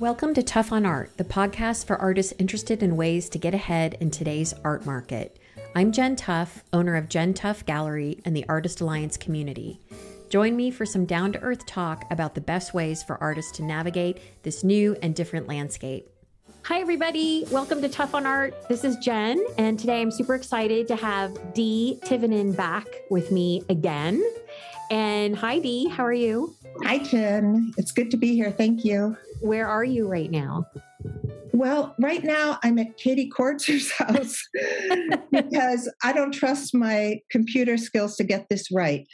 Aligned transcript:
Welcome 0.00 0.34
to 0.34 0.42
Tough 0.42 0.72
on 0.72 0.84
Art, 0.84 1.16
the 1.18 1.24
podcast 1.24 1.86
for 1.86 1.94
artists 1.96 2.34
interested 2.40 2.82
in 2.82 2.96
ways 2.96 3.28
to 3.28 3.38
get 3.38 3.54
ahead 3.54 3.96
in 4.00 4.10
today's 4.10 4.52
art 4.64 4.84
market. 4.84 5.38
I'm 5.76 5.92
Jen 5.92 6.16
Tough, 6.16 6.64
owner 6.72 6.96
of 6.96 7.08
Jen 7.08 7.32
Tough 7.32 7.64
Gallery 7.64 8.20
and 8.24 8.36
the 8.36 8.44
Artist 8.48 8.80
Alliance 8.80 9.16
community. 9.16 9.80
Join 10.30 10.56
me 10.56 10.72
for 10.72 10.84
some 10.84 11.04
down 11.04 11.30
to 11.34 11.40
earth 11.42 11.64
talk 11.66 12.10
about 12.10 12.34
the 12.34 12.40
best 12.40 12.74
ways 12.74 13.04
for 13.04 13.22
artists 13.22 13.52
to 13.52 13.62
navigate 13.62 14.18
this 14.42 14.64
new 14.64 14.96
and 15.00 15.14
different 15.14 15.46
landscape. 15.46 16.10
Hi, 16.64 16.80
everybody. 16.80 17.46
Welcome 17.52 17.80
to 17.82 17.88
Tough 17.88 18.16
on 18.16 18.26
Art. 18.26 18.68
This 18.68 18.82
is 18.82 18.96
Jen, 18.96 19.46
and 19.58 19.78
today 19.78 20.02
I'm 20.02 20.10
super 20.10 20.34
excited 20.34 20.88
to 20.88 20.96
have 20.96 21.54
Dee 21.54 22.00
Tivinen 22.02 22.56
back 22.56 22.86
with 23.10 23.30
me 23.30 23.62
again. 23.68 24.24
And 24.90 25.36
hi, 25.36 25.60
Dee. 25.60 25.88
How 25.88 26.04
are 26.04 26.12
you? 26.12 26.56
Hi, 26.82 26.98
Jen. 26.98 27.72
It's 27.78 27.92
good 27.92 28.10
to 28.10 28.16
be 28.16 28.34
here. 28.34 28.50
Thank 28.50 28.84
you. 28.84 29.16
Where 29.44 29.68
are 29.68 29.84
you 29.84 30.08
right 30.08 30.30
now? 30.30 30.64
Well, 31.52 31.94
right 32.00 32.24
now 32.24 32.58
I'm 32.62 32.78
at 32.78 32.96
Katie 32.96 33.30
Kortzer's 33.30 33.92
house 33.98 34.42
because 35.30 35.92
I 36.02 36.14
don't 36.14 36.32
trust 36.32 36.74
my 36.74 37.20
computer 37.30 37.76
skills 37.76 38.16
to 38.16 38.24
get 38.24 38.46
this 38.48 38.72
right. 38.72 39.06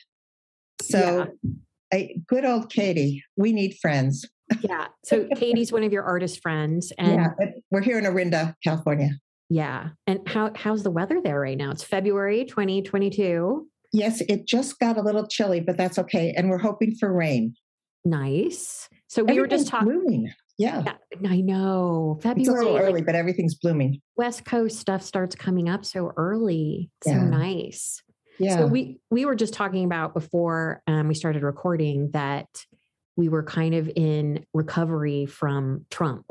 So, 0.83 1.27
yeah. 1.43 1.51
I, 1.93 2.15
good 2.29 2.45
old 2.45 2.71
Katie, 2.71 3.25
we 3.37 3.53
need 3.53 3.77
friends. 3.83 4.25
yeah. 4.61 4.87
So 5.05 5.27
Katie's 5.35 5.73
one 5.73 5.83
of 5.83 5.93
your 5.93 6.05
artist 6.05 6.41
friends, 6.41 6.93
and 6.97 7.35
yeah, 7.41 7.49
we're 7.73 7.83
here 7.83 7.99
in 7.99 8.07
Orinda, 8.07 8.55
California. 8.63 9.11
Yeah. 9.49 9.89
And 10.07 10.21
how 10.29 10.53
how's 10.55 10.85
the 10.85 10.93
weather 10.93 11.21
there 11.21 11.41
right 11.41 11.59
now? 11.59 11.73
It's 11.73 11.83
February 11.83 12.45
2022. 12.45 13.67
Yes, 13.93 14.21
it 14.21 14.47
just 14.47 14.79
got 14.79 14.97
a 14.97 15.03
little 15.03 15.27
chilly, 15.27 15.59
but 15.59 15.77
that's 15.77 15.99
okay. 15.99 16.33
And 16.37 16.51
we're 16.51 16.59
hoping 16.59 16.95
for 16.95 17.13
rain. 17.13 17.57
Nice. 18.05 18.89
So 19.09 19.25
we 19.25 19.39
were 19.41 19.47
just 19.47 19.69
talking. 19.69 20.33
Yeah. 20.57 20.83
yeah. 20.85 21.31
I 21.31 21.41
know. 21.41 22.19
February. 22.23 22.43
It's 22.43 22.49
a 22.49 22.53
little 22.53 22.77
early, 22.77 22.93
like, 23.01 23.07
but 23.07 23.15
everything's 23.15 23.55
blooming. 23.55 24.01
West 24.17 24.45
Coast 24.45 24.79
stuff 24.79 25.03
starts 25.03 25.35
coming 25.35 25.69
up 25.69 25.85
so 25.85 26.13
early. 26.17 26.91
So 27.05 27.13
yeah. 27.13 27.25
nice. 27.25 28.03
Yeah. 28.39 28.57
So 28.59 28.67
we 28.67 29.01
we 29.11 29.25
were 29.25 29.35
just 29.35 29.55
talking 29.55 29.85
about 29.85 30.15
before 30.15 30.83
um, 30.87 31.09
we 31.09 31.15
started 31.15 31.43
recording 31.43 32.11
that 32.13 32.49
we 33.17 33.29
were 33.29 33.43
kind 33.43 33.75
of 33.75 33.91
in 33.95 34.45
recovery 34.55 35.27
from 35.27 35.87
Trump. 35.91 36.27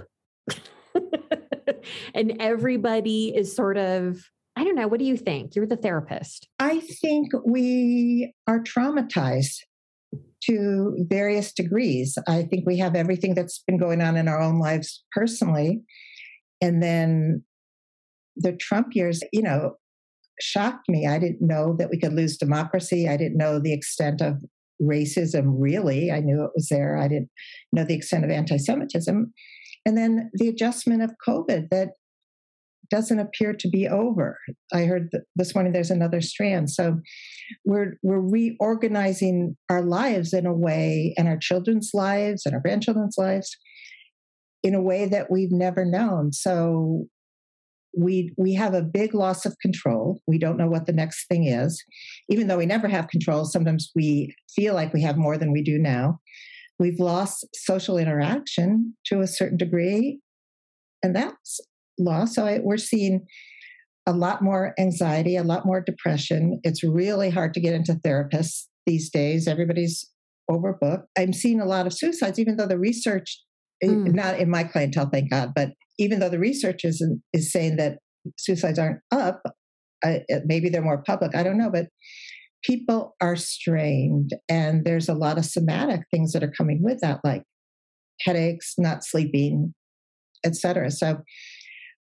and 2.13 2.37
everybody 2.39 3.35
is 3.35 3.55
sort 3.55 3.77
of 3.77 4.23
I 4.55 4.63
don't 4.63 4.75
know. 4.75 4.87
What 4.87 4.99
do 4.99 5.05
you 5.05 5.15
think? 5.15 5.55
You're 5.55 5.67
the 5.67 5.77
therapist. 5.77 6.49
I 6.59 6.79
think 6.79 7.31
we 7.45 8.33
are 8.45 8.59
traumatized 8.59 9.61
to 10.45 10.95
various 11.09 11.53
degrees. 11.53 12.17
I 12.27 12.43
think 12.43 12.65
we 12.65 12.77
have 12.77 12.95
everything 12.95 13.33
that's 13.33 13.63
been 13.67 13.77
going 13.77 14.01
on 14.01 14.17
in 14.17 14.27
our 14.27 14.39
own 14.39 14.59
lives 14.59 15.03
personally. 15.11 15.81
And 16.61 16.81
then 16.81 17.43
the 18.35 18.53
Trump 18.53 18.87
years, 18.93 19.21
you 19.33 19.41
know, 19.41 19.75
shocked 20.41 20.87
me. 20.87 21.07
I 21.07 21.19
didn't 21.19 21.45
know 21.45 21.75
that 21.77 21.89
we 21.89 21.99
could 21.99 22.13
lose 22.13 22.37
democracy. 22.37 23.07
I 23.07 23.17
didn't 23.17 23.37
know 23.37 23.59
the 23.59 23.73
extent 23.73 24.21
of 24.21 24.41
racism, 24.81 25.55
really. 25.57 26.11
I 26.11 26.21
knew 26.21 26.43
it 26.43 26.51
was 26.55 26.69
there. 26.69 26.97
I 26.97 27.07
didn't 27.07 27.29
know 27.71 27.83
the 27.83 27.95
extent 27.95 28.23
of 28.23 28.31
anti 28.31 28.57
Semitism. 28.57 29.33
And 29.85 29.97
then 29.97 30.29
the 30.33 30.49
adjustment 30.49 31.01
of 31.01 31.11
COVID 31.27 31.69
that 31.71 31.89
doesn't 32.89 33.19
appear 33.19 33.53
to 33.53 33.69
be 33.69 33.87
over. 33.87 34.37
I 34.73 34.85
heard 34.85 35.09
this 35.35 35.53
morning 35.53 35.73
there's 35.73 35.91
another 35.91 36.21
strand. 36.21 36.69
So 36.69 36.99
we're 37.65 37.97
we're 38.03 38.19
reorganizing 38.19 39.55
our 39.69 39.81
lives 39.81 40.33
in 40.33 40.45
a 40.45 40.53
way, 40.53 41.13
and 41.17 41.27
our 41.27 41.37
children's 41.37 41.91
lives 41.93 42.45
and 42.45 42.53
our 42.55 42.61
grandchildren's 42.61 43.15
lives, 43.17 43.55
in 44.63 44.73
a 44.73 44.81
way 44.81 45.05
that 45.07 45.31
we've 45.31 45.51
never 45.51 45.85
known. 45.85 46.33
So 46.33 47.05
we 47.97 48.33
we 48.37 48.53
have 48.53 48.73
a 48.73 48.81
big 48.81 49.13
loss 49.13 49.45
of 49.45 49.57
control. 49.61 50.21
We 50.27 50.37
don't 50.37 50.57
know 50.57 50.67
what 50.67 50.85
the 50.85 50.93
next 50.93 51.27
thing 51.27 51.45
is, 51.47 51.83
even 52.29 52.47
though 52.47 52.57
we 52.57 52.65
never 52.65 52.87
have 52.87 53.07
control. 53.07 53.45
Sometimes 53.45 53.91
we 53.95 54.35
feel 54.55 54.73
like 54.73 54.93
we 54.93 55.01
have 55.01 55.17
more 55.17 55.37
than 55.37 55.51
we 55.51 55.63
do 55.63 55.79
now. 55.79 56.19
We've 56.77 56.99
lost 56.99 57.47
social 57.55 57.97
interaction 57.97 58.95
to 59.07 59.21
a 59.21 59.27
certain 59.27 59.57
degree, 59.57 60.19
and 61.03 61.15
that's 61.15 61.59
loss. 61.99 62.35
So 62.35 62.45
I, 62.45 62.59
we're 62.61 62.77
seeing 62.77 63.25
a 64.05 64.13
lot 64.13 64.41
more 64.41 64.73
anxiety, 64.79 65.35
a 65.35 65.43
lot 65.43 65.65
more 65.65 65.81
depression. 65.81 66.59
It's 66.63 66.83
really 66.83 67.29
hard 67.29 67.53
to 67.53 67.59
get 67.59 67.73
into 67.73 67.93
therapists 67.93 68.65
these 68.85 69.09
days. 69.09 69.47
Everybody's 69.47 70.09
overbooked. 70.49 71.03
I'm 71.17 71.33
seeing 71.33 71.61
a 71.61 71.65
lot 71.65 71.85
of 71.85 71.93
suicides, 71.93 72.39
even 72.39 72.55
though 72.55 72.65
the 72.65 72.79
research, 72.79 73.39
mm. 73.83 74.13
not 74.13 74.39
in 74.39 74.49
my 74.49 74.63
clientele, 74.63 75.09
thank 75.11 75.29
God, 75.29 75.51
but 75.55 75.71
even 75.99 76.19
though 76.19 76.29
the 76.29 76.39
research 76.39 76.83
is, 76.83 77.05
is 77.33 77.51
saying 77.51 77.75
that 77.75 77.99
suicides 78.37 78.79
aren't 78.79 79.01
up, 79.11 79.41
uh, 80.03 80.19
maybe 80.45 80.69
they're 80.69 80.81
more 80.81 81.03
public, 81.05 81.35
I 81.35 81.43
don't 81.43 81.57
know, 81.57 81.69
but 81.69 81.87
people 82.63 83.15
are 83.21 83.35
strained 83.35 84.31
and 84.49 84.85
there's 84.85 85.09
a 85.09 85.13
lot 85.13 85.37
of 85.37 85.45
somatic 85.45 86.01
things 86.11 86.31
that 86.33 86.43
are 86.43 86.51
coming 86.57 86.81
with 86.81 86.99
that, 87.01 87.19
like 87.23 87.43
headaches, 88.21 88.73
not 88.77 89.03
sleeping, 89.03 89.73
etc. 90.45 90.91
So 90.91 91.19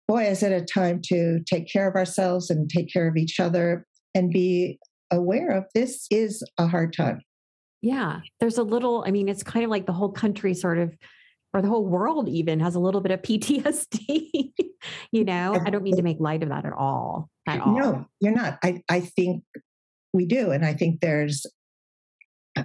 boy, 0.09 0.25
is 0.25 0.43
it 0.43 0.53
a 0.53 0.65
time 0.65 1.01
to 1.07 1.41
take 1.49 1.71
care 1.71 1.89
of 1.89 1.95
ourselves 1.95 2.51
and 2.51 2.71
take 2.71 2.93
care 2.93 3.09
of 3.09 3.17
each 3.17 3.41
other 3.41 3.87
and 4.15 4.31
be 4.31 4.79
aware 5.11 5.51
of 5.51 5.65
this 5.75 6.07
is 6.11 6.43
a 6.59 6.67
hard 6.67 6.93
time. 6.93 7.21
Yeah. 7.83 8.21
There's 8.41 8.59
a 8.59 8.63
little, 8.63 9.05
I 9.07 9.11
mean, 9.11 9.29
it's 9.29 9.43
kind 9.43 9.65
of 9.65 9.71
like 9.71 9.87
the 9.87 9.93
whole 9.93 10.11
country 10.11 10.55
sort 10.55 10.79
of, 10.79 10.95
or 11.53 11.63
the 11.63 11.69
whole 11.69 11.87
world 11.87 12.29
even 12.29 12.61
has 12.61 12.75
a 12.75 12.81
little 12.81 13.01
bit 13.01 13.13
of 13.13 13.23
PTSD. 13.23 14.53
you 15.13 15.25
know, 15.25 15.61
I 15.65 15.71
don't 15.71 15.83
mean 15.83 15.97
to 15.97 16.03
make 16.03 16.19
light 16.21 16.43
of 16.43 16.49
that 16.49 16.65
at 16.65 16.73
all. 16.73 17.29
At 17.47 17.61
all. 17.61 17.79
No, 17.79 18.07
you're 18.21 18.35
not. 18.35 18.59
I, 18.65 18.83
I 18.89 19.01
think 19.01 19.45
we 20.13 20.27
do. 20.27 20.51
And 20.51 20.65
I 20.65 20.75
think 20.75 21.01
there's 21.01 21.47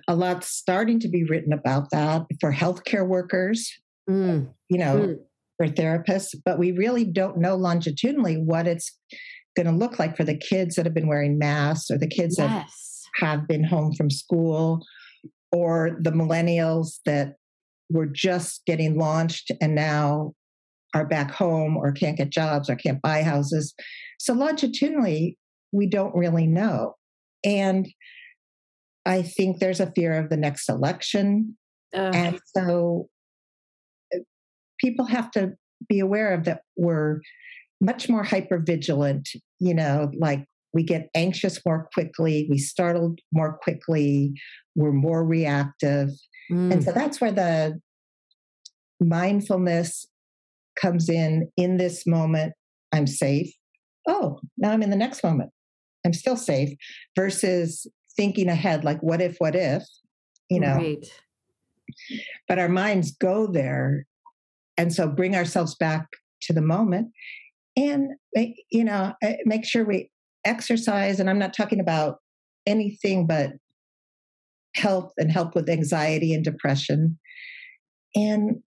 a 0.07 0.15
lot 0.15 0.43
starting 0.43 0.99
to 1.01 1.09
be 1.09 1.23
written 1.25 1.53
about 1.53 1.91
that 1.91 2.25
for 2.39 2.51
healthcare 2.51 3.05
workers. 3.05 3.71
Mm. 4.09 4.53
You 4.69 4.77
know, 4.77 4.97
mm 4.97 5.19
therapists, 5.67 6.35
but 6.45 6.59
we 6.59 6.71
really 6.71 7.03
don't 7.03 7.37
know 7.37 7.55
longitudinally 7.55 8.35
what 8.35 8.67
it's 8.67 8.97
going 9.55 9.67
to 9.67 9.73
look 9.73 9.99
like 9.99 10.15
for 10.15 10.23
the 10.23 10.37
kids 10.37 10.75
that 10.75 10.85
have 10.85 10.93
been 10.93 11.07
wearing 11.07 11.37
masks 11.37 11.91
or 11.91 11.97
the 11.97 12.07
kids 12.07 12.35
yes. 12.37 13.07
that 13.17 13.25
have 13.25 13.47
been 13.47 13.63
home 13.63 13.93
from 13.93 14.09
school 14.09 14.85
or 15.51 15.97
the 16.01 16.11
millennials 16.11 16.99
that 17.05 17.35
were 17.89 18.05
just 18.05 18.65
getting 18.65 18.97
launched 18.97 19.51
and 19.59 19.75
now 19.75 20.33
are 20.93 21.05
back 21.05 21.31
home 21.31 21.77
or 21.77 21.91
can't 21.91 22.17
get 22.17 22.29
jobs 22.29 22.69
or 22.69 22.75
can't 22.75 23.01
buy 23.01 23.23
houses. 23.23 23.73
So 24.19 24.33
longitudinally, 24.33 25.37
we 25.71 25.87
don't 25.87 26.15
really 26.15 26.47
know. 26.47 26.95
And 27.43 27.87
I 29.05 29.21
think 29.23 29.59
there's 29.59 29.79
a 29.79 29.91
fear 29.91 30.17
of 30.17 30.29
the 30.29 30.37
next 30.37 30.69
election. 30.69 31.57
Uh. 31.93 32.11
And 32.13 32.39
so 32.55 33.07
people 34.83 35.05
have 35.05 35.31
to 35.31 35.51
be 35.87 35.99
aware 35.99 36.33
of 36.33 36.43
that 36.45 36.61
we're 36.75 37.21
much 37.79 38.09
more 38.09 38.23
hyper 38.23 38.59
vigilant, 38.59 39.29
you 39.59 39.73
know, 39.73 40.11
like 40.17 40.45
we 40.73 40.83
get 40.83 41.09
anxious 41.15 41.59
more 41.65 41.89
quickly, 41.93 42.47
we 42.49 42.57
startle 42.57 43.15
more 43.33 43.57
quickly, 43.61 44.33
we're 44.75 44.91
more 44.91 45.25
reactive. 45.25 46.09
Mm. 46.51 46.71
And 46.71 46.83
so 46.83 46.91
that's 46.91 47.19
where 47.19 47.31
the 47.31 47.79
mindfulness 48.99 50.05
comes 50.79 51.09
in 51.09 51.49
in 51.57 51.77
this 51.77 52.05
moment. 52.05 52.53
I'm 52.91 53.07
safe. 53.07 53.51
Oh, 54.07 54.39
now 54.57 54.71
I'm 54.71 54.83
in 54.83 54.89
the 54.89 54.95
next 54.95 55.23
moment. 55.23 55.51
I'm 56.05 56.13
still 56.13 56.37
safe 56.37 56.77
versus 57.15 57.85
thinking 58.15 58.47
ahead, 58.47 58.83
like, 58.83 59.01
what 59.01 59.21
if, 59.21 59.37
what 59.37 59.55
if, 59.55 59.83
you 60.49 60.59
know? 60.59 60.75
Right. 60.75 61.05
But 62.47 62.59
our 62.59 62.69
minds 62.69 63.11
go 63.11 63.47
there 63.47 64.05
and 64.77 64.93
so 64.93 65.07
bring 65.07 65.35
ourselves 65.35 65.75
back 65.75 66.07
to 66.43 66.53
the 66.53 66.61
moment 66.61 67.09
and 67.75 68.11
you 68.71 68.83
know 68.83 69.13
eh, 69.21 69.37
make 69.45 69.65
sure 69.65 69.83
we 69.83 70.09
exercise. 70.45 71.19
And 71.19 71.29
i'm 71.29 71.39
not 71.39 71.53
talking 71.53 71.79
about 71.79 72.17
anything 72.65 73.27
but 73.27 73.51
health 74.75 75.11
and 75.17 75.31
help 75.31 75.55
with 75.55 75.69
anxiety 75.69 76.33
and 76.33 76.43
depression. 76.43 77.19
And 78.15 78.61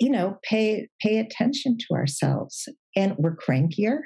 you 0.00 0.10
know 0.10 0.38
pay 0.42 0.88
pay 1.00 1.18
attention 1.18 1.78
to 1.78 1.94
ourselves. 1.94 2.68
And 2.96 3.14
we're 3.18 3.36
crankier. 3.36 3.98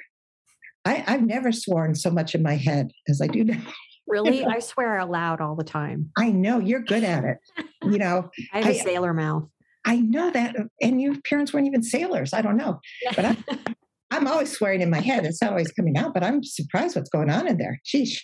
I, 0.84 1.04
i've 1.06 1.22
never 1.22 1.52
sworn 1.52 1.94
so 1.94 2.10
much 2.10 2.34
in 2.34 2.42
my 2.42 2.56
head 2.56 2.90
as 3.08 3.20
i 3.20 3.26
do 3.26 3.44
now. 3.44 3.62
Really? 4.06 4.44
I 4.46 4.58
swear 4.58 4.98
aloud 4.98 5.40
all 5.40 5.54
the 5.54 5.64
time. 5.64 6.10
I 6.18 6.30
know 6.30 6.58
you're 6.58 6.82
good 6.82 7.04
at 7.04 7.24
it. 7.24 7.38
You 7.84 7.98
know 7.98 8.30
i 8.52 8.58
have 8.58 8.66
a 8.66 8.80
I, 8.80 8.82
sailor 8.82 9.14
mouth 9.14 9.48
I 9.84 9.96
know 9.96 10.30
that. 10.30 10.56
And 10.80 11.00
your 11.00 11.16
parents 11.28 11.52
weren't 11.52 11.66
even 11.66 11.82
sailors. 11.82 12.32
I 12.32 12.42
don't 12.42 12.56
know. 12.56 12.80
But 13.16 13.24
I, 13.24 13.36
I'm 14.10 14.26
always 14.26 14.52
swearing 14.52 14.82
in 14.82 14.90
my 14.90 15.00
head. 15.00 15.24
It's 15.24 15.40
not 15.40 15.52
always 15.52 15.72
coming 15.72 15.96
out, 15.96 16.12
but 16.12 16.22
I'm 16.22 16.44
surprised 16.44 16.96
what's 16.96 17.08
going 17.10 17.30
on 17.30 17.48
in 17.48 17.56
there. 17.56 17.80
Sheesh. 17.86 18.20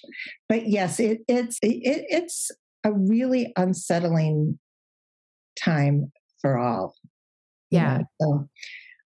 But 0.49 0.69
yes, 0.69 1.01
it, 1.01 1.21
it's 1.27 1.59
it, 1.63 2.05
it's 2.09 2.51
a 2.85 2.93
really 2.93 3.53
unsettling 3.57 4.59
time 5.59 6.13
for 6.41 6.59
all. 6.59 6.95
Yeah. 7.71 8.03
so 8.21 8.49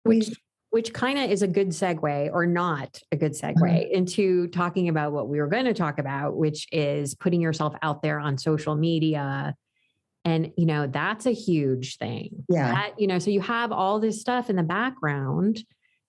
which 0.04 0.30
which 0.70 0.92
kind 0.92 1.18
of 1.18 1.30
is 1.30 1.42
a 1.42 1.48
good 1.48 1.68
segue 1.68 2.30
or 2.32 2.46
not 2.46 3.00
a 3.10 3.16
good 3.16 3.32
segue 3.32 3.56
uh-huh. 3.62 3.88
into 3.90 4.46
talking 4.48 4.88
about 4.88 5.12
what 5.12 5.28
we 5.28 5.40
were 5.40 5.46
going 5.46 5.64
to 5.64 5.74
talk 5.74 5.98
about, 5.98 6.36
which 6.36 6.66
is 6.72 7.14
putting 7.14 7.40
yourself 7.40 7.74
out 7.82 8.02
there 8.02 8.20
on 8.20 8.36
social 8.36 8.76
media. 8.76 9.54
And, 10.26 10.52
you 10.56 10.66
know, 10.66 10.88
that's 10.88 11.24
a 11.24 11.30
huge 11.30 11.98
thing. 11.98 12.44
Yeah. 12.48 12.72
That, 12.72 13.00
you 13.00 13.06
know, 13.06 13.18
so 13.20 13.30
you 13.30 13.40
have 13.40 13.70
all 13.70 14.00
this 14.00 14.20
stuff 14.20 14.50
in 14.50 14.56
the 14.56 14.64
background, 14.64 15.62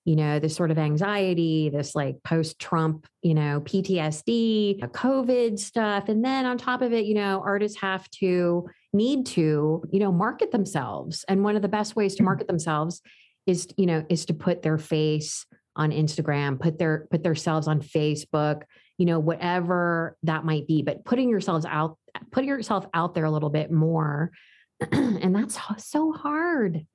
you 0.05 0.15
know, 0.15 0.39
this 0.39 0.55
sort 0.55 0.71
of 0.71 0.79
anxiety, 0.79 1.69
this 1.69 1.93
like 1.93 2.23
post 2.23 2.57
Trump, 2.57 3.05
you 3.21 3.35
know, 3.35 3.61
PTSD, 3.61 4.79
COVID 4.79 5.59
stuff. 5.59 6.09
And 6.09 6.25
then 6.25 6.47
on 6.47 6.57
top 6.57 6.81
of 6.81 6.93
it, 6.93 7.05
you 7.05 7.13
know, 7.13 7.43
artists 7.45 7.79
have 7.79 8.09
to 8.11 8.67
need 8.91 9.27
to, 9.27 9.83
you 9.91 9.99
know, 9.99 10.11
market 10.11 10.51
themselves. 10.51 11.23
And 11.27 11.43
one 11.43 11.55
of 11.55 11.61
the 11.61 11.67
best 11.67 11.95
ways 11.95 12.15
to 12.15 12.23
mm. 12.23 12.25
market 12.25 12.47
themselves 12.47 13.01
is 13.47 13.67
you 13.77 13.85
know 13.85 14.05
is 14.09 14.25
to 14.25 14.33
put 14.33 14.61
their 14.61 14.77
face 14.77 15.45
on 15.75 15.91
Instagram, 15.91 16.59
put 16.59 16.77
their 16.77 17.07
put 17.09 17.23
themselves 17.23 17.67
on 17.67 17.81
Facebook, 17.81 18.63
you 18.97 19.05
know, 19.05 19.19
whatever 19.19 20.17
that 20.23 20.43
might 20.43 20.67
be. 20.67 20.81
But 20.81 21.05
putting 21.05 21.29
yourselves 21.29 21.65
out, 21.65 21.97
putting 22.31 22.49
yourself 22.49 22.85
out 22.93 23.15
there 23.15 23.25
a 23.25 23.31
little 23.31 23.49
bit 23.49 23.71
more, 23.71 24.31
and 24.91 25.35
that's 25.35 25.59
so 25.77 26.11
hard. 26.11 26.85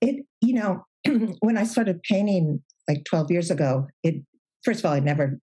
It, 0.00 0.24
you 0.40 0.54
know, 0.54 0.84
when 1.40 1.58
I 1.58 1.64
started 1.64 2.02
painting 2.02 2.62
like 2.88 3.04
12 3.04 3.30
years 3.30 3.50
ago, 3.50 3.86
it 4.02 4.22
first 4.64 4.80
of 4.80 4.86
all, 4.86 4.92
I 4.92 5.00
never 5.00 5.38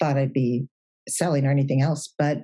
thought 0.00 0.18
I'd 0.18 0.32
be 0.32 0.66
selling 1.08 1.46
or 1.46 1.50
anything 1.50 1.82
else, 1.82 2.12
but 2.18 2.38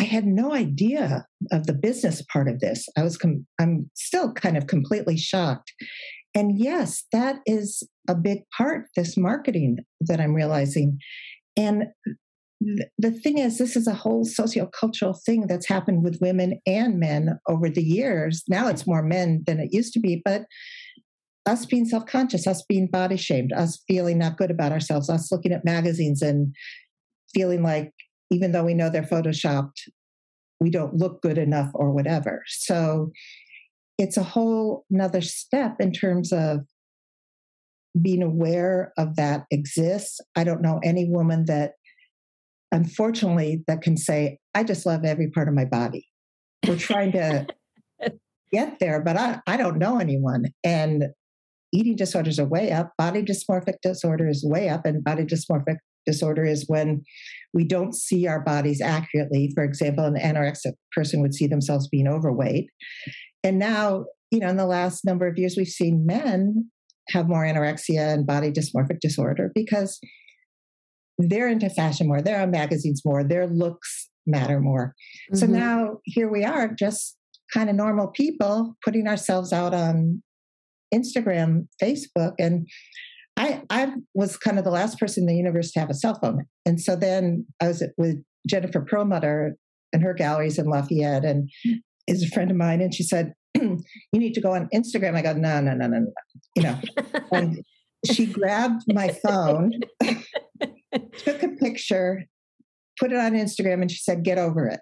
I 0.00 0.04
had 0.04 0.26
no 0.26 0.52
idea 0.52 1.26
of 1.52 1.66
the 1.66 1.72
business 1.72 2.22
part 2.32 2.48
of 2.48 2.60
this. 2.60 2.88
I 2.96 3.02
was, 3.02 3.16
com- 3.16 3.46
I'm 3.60 3.90
still 3.94 4.32
kind 4.32 4.56
of 4.56 4.66
completely 4.66 5.16
shocked. 5.16 5.72
And 6.34 6.58
yes, 6.58 7.04
that 7.12 7.36
is 7.46 7.82
a 8.08 8.14
big 8.14 8.40
part, 8.56 8.86
this 8.96 9.16
marketing 9.16 9.78
that 10.00 10.20
I'm 10.20 10.34
realizing. 10.34 10.98
And 11.56 11.84
the 12.98 13.10
thing 13.10 13.38
is, 13.38 13.58
this 13.58 13.76
is 13.76 13.86
a 13.86 13.94
whole 13.94 14.24
sociocultural 14.24 15.18
thing 15.24 15.46
that's 15.46 15.68
happened 15.68 16.02
with 16.02 16.20
women 16.20 16.60
and 16.66 16.98
men 16.98 17.38
over 17.48 17.68
the 17.68 17.82
years. 17.82 18.42
Now 18.48 18.68
it's 18.68 18.86
more 18.86 19.02
men 19.02 19.42
than 19.46 19.60
it 19.60 19.72
used 19.72 19.92
to 19.94 20.00
be, 20.00 20.22
but 20.24 20.44
us 21.46 21.66
being 21.66 21.84
self 21.84 22.06
conscious, 22.06 22.46
us 22.46 22.64
being 22.68 22.86
body 22.86 23.16
shamed, 23.16 23.52
us 23.52 23.82
feeling 23.86 24.18
not 24.18 24.36
good 24.36 24.50
about 24.50 24.72
ourselves, 24.72 25.10
us 25.10 25.30
looking 25.30 25.52
at 25.52 25.64
magazines 25.64 26.22
and 26.22 26.54
feeling 27.34 27.62
like 27.62 27.92
even 28.30 28.52
though 28.52 28.64
we 28.64 28.74
know 28.74 28.88
they're 28.88 29.02
photoshopped, 29.02 29.88
we 30.60 30.70
don't 30.70 30.96
look 30.96 31.20
good 31.20 31.38
enough 31.38 31.70
or 31.74 31.92
whatever. 31.92 32.42
So 32.46 33.12
it's 33.98 34.16
a 34.16 34.22
whole 34.22 34.84
another 34.90 35.20
step 35.20 35.76
in 35.80 35.92
terms 35.92 36.32
of 36.32 36.60
being 38.00 38.22
aware 38.22 38.92
of 38.98 39.16
that 39.16 39.44
exists. 39.50 40.20
I 40.34 40.44
don't 40.44 40.62
know 40.62 40.80
any 40.82 41.08
woman 41.08 41.44
that, 41.46 41.72
unfortunately, 42.74 43.62
that 43.68 43.82
can 43.82 43.96
say, 43.96 44.38
I 44.54 44.64
just 44.64 44.84
love 44.84 45.04
every 45.04 45.30
part 45.30 45.48
of 45.48 45.54
my 45.54 45.64
body. 45.64 46.08
We're 46.66 46.76
trying 46.76 47.12
to 47.12 47.46
get 48.52 48.78
there, 48.80 49.00
but 49.00 49.16
I, 49.16 49.40
I 49.46 49.56
don't 49.56 49.78
know 49.78 49.98
anyone. 49.98 50.46
And 50.64 51.04
eating 51.72 51.94
disorders 51.94 52.38
are 52.38 52.46
way 52.46 52.72
up, 52.72 52.90
body 52.98 53.22
dysmorphic 53.22 53.76
disorder 53.80 54.28
is 54.28 54.44
way 54.44 54.68
up, 54.68 54.84
and 54.84 55.04
body 55.04 55.24
dysmorphic 55.24 55.76
disorder 56.04 56.44
is 56.44 56.64
when 56.66 57.02
we 57.54 57.64
don't 57.64 57.94
see 57.94 58.26
our 58.26 58.40
bodies 58.40 58.80
accurately. 58.80 59.52
For 59.54 59.62
example, 59.62 60.04
an 60.04 60.16
anorexic 60.16 60.72
person 60.92 61.22
would 61.22 61.34
see 61.34 61.46
themselves 61.46 61.88
being 61.88 62.08
overweight. 62.08 62.66
And 63.44 63.58
now, 63.58 64.06
you 64.32 64.40
know, 64.40 64.48
in 64.48 64.56
the 64.56 64.66
last 64.66 65.04
number 65.04 65.28
of 65.28 65.38
years, 65.38 65.54
we've 65.56 65.68
seen 65.68 66.04
men 66.04 66.70
have 67.10 67.28
more 67.28 67.44
anorexia 67.44 68.12
and 68.12 68.26
body 68.26 68.50
dysmorphic 68.50 68.98
disorder 69.00 69.52
because 69.54 70.00
they're 71.18 71.48
into 71.48 71.70
fashion 71.70 72.06
more, 72.06 72.22
they're 72.22 72.40
on 72.40 72.50
magazines 72.50 73.02
more, 73.04 73.24
their 73.24 73.46
looks 73.46 74.08
matter 74.26 74.60
more. 74.60 74.94
Mm-hmm. 75.32 75.38
So 75.38 75.46
now 75.46 75.98
here 76.04 76.30
we 76.30 76.44
are, 76.44 76.68
just 76.68 77.16
kind 77.52 77.68
of 77.68 77.76
normal 77.76 78.08
people 78.08 78.76
putting 78.84 79.06
ourselves 79.06 79.52
out 79.52 79.74
on 79.74 80.22
Instagram, 80.94 81.66
Facebook, 81.82 82.32
and 82.38 82.68
I 83.36 83.62
I 83.70 83.92
was 84.14 84.36
kind 84.36 84.58
of 84.58 84.64
the 84.64 84.70
last 84.70 84.98
person 84.98 85.24
in 85.24 85.26
the 85.26 85.36
universe 85.36 85.72
to 85.72 85.80
have 85.80 85.90
a 85.90 85.94
cell 85.94 86.18
phone, 86.20 86.44
and 86.64 86.80
so 86.80 86.96
then 86.96 87.46
I 87.60 87.68
was 87.68 87.82
with 87.98 88.22
Jennifer 88.48 88.80
Perlmutter 88.80 89.56
and 89.92 90.02
her 90.02 90.14
galleries 90.14 90.58
in 90.58 90.66
Lafayette, 90.66 91.24
and 91.24 91.50
is 92.06 92.22
a 92.22 92.28
friend 92.28 92.50
of 92.50 92.56
mine, 92.56 92.80
and 92.80 92.94
she 92.94 93.02
said, 93.02 93.34
"You 93.54 93.82
need 94.12 94.34
to 94.34 94.40
go 94.40 94.54
on 94.54 94.68
Instagram." 94.74 95.16
I 95.16 95.22
go, 95.22 95.32
"No, 95.32 95.60
no, 95.60 95.74
no, 95.74 95.86
no, 95.86 95.98
no," 95.98 96.12
you 96.54 96.62
know. 96.62 96.78
and 97.32 97.64
she 98.10 98.26
grabbed 98.26 98.82
my 98.88 99.08
phone, 99.26 99.72
took 101.18 101.42
a 101.42 101.48
picture, 101.48 102.24
put 102.98 103.12
it 103.12 103.18
on 103.18 103.32
Instagram, 103.32 103.82
and 103.82 103.90
she 103.90 103.98
said, 103.98 104.24
"Get 104.24 104.38
over 104.38 104.66
it." 104.66 104.80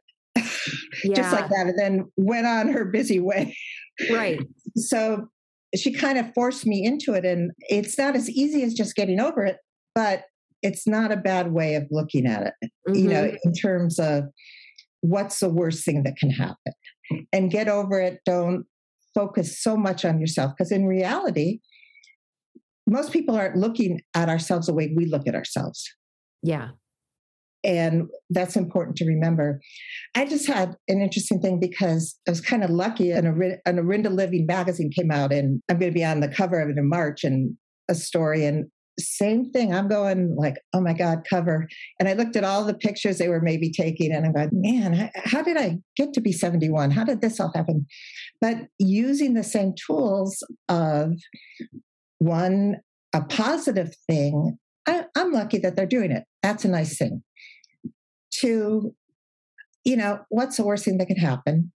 Yeah. 1.04 1.14
Just 1.14 1.32
like 1.32 1.48
that, 1.50 1.66
and 1.66 1.78
then 1.78 2.10
went 2.16 2.46
on 2.46 2.68
her 2.68 2.84
busy 2.84 3.20
way. 3.20 3.56
Right. 4.10 4.40
so 4.76 5.28
she 5.74 5.92
kind 5.92 6.18
of 6.18 6.32
forced 6.34 6.66
me 6.66 6.84
into 6.84 7.14
it, 7.14 7.24
and 7.24 7.50
it's 7.68 7.98
not 7.98 8.16
as 8.16 8.28
easy 8.30 8.62
as 8.62 8.74
just 8.74 8.94
getting 8.94 9.20
over 9.20 9.44
it, 9.44 9.56
but 9.94 10.24
it's 10.62 10.86
not 10.86 11.10
a 11.10 11.16
bad 11.16 11.52
way 11.52 11.74
of 11.74 11.84
looking 11.90 12.26
at 12.26 12.42
it. 12.42 12.70
Mm-hmm. 12.88 12.94
You 12.94 13.08
know, 13.08 13.32
in 13.42 13.52
terms 13.52 13.98
of 13.98 14.24
what's 15.02 15.40
the 15.40 15.48
worst 15.48 15.84
thing 15.84 16.04
that 16.04 16.16
can 16.16 16.30
happen 16.30 16.72
and 17.32 17.50
get 17.50 17.68
over 17.68 18.00
it. 18.00 18.20
Don't 18.24 18.64
focus 19.14 19.62
so 19.62 19.76
much 19.76 20.04
on 20.04 20.18
yourself 20.20 20.52
because 20.56 20.72
in 20.72 20.86
reality, 20.86 21.60
most 22.86 23.12
people 23.12 23.36
aren't 23.36 23.56
looking 23.56 24.00
at 24.14 24.28
ourselves 24.28 24.66
the 24.66 24.74
way 24.74 24.92
we 24.96 25.06
look 25.06 25.26
at 25.26 25.34
ourselves. 25.34 25.92
Yeah. 26.42 26.68
And 27.64 28.08
that's 28.30 28.56
important 28.56 28.96
to 28.96 29.06
remember. 29.06 29.60
I 30.16 30.26
just 30.26 30.48
had 30.48 30.74
an 30.88 31.00
interesting 31.00 31.40
thing 31.40 31.60
because 31.60 32.18
I 32.26 32.32
was 32.32 32.40
kind 32.40 32.64
of 32.64 32.70
lucky. 32.70 33.12
An, 33.12 33.26
an 33.64 33.78
Orinda 33.78 34.10
Living 34.10 34.46
magazine 34.46 34.90
came 34.90 35.12
out, 35.12 35.32
and 35.32 35.62
I'm 35.70 35.78
going 35.78 35.92
to 35.92 35.94
be 35.94 36.04
on 36.04 36.20
the 36.20 36.28
cover 36.28 36.60
of 36.60 36.70
it 36.70 36.78
in 36.78 36.88
March. 36.88 37.22
And 37.22 37.56
a 37.88 37.94
story, 37.94 38.44
and 38.44 38.66
same 38.98 39.50
thing. 39.50 39.74
I'm 39.74 39.88
going 39.88 40.34
like, 40.36 40.56
oh 40.74 40.80
my 40.80 40.92
God, 40.92 41.24
cover. 41.28 41.68
And 41.98 42.08
I 42.08 42.14
looked 42.14 42.36
at 42.36 42.44
all 42.44 42.64
the 42.64 42.74
pictures 42.74 43.18
they 43.18 43.28
were 43.28 43.40
maybe 43.40 43.70
taking, 43.70 44.12
and 44.12 44.26
I'm 44.26 44.32
going, 44.32 44.50
man, 44.52 45.10
how 45.14 45.42
did 45.42 45.56
I 45.56 45.78
get 45.96 46.12
to 46.14 46.20
be 46.20 46.32
71? 46.32 46.90
How 46.90 47.04
did 47.04 47.20
this 47.20 47.40
all 47.40 47.52
happen? 47.54 47.86
But 48.40 48.66
using 48.78 49.34
the 49.34 49.44
same 49.44 49.74
tools 49.86 50.42
of 50.68 51.14
one, 52.18 52.76
a 53.14 53.22
positive 53.22 53.94
thing, 54.06 54.58
I, 54.86 55.04
I'm 55.16 55.32
lucky 55.32 55.58
that 55.58 55.76
they're 55.76 55.86
doing 55.86 56.10
it. 56.10 56.24
That's 56.42 56.64
a 56.64 56.68
nice 56.68 56.96
thing. 56.96 57.22
Two, 58.32 58.94
you 59.84 59.96
know, 59.96 60.20
what's 60.28 60.56
the 60.56 60.64
worst 60.64 60.84
thing 60.84 60.98
that 60.98 61.06
could 61.06 61.18
happen? 61.18 61.72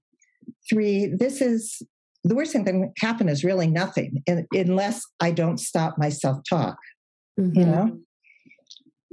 Three, 0.70 1.14
this 1.18 1.42
is 1.42 1.82
the 2.24 2.36
worst 2.36 2.52
thing 2.52 2.66
that 2.66 2.72
can 2.72 2.92
happen 3.00 3.30
is 3.30 3.44
really 3.44 3.68
nothing 3.68 4.24
unless 4.52 5.02
I 5.20 5.32
don't 5.32 5.60
stop 5.60 5.96
my 5.98 6.10
self 6.10 6.40
talk 6.50 6.78
mm-hmm. 7.40 7.60
you 7.60 7.66
know 7.66 7.98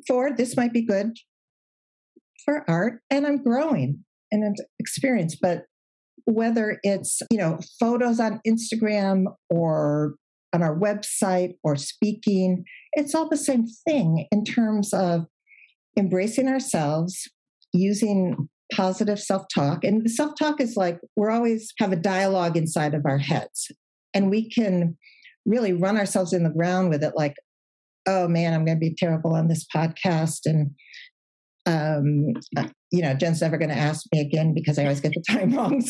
for 0.06 0.34
this 0.34 0.56
might 0.56 0.72
be 0.72 0.84
good 0.84 1.16
for 2.44 2.68
art 2.68 3.00
and 3.10 3.26
i'm 3.26 3.42
growing 3.42 4.04
in 4.30 4.42
an 4.42 4.54
experience 4.78 5.36
but 5.40 5.64
whether 6.26 6.78
it's 6.82 7.20
you 7.30 7.38
know 7.38 7.58
photos 7.78 8.20
on 8.20 8.40
instagram 8.46 9.24
or 9.50 10.14
on 10.54 10.62
our 10.62 10.78
website 10.78 11.54
or 11.62 11.76
speaking 11.76 12.64
it's 12.92 13.14
all 13.14 13.28
the 13.28 13.36
same 13.36 13.66
thing 13.86 14.26
in 14.30 14.44
terms 14.44 14.94
of 14.94 15.26
embracing 15.98 16.48
ourselves 16.48 17.28
using 17.72 18.48
positive 18.72 19.20
self-talk 19.20 19.84
and 19.84 20.10
self-talk 20.10 20.60
is 20.60 20.76
like 20.76 20.98
we're 21.16 21.30
always 21.30 21.72
have 21.78 21.92
a 21.92 21.96
dialogue 21.96 22.56
inside 22.56 22.94
of 22.94 23.04
our 23.04 23.18
heads 23.18 23.70
and 24.14 24.30
we 24.30 24.48
can 24.48 24.96
really 25.44 25.72
run 25.74 25.98
ourselves 25.98 26.32
in 26.32 26.44
the 26.44 26.50
ground 26.50 26.88
with 26.88 27.02
it 27.02 27.12
like 27.14 27.34
oh 28.06 28.28
man, 28.28 28.54
I'm 28.54 28.64
going 28.64 28.76
to 28.76 28.80
be 28.80 28.94
terrible 28.94 29.34
on 29.34 29.48
this 29.48 29.66
podcast. 29.74 30.40
And, 30.46 30.70
um, 31.66 32.34
you 32.90 33.02
know, 33.02 33.14
Jen's 33.14 33.40
never 33.40 33.56
going 33.56 33.70
to 33.70 33.76
ask 33.76 34.04
me 34.12 34.20
again 34.20 34.54
because 34.54 34.78
I 34.78 34.82
always 34.82 35.00
get 35.00 35.12
the 35.12 35.24
time 35.28 35.52
wrong. 35.56 35.82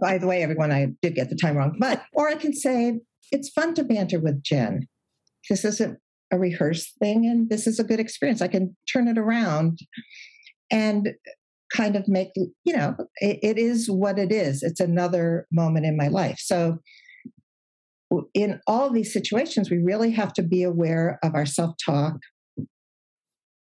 by 0.00 0.18
the 0.18 0.26
way, 0.26 0.42
everyone, 0.42 0.72
I 0.72 0.88
did 1.02 1.14
get 1.14 1.30
the 1.30 1.36
time 1.36 1.56
wrong. 1.56 1.76
But, 1.78 2.02
or 2.12 2.28
I 2.28 2.34
can 2.34 2.52
say, 2.52 3.00
it's 3.30 3.50
fun 3.50 3.74
to 3.74 3.84
banter 3.84 4.20
with 4.20 4.42
Jen. 4.42 4.88
This 5.48 5.64
isn't 5.64 5.98
a 6.32 6.38
rehearsed 6.38 6.94
thing, 6.98 7.26
and 7.26 7.48
this 7.48 7.66
is 7.66 7.78
a 7.78 7.84
good 7.84 8.00
experience. 8.00 8.42
I 8.42 8.48
can 8.48 8.76
turn 8.92 9.08
it 9.08 9.18
around 9.18 9.78
and 10.70 11.10
kind 11.72 11.96
of 11.96 12.08
make, 12.08 12.30
you 12.36 12.76
know, 12.76 12.96
it, 13.16 13.38
it 13.42 13.58
is 13.58 13.90
what 13.90 14.18
it 14.18 14.32
is. 14.32 14.62
It's 14.62 14.80
another 14.80 15.46
moment 15.52 15.86
in 15.86 15.96
my 15.96 16.08
life. 16.08 16.38
So, 16.38 16.78
in 18.34 18.60
all 18.68 18.90
these 18.90 19.12
situations, 19.12 19.68
we 19.68 19.78
really 19.78 20.12
have 20.12 20.32
to 20.34 20.42
be 20.42 20.62
aware 20.62 21.18
of 21.24 21.34
our 21.34 21.46
self 21.46 21.74
talk, 21.84 22.14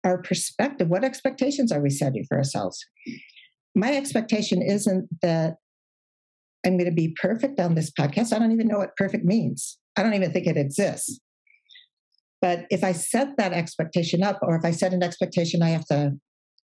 our 0.05 0.21
perspective. 0.21 0.89
What 0.89 1.05
expectations 1.05 1.73
are 1.73 1.81
we 1.81 1.91
setting 1.91 2.25
for 2.29 2.37
ourselves? 2.37 2.85
My 3.75 3.97
expectation 3.97 4.63
isn't 4.63 5.09
that 5.23 5.57
I'm 6.65 6.77
going 6.77 6.89
to 6.89 6.95
be 6.95 7.15
perfect 7.21 7.61
on 7.61 7.75
this 7.75 7.91
podcast. 7.91 8.33
I 8.33 8.39
don't 8.39 8.53
even 8.53 8.69
know 8.69 8.79
what 8.79 8.97
perfect 8.97 9.25
means. 9.25 9.79
I 9.97 10.03
don't 10.03 10.15
even 10.15 10.33
think 10.33 10.47
it 10.47 10.57
exists. 10.57 11.21
But 12.41 12.67
if 12.71 12.85
I 12.85 12.93
set 12.93 13.37
that 13.39 13.53
expectation 13.53 14.23
up, 14.23 14.39
or 14.43 14.57
if 14.57 14.65
I 14.65 14.71
set 14.71 14.93
an 14.93 15.03
expectation, 15.03 15.63
I 15.63 15.71
have 15.71 15.87
to 15.87 16.13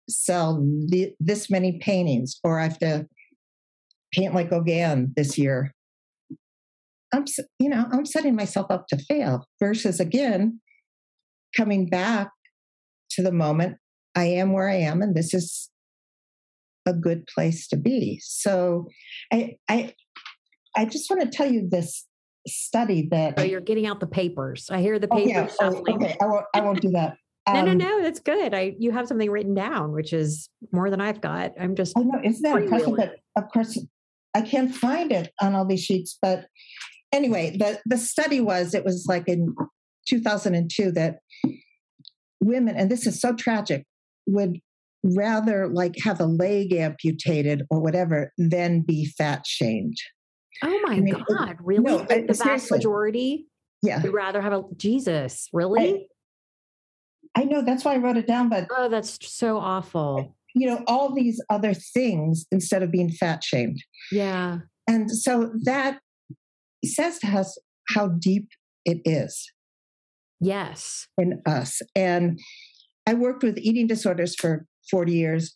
sell 0.10 0.58
the, 0.88 1.14
this 1.20 1.50
many 1.50 1.80
paintings, 1.80 2.40
or 2.44 2.60
I 2.60 2.64
have 2.64 2.80
to 2.80 3.08
paint 4.14 4.34
like 4.34 4.50
Gauguin 4.50 5.14
this 5.16 5.38
year. 5.38 5.74
I'm, 7.14 7.26
you 7.60 7.70
know, 7.70 7.86
I'm 7.92 8.06
setting 8.06 8.36
myself 8.36 8.68
up 8.70 8.88
to 8.88 8.98
fail. 8.98 9.46
Versus 9.60 10.00
again, 10.00 10.62
coming 11.56 11.88
back 11.88 12.30
to 13.12 13.22
the 13.22 13.32
moment 13.32 13.78
I 14.16 14.26
am 14.26 14.54
where 14.54 14.70
I 14.70 14.76
am, 14.76 15.02
and 15.02 15.16
this 15.16 15.34
is 15.34 15.70
a 16.88 16.94
good 16.94 17.28
place 17.28 17.68
to 17.68 17.78
be. 17.78 18.20
So, 18.24 18.88
I, 19.32 19.58
I, 19.70 19.94
I 20.76 20.86
just 20.86 21.10
want 21.10 21.22
to 21.22 21.30
tell 21.30 21.52
you 21.52 21.68
this 21.70 22.06
study 22.48 23.08
that. 23.12 23.36
Oh, 23.38 23.44
you're 23.44 23.62
getting 23.62 23.86
out 23.86 24.00
the 24.00 24.08
papers. 24.08 24.70
I 24.72 24.82
hear 24.82 24.98
the 25.00 25.08
papers 25.08 25.56
oh, 25.62 25.72
yeah. 25.72 25.82
oh, 25.88 25.96
okay, 25.96 26.18
I 26.22 26.26
won't. 26.26 26.46
I 26.54 26.62
won't 26.62 26.82
do 26.82 26.92
that. 26.92 27.18
no, 27.48 27.62
no, 27.62 27.72
um, 27.72 27.78
no. 27.78 28.02
That's 28.02 28.20
good. 28.20 28.54
I 28.54 28.76
you 28.80 28.92
have 28.92 29.08
something 29.08 29.30
written 29.30 29.54
down, 29.54 29.92
which 29.92 30.14
is 30.14 30.50
more 30.72 30.90
than 30.90 31.02
I've 31.02 31.22
got. 31.22 31.54
I'm 31.60 31.76
just. 31.76 31.98
I 31.98 32.02
know. 32.02 32.20
Isn't 32.24 32.44
that 32.44 32.64
impressive? 32.64 32.96
But 32.96 33.16
of 33.36 33.50
course, 33.52 33.80
I 34.36 34.42
can't 34.42 34.74
find 34.74 35.12
it 35.12 35.32
on 35.42 35.56
all 35.56 35.66
these 35.66 35.84
sheets. 35.84 36.18
But 36.22 36.48
anyway, 37.12 37.56
the 37.58 37.80
the 37.86 37.98
study 37.98 38.42
was 38.42 38.74
it 38.74 38.84
was 38.84 39.06
like 39.08 39.28
in 39.28 39.56
2002 40.08 40.92
that 40.94 41.20
women, 42.40 42.76
and 42.76 42.92
this 42.92 43.08
is 43.08 43.20
so 43.20 43.34
tragic, 43.34 43.86
would 44.28 44.60
rather 45.04 45.68
like 45.68 45.96
have 46.04 46.20
a 46.20 46.26
leg 46.26 46.74
amputated 46.74 47.64
or 47.70 47.80
whatever 47.80 48.34
than 48.38 48.82
be 48.82 49.06
fat 49.06 49.46
shamed. 49.46 49.98
Oh 50.64 50.80
my 50.84 50.96
I 50.96 51.00
mean, 51.00 51.24
God, 51.30 51.52
it, 51.52 51.58
really? 51.62 51.84
No, 51.84 52.00
the 52.00 52.42
vast 52.44 52.72
majority? 52.72 53.48
Yeah. 53.84 54.02
You'd 54.04 54.14
rather 54.14 54.42
have 54.42 54.54
a 54.54 54.64
Jesus, 54.76 55.50
really? 55.54 56.08
I, 57.36 57.42
I, 57.42 57.44
know 57.44 57.62
that's 57.62 57.86
why 57.86 57.94
I 57.94 57.98
wrote 57.98 58.18
it 58.18 58.26
down, 58.26 58.50
but 58.50 58.68
oh, 58.76 58.90
that's 58.90 59.20
so 59.22 59.58
awful. 59.58 60.36
You 60.56 60.68
know, 60.68 60.84
all 60.88 61.14
these 61.14 61.40
other 61.52 61.76
things 61.76 62.46
instead 62.52 62.82
of 62.82 62.92
being 62.92 63.12
fat 63.12 63.44
shamed. 63.44 63.78
Yeah. 64.12 64.60
And 64.88 65.12
so 65.12 65.52
that 65.64 66.00
says 66.84 67.20
to 67.20 67.28
us 67.28 67.60
how 67.90 68.08
deep 68.08 68.50
it 68.86 69.02
is. 69.06 69.52
Yes. 70.40 71.08
In 71.18 71.42
us. 71.46 71.82
And 71.96 72.40
I 73.06 73.14
worked 73.14 73.44
with 73.44 73.58
eating 73.58 73.88
disorders 73.88 74.36
for 74.36 74.66
40 74.90 75.14
years. 75.14 75.56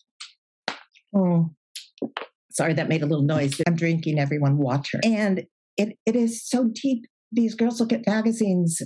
Oh, 1.15 1.51
sorry, 2.51 2.73
that 2.73 2.89
made 2.89 3.01
a 3.01 3.05
little 3.05 3.25
noise. 3.25 3.61
I'm 3.67 3.75
drinking 3.75 4.19
everyone 4.19 4.57
water. 4.57 4.99
And 5.03 5.45
it, 5.77 5.97
it 6.05 6.15
is 6.15 6.45
so 6.47 6.69
deep. 6.73 7.05
These 7.31 7.55
girls 7.55 7.79
look 7.79 7.93
at 7.93 8.05
magazines 8.05 8.81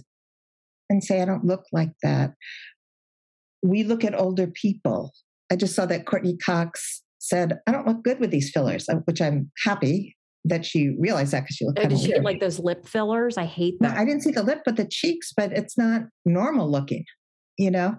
and 0.90 1.04
say, 1.04 1.22
I 1.22 1.26
don't 1.26 1.46
look 1.46 1.66
like 1.72 1.92
that. 2.04 2.34
We 3.64 3.84
look 3.84 4.04
at 4.04 4.20
older 4.20 4.48
people. 4.48 5.12
I 5.52 5.56
just 5.56 5.76
saw 5.76 5.86
that 5.88 6.06
Courteney 6.06 6.38
Cox 6.38 7.02
said, 7.20 7.60
I 7.68 7.72
don't 7.72 7.88
look 7.88 8.04
good 8.04 8.20
with 8.20 8.32
these 8.32 8.52
fillers, 8.52 8.88
uh, 8.88 8.96
which 9.06 9.22
I'm 9.22 9.52
happy 9.66 10.16
that 10.46 10.64
she 10.64 10.96
realized 11.00 11.34
that 11.34 11.44
because 11.44 11.56
she 11.56 11.66
looked. 11.66 11.80
Oh, 11.80 11.88
did 11.88 12.00
she 12.00 12.08
get 12.10 12.24
like 12.24 12.40
those 12.40 12.60
lip 12.60 12.88
fillers? 12.88 13.38
I 13.38 13.46
hate 13.46 13.76
that. 13.80 13.96
No, 13.96 14.00
I 14.00 14.06
didn't 14.06 14.22
see 14.22 14.32
the 14.32 14.44
lip, 14.44 14.62
but 14.64 14.76
the 14.76 14.86
cheeks, 14.86 15.34
but 15.36 15.52
it's 15.52 15.78
not 15.78 16.04
normal 16.24 16.70
looking, 16.70 17.04
you 17.58 17.72
know? 17.72 17.96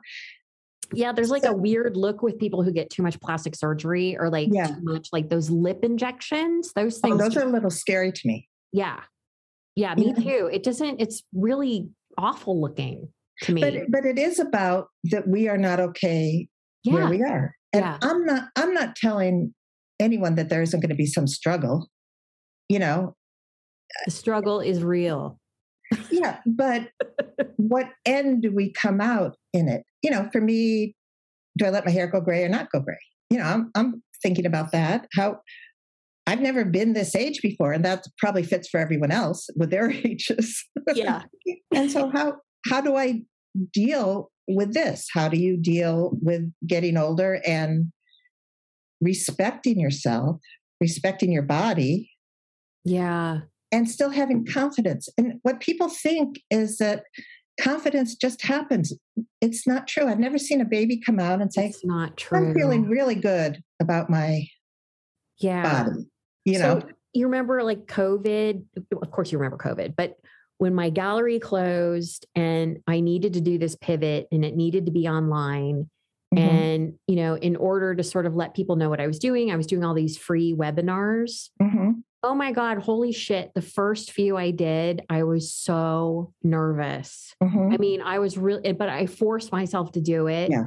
Yeah, 0.93 1.13
there's 1.13 1.31
like 1.31 1.43
so, 1.43 1.51
a 1.51 1.57
weird 1.57 1.97
look 1.97 2.23
with 2.23 2.39
people 2.39 2.63
who 2.63 2.73
get 2.73 2.91
too 2.91 3.03
much 3.03 3.21
plastic 3.21 3.57
surgery 3.57 4.17
or 4.19 4.31
like 4.31 4.49
yeah. 4.53 4.69
too 4.69 4.81
much 4.83 5.09
like 5.13 5.29
those 5.29 5.51
lip 5.51 5.81
injections. 5.83 6.73
Those 6.75 6.99
oh, 6.99 7.09
things. 7.09 7.21
Oh, 7.21 7.25
those 7.25 7.37
are 7.37 7.43
a 7.43 7.51
little 7.51 7.71
scary 7.71 8.13
to 8.13 8.21
me. 8.25 8.49
Yeah. 8.73 9.01
Yeah, 9.75 9.95
me 9.95 10.15
yeah. 10.17 10.25
too. 10.25 10.51
It 10.53 10.63
doesn't, 10.63 11.01
it's 11.01 11.23
really 11.35 11.89
awful 12.17 12.61
looking 12.61 13.09
to 13.43 13.53
me. 13.53 13.61
But, 13.61 13.75
but 13.91 14.05
it 14.07 14.19
is 14.19 14.39
about 14.39 14.89
that 15.05 15.29
we 15.29 15.49
are 15.49 15.59
not 15.59 15.81
okay 15.81 16.49
yeah. 16.85 16.93
where 16.93 17.09
we 17.09 17.23
are. 17.23 17.55
And 17.73 17.85
yeah. 17.85 17.99
I'm 18.03 18.25
not, 18.25 18.49
I'm 18.57 18.73
not 18.73 18.97
telling 18.97 19.55
anyone 20.01 20.37
that 20.37 20.49
there 20.49 20.63
isn't 20.63 20.81
going 20.81 20.91
to 20.91 20.97
be 20.97 21.07
some 21.07 21.27
struggle. 21.27 21.89
You 22.69 22.79
know, 22.79 23.17
the 24.05 24.11
struggle 24.11 24.61
is 24.61 24.83
real. 24.83 25.39
yeah. 26.11 26.39
But 26.47 26.89
what 27.57 27.91
end 28.05 28.43
do 28.43 28.53
we 28.53 28.73
come 28.73 29.01
out 29.01 29.37
in 29.53 29.69
it? 29.69 29.85
You 30.07 30.13
know, 30.13 30.29
for 30.31 30.41
me, 30.41 30.95
do 31.59 31.67
I 31.67 31.71
let 31.71 31.85
my 31.85 31.91
hair 31.91 32.07
go 32.07 32.21
gray 32.21 32.45
or 32.45 32.49
not 32.49 32.71
go 32.71 32.79
gray? 32.79 32.97
You 33.29 33.39
know, 33.39 33.45
I'm, 33.45 33.73
I'm 33.75 34.03
thinking 34.23 34.47
about 34.47 34.71
that. 34.71 35.09
How 35.15 35.41
I've 36.29 36.41
never 36.41 36.65
been 36.65 36.93
this 36.93 37.17
age 37.17 37.43
before, 37.43 37.73
and 37.73 37.85
that 37.85 38.07
probably 38.19 38.45
fits 38.45 38.69
for 38.69 38.79
everyone 38.79 39.11
else 39.11 39.51
with 39.57 39.71
their 39.71 39.91
ages. 40.05 40.65
Yeah. 40.95 41.23
and 41.75 41.91
so 41.91 42.09
how 42.11 42.35
how 42.69 42.81
do 42.81 42.95
I 42.95 43.23
deal 43.73 44.31
with 44.47 44.75
this? 44.75 45.09
How 45.13 45.29
do 45.29 45.39
you 45.39 45.57
deal 45.57 46.13
with 46.23 46.53
getting 46.65 46.97
older 46.97 47.41
and 47.45 47.91
respecting 49.01 49.81
yourself, 49.81 50.41
respecting 50.81 51.33
your 51.33 51.43
body? 51.43 52.11
Yeah. 52.85 53.41
And 53.73 53.91
still 53.91 54.11
having 54.11 54.47
confidence. 54.47 55.09
And 55.19 55.41
what 55.43 55.59
people 55.59 55.89
think 55.89 56.41
is 56.53 56.79
that 56.79 57.03
confidence 57.61 58.15
just 58.15 58.43
happens. 58.43 58.93
It's 59.41 59.67
not 59.67 59.87
true. 59.87 60.07
I've 60.07 60.19
never 60.19 60.39
seen 60.39 60.61
a 60.61 60.65
baby 60.65 60.99
come 60.99 61.19
out 61.19 61.41
and 61.41 61.53
say, 61.53 61.67
"It's 61.67 61.85
not 61.85 62.17
true." 62.17 62.39
I'm 62.39 62.55
feeling 62.55 62.89
really 62.89 63.15
good 63.15 63.63
about 63.81 64.11
my 64.11 64.47
yeah 65.39 65.85
body. 65.85 66.07
You 66.45 66.59
so 66.59 66.79
know, 66.79 66.89
you 67.13 67.27
remember 67.27 67.63
like 67.63 67.87
COVID. 67.87 68.65
Of 69.03 69.11
course, 69.11 69.33
you 69.33 69.39
remember 69.39 69.59
COVID, 69.59 69.95
but 69.97 70.17
when 70.59 70.75
my 70.75 70.91
gallery 70.91 71.39
closed 71.39 72.27
and 72.35 72.79
I 72.87 73.01
needed 73.01 73.35
to 73.35 73.41
do 73.41 73.59
this 73.59 73.77
pivot 73.77 74.27
and 74.33 74.45
it 74.45 74.57
needed 74.57 74.87
to 74.87 74.93
be 74.93 75.07
online. 75.07 75.91
Mm-hmm. 76.35 76.57
And, 76.57 76.95
you 77.07 77.17
know, 77.17 77.37
in 77.37 77.57
order 77.57 77.95
to 77.95 78.03
sort 78.03 78.27
of 78.27 78.35
let 78.35 78.55
people 78.55 78.77
know 78.77 78.89
what 78.89 79.01
I 79.01 79.07
was 79.07 79.19
doing, 79.19 79.51
I 79.51 79.57
was 79.57 79.67
doing 79.67 79.85
all 79.85 79.95
these 79.95 80.17
free 80.17 80.55
webinars. 80.55 81.51
Mm-hmm 81.63 82.01
oh 82.27 82.35
my 82.35 82.51
God, 82.51 82.79
holy 82.79 83.13
shit. 83.13 83.55
The 83.55 83.63
first 83.63 84.11
few 84.11 84.37
I 84.37 84.51
did, 84.51 85.03
I 85.09 85.23
was 85.23 85.55
so 85.55 86.33
nervous. 86.43 87.35
Mm-hmm. 87.41 87.73
I 87.73 87.77
mean, 87.77 88.03
I 88.03 88.19
was 88.19 88.37
really, 88.37 88.73
but 88.73 88.89
I 88.89 89.07
forced 89.07 89.53
myself 89.53 89.93
to 89.93 90.01
do 90.01 90.27
it. 90.27 90.51
Yeah. 90.51 90.65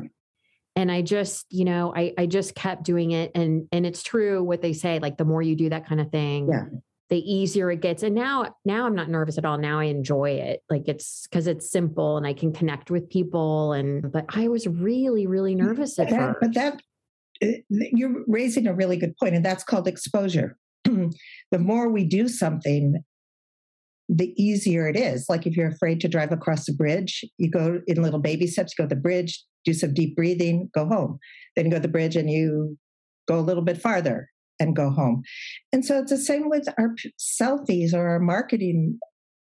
And 0.78 0.90
I 0.90 1.02
just, 1.02 1.46
you 1.50 1.66
know, 1.66 1.94
I, 1.94 2.14
I 2.18 2.28
just 2.28 2.56
kept 2.56 2.84
doing 2.84 3.12
it. 3.12 3.32
And, 3.36 3.68
and 3.74 3.86
it's 3.86 4.04
true 4.04 4.42
what 4.42 4.62
they 4.62 4.72
say, 4.72 5.00
like 5.00 5.18
the 5.18 5.26
more 5.26 5.42
you 5.42 5.58
do 5.58 5.68
that 5.70 5.86
kind 5.86 6.00
of 6.00 6.10
thing, 6.12 6.48
yeah. 6.50 6.64
the 7.10 7.20
easier 7.20 7.70
it 7.70 7.82
gets. 7.82 8.04
And 8.04 8.16
now, 8.16 8.56
now 8.64 8.86
I'm 8.86 8.96
not 8.96 9.10
nervous 9.10 9.38
at 9.38 9.44
all. 9.44 9.58
Now 9.58 9.80
I 9.80 9.86
enjoy 9.86 10.30
it. 10.32 10.64
Like 10.70 10.88
it's 10.88 11.28
cause 11.28 11.48
it's 11.48 11.70
simple 11.70 12.16
and 12.16 12.26
I 12.26 12.32
can 12.32 12.54
connect 12.54 12.90
with 12.90 13.10
people. 13.10 13.74
And, 13.74 14.10
but 14.10 14.28
I 14.30 14.48
was 14.48 14.66
really, 14.66 15.28
really 15.28 15.56
nervous 15.56 16.00
at 16.00 16.10
that, 16.10 16.36
first. 16.36 16.40
But 16.40 16.54
that, 16.54 16.82
eh, 17.42 17.58
you're 17.70 18.24
raising 18.28 18.66
a 18.66 18.74
really 18.74 18.96
good 18.96 19.18
point, 19.18 19.36
and 19.36 19.44
that's 19.44 19.66
called 19.66 19.86
exposure. 19.86 20.56
The 21.52 21.60
more 21.60 21.90
we 21.90 22.06
do 22.06 22.28
something, 22.28 23.04
the 24.10 24.34
easier 24.42 24.88
it 24.88 24.96
is. 24.96 25.26
Like 25.30 25.46
if 25.46 25.56
you're 25.56 25.70
afraid 25.70 26.02
to 26.02 26.08
drive 26.08 26.32
across 26.32 26.68
a 26.68 26.74
bridge, 26.74 27.24
you 27.38 27.50
go 27.50 27.82
in 27.88 28.02
little 28.02 28.20
baby 28.20 28.48
steps, 28.48 28.74
go 28.76 28.84
to 28.86 28.96
the 28.96 28.96
bridge, 28.96 29.44
do 29.66 29.74
some 29.74 29.94
deep 29.94 30.16
breathing, 30.16 30.70
go 30.74 30.88
home. 30.88 31.20
Then 31.56 31.66
you 31.66 31.72
go 31.72 31.78
to 31.78 31.82
the 31.82 31.88
bridge 31.88 32.16
and 32.16 32.30
you 32.30 32.78
go 33.28 33.40
a 33.40 33.42
little 33.42 33.64
bit 33.64 33.82
farther 33.82 34.30
and 34.60 34.76
go 34.76 34.90
home. 34.90 35.22
And 35.72 35.86
so 35.86 36.00
it's 36.00 36.12
the 36.12 36.18
same 36.18 36.50
with 36.50 36.68
our 36.78 36.96
selfies 37.20 37.94
or 37.94 38.08
our 38.10 38.20
marketing 38.20 39.00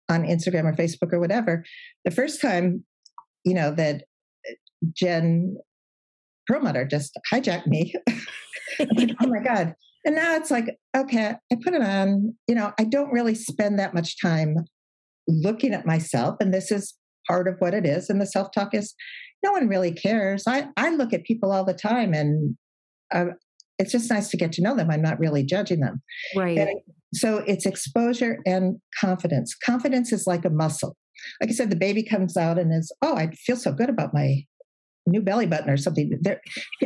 on 0.10 0.24
Instagram 0.24 0.66
or 0.66 0.74
Facebook 0.74 1.14
or 1.14 1.20
whatever. 1.20 1.64
The 2.06 2.12
first 2.12 2.42
time, 2.42 2.84
you 3.46 3.54
know, 3.54 3.72
that 3.72 4.04
uh, 4.48 4.54
Jen 4.94 5.56
Perlmutter 6.48 6.86
just 6.86 7.18
hijacked 7.32 7.68
me. 7.68 7.94
like, 8.80 9.16
oh 9.22 9.28
my 9.28 9.40
God, 9.40 9.76
and 10.06 10.16
now 10.16 10.36
it's 10.36 10.52
like, 10.52 10.78
okay, 10.96 11.36
I 11.52 11.56
put 11.64 11.74
it 11.74 11.82
on. 11.82 12.36
You 12.48 12.56
know, 12.56 12.74
I 12.80 12.84
don't 12.84 13.12
really 13.12 13.36
spend 13.36 13.80
that 13.80 13.94
much 13.94 14.20
time 14.22 14.56
looking 15.28 15.74
at 15.74 15.86
myself. 15.86 16.38
And 16.40 16.54
this 16.54 16.72
is 16.72 16.96
part 17.28 17.48
of 17.48 17.56
what 17.60 17.74
it 17.74 17.86
is. 17.86 18.10
And 18.10 18.20
the 18.20 18.26
self 18.26 18.52
talk 18.52 18.74
is 18.74 18.94
no 19.44 19.52
one 19.52 19.68
really 19.68 19.92
cares. 19.92 20.44
I, 20.48 20.68
I 20.78 20.90
look 20.90 21.14
at 21.14 21.24
people 21.24 21.52
all 21.52 21.66
the 21.66 21.74
time 21.74 22.14
and 22.14 22.58
uh, 23.14 23.26
it's 23.80 23.92
just 23.92 24.10
nice 24.10 24.30
to 24.30 24.38
get 24.38 24.52
to 24.54 24.62
know 24.62 24.76
them. 24.76 24.90
I'm 24.90 25.02
not 25.02 25.20
really 25.20 25.44
judging 25.44 25.80
them. 25.80 26.02
Right. 26.36 26.58
And 26.58 26.70
so 27.14 27.40
it's 27.48 27.66
exposure 27.66 28.40
and 28.46 28.78
confidence. 29.00 29.56
Confidence 29.56 30.14
is 30.14 30.28
like 30.28 30.46
a 30.46 30.50
muscle. 30.50 30.96
Like 31.40 31.50
I 31.50 31.54
said, 31.54 31.70
the 31.70 31.76
baby 31.76 32.04
comes 32.04 32.38
out 32.38 32.58
and 32.58 32.74
is, 32.74 32.92
oh, 33.02 33.16
I 33.16 33.32
feel 33.32 33.56
so 33.56 33.72
good 33.72 33.90
about 33.90 34.14
my 34.14 34.46
new 35.08 35.22
belly 35.22 35.46
button 35.46 35.70
or 35.70 35.78
something. 35.78 36.18
There, 36.22 36.42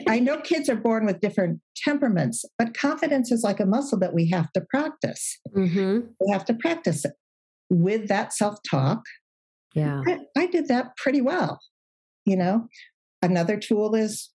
I 0.07 0.19
know 0.19 0.39
kids 0.41 0.69
are 0.69 0.75
born 0.75 1.05
with 1.05 1.19
different 1.19 1.59
temperaments, 1.75 2.45
but 2.57 2.73
confidence 2.73 3.31
is 3.31 3.43
like 3.43 3.59
a 3.59 3.65
muscle 3.65 3.99
that 3.99 4.13
we 4.13 4.29
have 4.29 4.51
to 4.53 4.61
practice. 4.69 5.39
Mm-hmm. 5.55 6.07
We 6.19 6.31
have 6.31 6.45
to 6.45 6.53
practice 6.53 7.05
it 7.05 7.13
with 7.69 8.07
that 8.07 8.33
self 8.33 8.59
talk. 8.69 9.01
Yeah. 9.73 10.01
I, 10.07 10.19
I 10.37 10.45
did 10.47 10.67
that 10.69 10.95
pretty 10.97 11.21
well. 11.21 11.59
You 12.25 12.37
know, 12.37 12.67
another 13.21 13.57
tool 13.57 13.93
is 13.95 14.31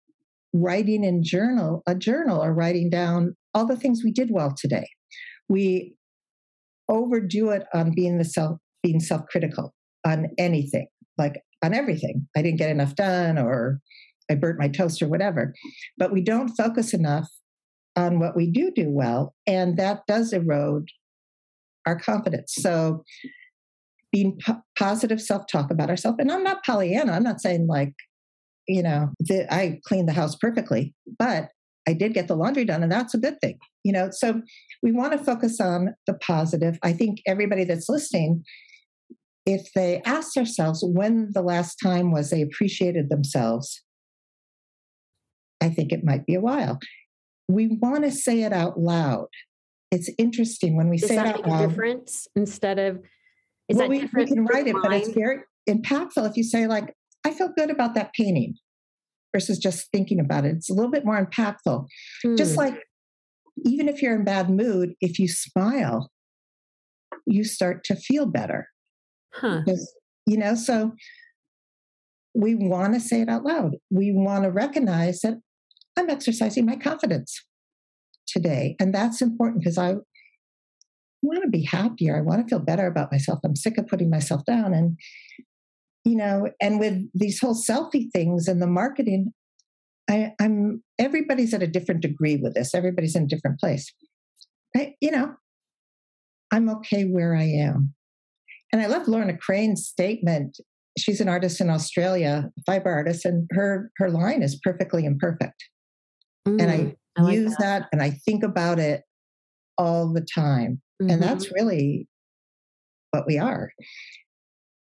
writing 0.52 1.04
in 1.04 1.22
journal, 1.22 1.82
a 1.86 1.94
journal 1.94 2.42
or 2.42 2.52
writing 2.52 2.90
down 2.90 3.36
all 3.54 3.66
the 3.66 3.76
things 3.76 4.02
we 4.04 4.12
did 4.12 4.30
well 4.30 4.54
today. 4.56 4.88
We 5.48 5.94
overdo 6.88 7.50
it 7.50 7.64
on 7.72 7.92
being 7.94 8.18
the 8.18 8.24
self 8.24 8.58
being 8.82 9.00
self-critical 9.00 9.74
on 10.06 10.28
anything, 10.38 10.86
like 11.18 11.42
on 11.62 11.74
everything. 11.74 12.26
I 12.36 12.42
didn't 12.42 12.58
get 12.58 12.70
enough 12.70 12.94
done 12.94 13.38
or 13.38 13.80
I 14.30 14.34
burnt 14.34 14.58
my 14.58 14.68
toast 14.68 15.02
or 15.02 15.08
whatever. 15.08 15.54
But 15.98 16.12
we 16.12 16.22
don't 16.22 16.56
focus 16.56 16.94
enough 16.94 17.28
on 17.96 18.20
what 18.20 18.36
we 18.36 18.50
do 18.50 18.70
do 18.70 18.88
well, 18.88 19.34
and 19.46 19.76
that 19.76 20.06
does 20.06 20.32
erode 20.32 20.88
our 21.86 21.98
confidence. 21.98 22.54
So 22.54 23.04
being 24.12 24.38
po- 24.44 24.62
positive 24.78 25.20
self-talk 25.20 25.70
about 25.70 25.90
ourselves 25.90 26.18
and 26.18 26.30
i'm 26.32 26.42
not 26.42 26.64
pollyanna 26.64 27.12
i'm 27.12 27.22
not 27.22 27.40
saying 27.40 27.66
like 27.66 27.94
you 28.66 28.82
know 28.82 29.10
i 29.50 29.78
cleaned 29.84 30.08
the 30.08 30.12
house 30.12 30.34
perfectly 30.36 30.94
but 31.18 31.48
i 31.88 31.92
did 31.92 32.14
get 32.14 32.28
the 32.28 32.36
laundry 32.36 32.64
done 32.64 32.82
and 32.82 32.92
that's 32.92 33.14
a 33.14 33.18
good 33.18 33.40
thing 33.40 33.58
you 33.84 33.92
know 33.92 34.08
so 34.10 34.42
we 34.82 34.92
want 34.92 35.12
to 35.12 35.18
focus 35.18 35.60
on 35.60 35.94
the 36.06 36.14
positive 36.14 36.78
i 36.82 36.92
think 36.92 37.20
everybody 37.26 37.64
that's 37.64 37.88
listening 37.88 38.44
if 39.46 39.72
they 39.74 40.02
ask 40.04 40.34
themselves 40.34 40.84
when 40.86 41.30
the 41.32 41.42
last 41.42 41.76
time 41.82 42.12
was 42.12 42.30
they 42.30 42.42
appreciated 42.42 43.08
themselves 43.08 43.82
i 45.60 45.68
think 45.68 45.92
it 45.92 46.04
might 46.04 46.26
be 46.26 46.34
a 46.34 46.40
while 46.40 46.78
we 47.48 47.66
want 47.66 48.04
to 48.04 48.10
say 48.10 48.42
it 48.42 48.52
out 48.52 48.78
loud 48.78 49.28
it's 49.90 50.10
interesting 50.18 50.76
when 50.76 50.88
we 50.88 50.98
Does 50.98 51.08
say 51.08 51.16
that 51.16 51.26
it 51.26 51.34
out 51.36 51.46
loud 51.46 51.64
a 51.64 51.68
difference 51.68 52.28
instead 52.36 52.78
of 52.78 53.00
is 53.70 53.76
well, 53.76 53.84
that 53.84 53.90
we, 53.90 54.00
different 54.00 54.28
we 54.28 54.34
can 54.34 54.44
write 54.46 54.66
it, 54.66 54.76
but 54.82 54.92
it's 54.92 55.08
very 55.10 55.38
impactful 55.68 56.28
if 56.28 56.36
you 56.36 56.42
say 56.42 56.66
like, 56.66 56.92
"I 57.24 57.30
feel 57.30 57.52
good 57.56 57.70
about 57.70 57.94
that 57.94 58.12
painting," 58.14 58.56
versus 59.32 59.58
just 59.58 59.90
thinking 59.92 60.18
about 60.18 60.44
it. 60.44 60.56
It's 60.56 60.70
a 60.70 60.74
little 60.74 60.90
bit 60.90 61.04
more 61.04 61.24
impactful. 61.24 61.86
Just 62.36 62.54
Hmm. 62.54 62.58
like 62.58 62.82
even 63.64 63.88
if 63.88 64.02
you're 64.02 64.14
in 64.14 64.24
bad 64.24 64.50
mood, 64.50 64.94
if 65.00 65.18
you 65.18 65.28
smile, 65.28 66.10
you 67.26 67.44
start 67.44 67.84
to 67.84 67.94
feel 67.94 68.26
better. 68.26 68.69
Huh. 69.32 69.62
Because, 69.64 69.92
you 70.26 70.36
know, 70.36 70.54
so 70.54 70.92
we 72.34 72.54
want 72.54 72.94
to 72.94 73.00
say 73.00 73.20
it 73.20 73.28
out 73.28 73.44
loud. 73.44 73.76
We 73.90 74.12
want 74.12 74.44
to 74.44 74.50
recognize 74.50 75.20
that 75.20 75.34
I'm 75.96 76.10
exercising 76.10 76.66
my 76.66 76.76
confidence 76.76 77.44
today. 78.26 78.76
And 78.78 78.94
that's 78.94 79.20
important 79.20 79.62
because 79.62 79.78
I 79.78 79.96
want 81.22 81.42
to 81.42 81.50
be 81.50 81.64
happier. 81.64 82.16
I 82.16 82.22
want 82.22 82.46
to 82.46 82.48
feel 82.48 82.64
better 82.64 82.86
about 82.86 83.12
myself. 83.12 83.40
I'm 83.44 83.56
sick 83.56 83.76
of 83.78 83.88
putting 83.88 84.10
myself 84.10 84.44
down. 84.44 84.72
And, 84.72 84.98
you 86.04 86.16
know, 86.16 86.50
and 86.60 86.78
with 86.78 87.02
these 87.12 87.40
whole 87.40 87.54
selfie 87.54 88.10
things 88.12 88.48
and 88.48 88.62
the 88.62 88.66
marketing, 88.66 89.32
I, 90.08 90.32
I'm 90.40 90.82
everybody's 90.98 91.54
at 91.54 91.62
a 91.62 91.68
different 91.68 92.00
degree 92.00 92.36
with 92.36 92.54
this. 92.54 92.74
Everybody's 92.74 93.14
in 93.14 93.24
a 93.24 93.28
different 93.28 93.60
place. 93.60 93.92
I, 94.76 94.94
you 95.00 95.10
know, 95.10 95.34
I'm 96.50 96.68
okay 96.70 97.04
where 97.04 97.34
I 97.34 97.44
am. 97.44 97.94
And 98.72 98.80
I 98.80 98.86
love 98.86 99.08
Lorna 99.08 99.36
Crane's 99.36 99.86
statement. 99.86 100.58
She's 100.98 101.20
an 101.20 101.28
artist 101.28 101.60
in 101.60 101.70
Australia, 101.70 102.50
fiber 102.66 102.90
artist, 102.90 103.24
and 103.24 103.48
her 103.52 103.90
her 103.96 104.10
line 104.10 104.42
is 104.42 104.58
perfectly 104.62 105.04
imperfect. 105.04 105.64
And 106.46 106.62
I, 106.62 106.78
Mm, 106.78 106.96
I 107.18 107.22
like 107.22 107.34
use 107.34 107.54
that. 107.58 107.88
and 107.92 108.02
I 108.02 108.10
think 108.10 108.42
about 108.42 108.78
it 108.78 109.02
all 109.78 110.12
the 110.12 110.20
time. 110.34 110.80
Mhm. 111.02 111.12
And 111.12 111.22
that's 111.22 111.52
really 111.52 112.08
what 113.10 113.26
we 113.26 113.38
are. 113.38 113.72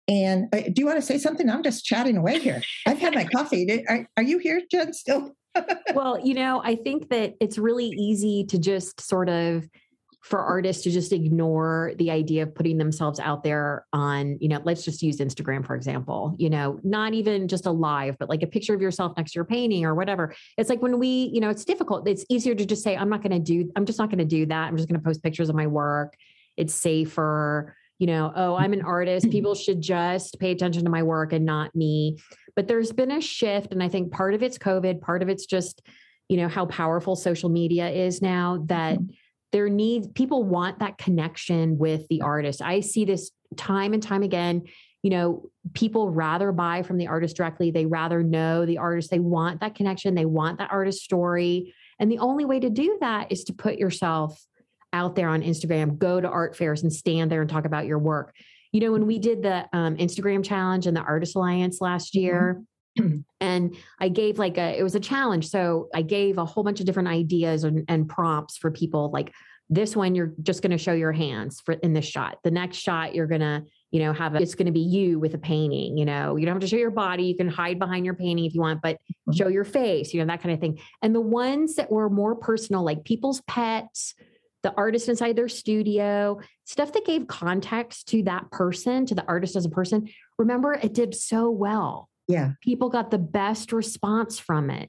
And 0.08 0.52
uh, 0.54 0.62
do 0.62 0.74
you 0.76 0.86
want 0.86 0.98
to 0.98 1.06
say 1.06 1.18
something? 1.18 1.48
I'm 1.48 1.62
just 1.62 1.84
chatting 1.84 2.16
away 2.16 2.38
here. 2.40 2.62
I've 2.86 2.98
had 2.98 3.14
my 3.14 3.24
coffee. 3.24 3.64
Did- 3.64 3.84
Are, 3.88 4.08
are 4.16 4.22
you 4.22 4.38
here, 4.38 4.60
Jen, 4.70 4.92
still? 4.92 5.32
well, 5.94 6.18
you 6.24 6.34
know, 6.34 6.60
I 6.64 6.76
think 6.76 7.08
that 7.10 7.34
it's 7.40 7.58
really 7.58 7.86
easy 7.88 8.44
to 8.48 8.58
just 8.58 9.00
sort 9.00 9.28
of 9.28 9.68
for 10.22 10.40
artists 10.40 10.82
to 10.82 10.90
just 10.90 11.12
ignore 11.12 11.92
the 11.96 12.10
idea 12.10 12.42
of 12.42 12.54
putting 12.54 12.76
themselves 12.76 13.18
out 13.18 13.42
there 13.42 13.86
on, 13.92 14.36
you 14.40 14.48
know, 14.48 14.60
let's 14.64 14.84
just 14.84 15.02
use 15.02 15.16
Instagram, 15.16 15.66
for 15.66 15.74
example, 15.74 16.34
you 16.38 16.50
know, 16.50 16.78
not 16.82 17.14
even 17.14 17.48
just 17.48 17.64
a 17.64 17.70
live, 17.70 18.18
but 18.18 18.28
like 18.28 18.42
a 18.42 18.46
picture 18.46 18.74
of 18.74 18.82
yourself 18.82 19.14
next 19.16 19.32
to 19.32 19.36
your 19.36 19.46
painting 19.46 19.84
or 19.84 19.94
whatever. 19.94 20.34
It's 20.58 20.68
like 20.68 20.82
when 20.82 20.98
we, 20.98 21.30
you 21.32 21.40
know, 21.40 21.48
it's 21.48 21.64
difficult. 21.64 22.06
It's 22.06 22.26
easier 22.28 22.54
to 22.54 22.66
just 22.66 22.82
say, 22.82 22.96
I'm 22.96 23.08
not 23.08 23.22
going 23.22 23.32
to 23.32 23.38
do, 23.38 23.72
I'm 23.76 23.86
just 23.86 23.98
not 23.98 24.10
going 24.10 24.18
to 24.18 24.26
do 24.26 24.44
that. 24.46 24.68
I'm 24.68 24.76
just 24.76 24.88
going 24.88 25.00
to 25.00 25.04
post 25.04 25.22
pictures 25.22 25.48
of 25.48 25.56
my 25.56 25.66
work. 25.66 26.14
It's 26.56 26.74
safer. 26.74 27.74
You 27.98 28.06
know, 28.06 28.32
oh, 28.34 28.56
I'm 28.56 28.72
an 28.72 28.82
artist. 28.82 29.26
Mm-hmm. 29.26 29.32
People 29.32 29.54
should 29.54 29.80
just 29.80 30.38
pay 30.38 30.52
attention 30.52 30.84
to 30.84 30.90
my 30.90 31.02
work 31.02 31.32
and 31.32 31.44
not 31.44 31.74
me. 31.74 32.18
But 32.56 32.66
there's 32.66 32.92
been 32.92 33.10
a 33.10 33.20
shift. 33.20 33.72
And 33.72 33.82
I 33.82 33.88
think 33.88 34.12
part 34.12 34.34
of 34.34 34.42
it's 34.42 34.58
COVID, 34.58 35.00
part 35.00 35.22
of 35.22 35.28
it's 35.28 35.46
just, 35.46 35.82
you 36.28 36.36
know, 36.36 36.48
how 36.48 36.66
powerful 36.66 37.16
social 37.16 37.48
media 37.48 37.88
is 37.88 38.22
now 38.22 38.64
that 38.66 38.98
mm-hmm. 38.98 39.12
There 39.52 39.68
needs 39.68 40.06
people 40.08 40.44
want 40.44 40.78
that 40.78 40.98
connection 40.98 41.78
with 41.78 42.06
the 42.08 42.22
artist. 42.22 42.62
I 42.62 42.80
see 42.80 43.04
this 43.04 43.30
time 43.56 43.92
and 43.92 44.02
time 44.02 44.22
again. 44.22 44.64
You 45.02 45.10
know, 45.10 45.50
people 45.72 46.10
rather 46.10 46.52
buy 46.52 46.82
from 46.82 46.98
the 46.98 47.08
artist 47.08 47.36
directly. 47.36 47.70
They 47.70 47.86
rather 47.86 48.22
know 48.22 48.66
the 48.66 48.78
artist. 48.78 49.10
They 49.10 49.18
want 49.18 49.60
that 49.60 49.74
connection. 49.74 50.14
They 50.14 50.26
want 50.26 50.58
that 50.58 50.70
artist 50.70 51.02
story. 51.02 51.74
And 51.98 52.10
the 52.10 52.18
only 52.18 52.44
way 52.44 52.60
to 52.60 52.70
do 52.70 52.98
that 53.00 53.32
is 53.32 53.44
to 53.44 53.52
put 53.52 53.78
yourself 53.78 54.40
out 54.92 55.14
there 55.14 55.28
on 55.28 55.42
Instagram, 55.42 55.98
go 55.98 56.20
to 56.20 56.28
art 56.28 56.56
fairs 56.56 56.82
and 56.82 56.92
stand 56.92 57.30
there 57.30 57.40
and 57.40 57.50
talk 57.50 57.64
about 57.64 57.86
your 57.86 57.98
work. 57.98 58.34
You 58.72 58.80
know, 58.80 58.92
when 58.92 59.06
we 59.06 59.18
did 59.18 59.42
the 59.42 59.66
um, 59.72 59.96
Instagram 59.96 60.44
challenge 60.44 60.86
and 60.86 60.96
the 60.96 61.02
Artist 61.02 61.36
Alliance 61.36 61.80
last 61.80 62.14
year, 62.14 62.62
and 63.40 63.76
I 63.98 64.08
gave 64.08 64.38
like 64.38 64.58
a, 64.58 64.78
it 64.78 64.82
was 64.82 64.94
a 64.94 65.00
challenge. 65.00 65.48
So 65.48 65.88
I 65.94 66.02
gave 66.02 66.38
a 66.38 66.44
whole 66.44 66.64
bunch 66.64 66.80
of 66.80 66.86
different 66.86 67.08
ideas 67.08 67.64
and, 67.64 67.84
and 67.88 68.08
prompts 68.08 68.56
for 68.56 68.70
people. 68.70 69.10
Like 69.10 69.32
this 69.68 69.94
one, 69.94 70.16
you're 70.16 70.32
just 70.42 70.62
going 70.62 70.72
to 70.72 70.78
show 70.78 70.92
your 70.92 71.12
hands 71.12 71.60
for 71.60 71.74
in 71.74 71.92
this 71.92 72.04
shot. 72.04 72.38
The 72.42 72.50
next 72.50 72.78
shot, 72.78 73.14
you're 73.14 73.28
going 73.28 73.40
to, 73.40 73.62
you 73.92 74.00
know, 74.00 74.12
have 74.12 74.34
a, 74.34 74.42
it's 74.42 74.56
going 74.56 74.66
to 74.66 74.72
be 74.72 74.80
you 74.80 75.20
with 75.20 75.34
a 75.34 75.38
painting. 75.38 75.96
You 75.96 76.04
know, 76.04 76.36
you 76.36 76.44
don't 76.44 76.56
have 76.56 76.62
to 76.62 76.66
show 76.66 76.76
your 76.76 76.90
body. 76.90 77.24
You 77.24 77.36
can 77.36 77.48
hide 77.48 77.78
behind 77.78 78.04
your 78.04 78.14
painting 78.14 78.44
if 78.44 78.54
you 78.54 78.60
want, 78.60 78.82
but 78.82 78.96
mm-hmm. 78.96 79.32
show 79.32 79.48
your 79.48 79.64
face. 79.64 80.12
You 80.12 80.20
know 80.20 80.26
that 80.26 80.42
kind 80.42 80.52
of 80.52 80.60
thing. 80.60 80.80
And 81.02 81.14
the 81.14 81.20
ones 81.20 81.76
that 81.76 81.90
were 81.90 82.10
more 82.10 82.34
personal, 82.34 82.82
like 82.82 83.04
people's 83.04 83.40
pets, 83.42 84.14
the 84.62 84.74
artist 84.74 85.08
inside 85.08 85.36
their 85.36 85.48
studio, 85.48 86.40
stuff 86.64 86.92
that 86.92 87.06
gave 87.06 87.26
context 87.28 88.08
to 88.08 88.24
that 88.24 88.50
person, 88.50 89.06
to 89.06 89.14
the 89.14 89.24
artist 89.26 89.56
as 89.56 89.64
a 89.64 89.70
person. 89.70 90.08
Remember, 90.38 90.74
it 90.74 90.92
did 90.92 91.14
so 91.14 91.50
well 91.50 92.08
Yeah. 92.28 92.52
people 92.62 92.88
got 92.90 93.10
the 93.10 93.18
best 93.18 93.72
response 93.72 94.38
from 94.38 94.70
it 94.70 94.88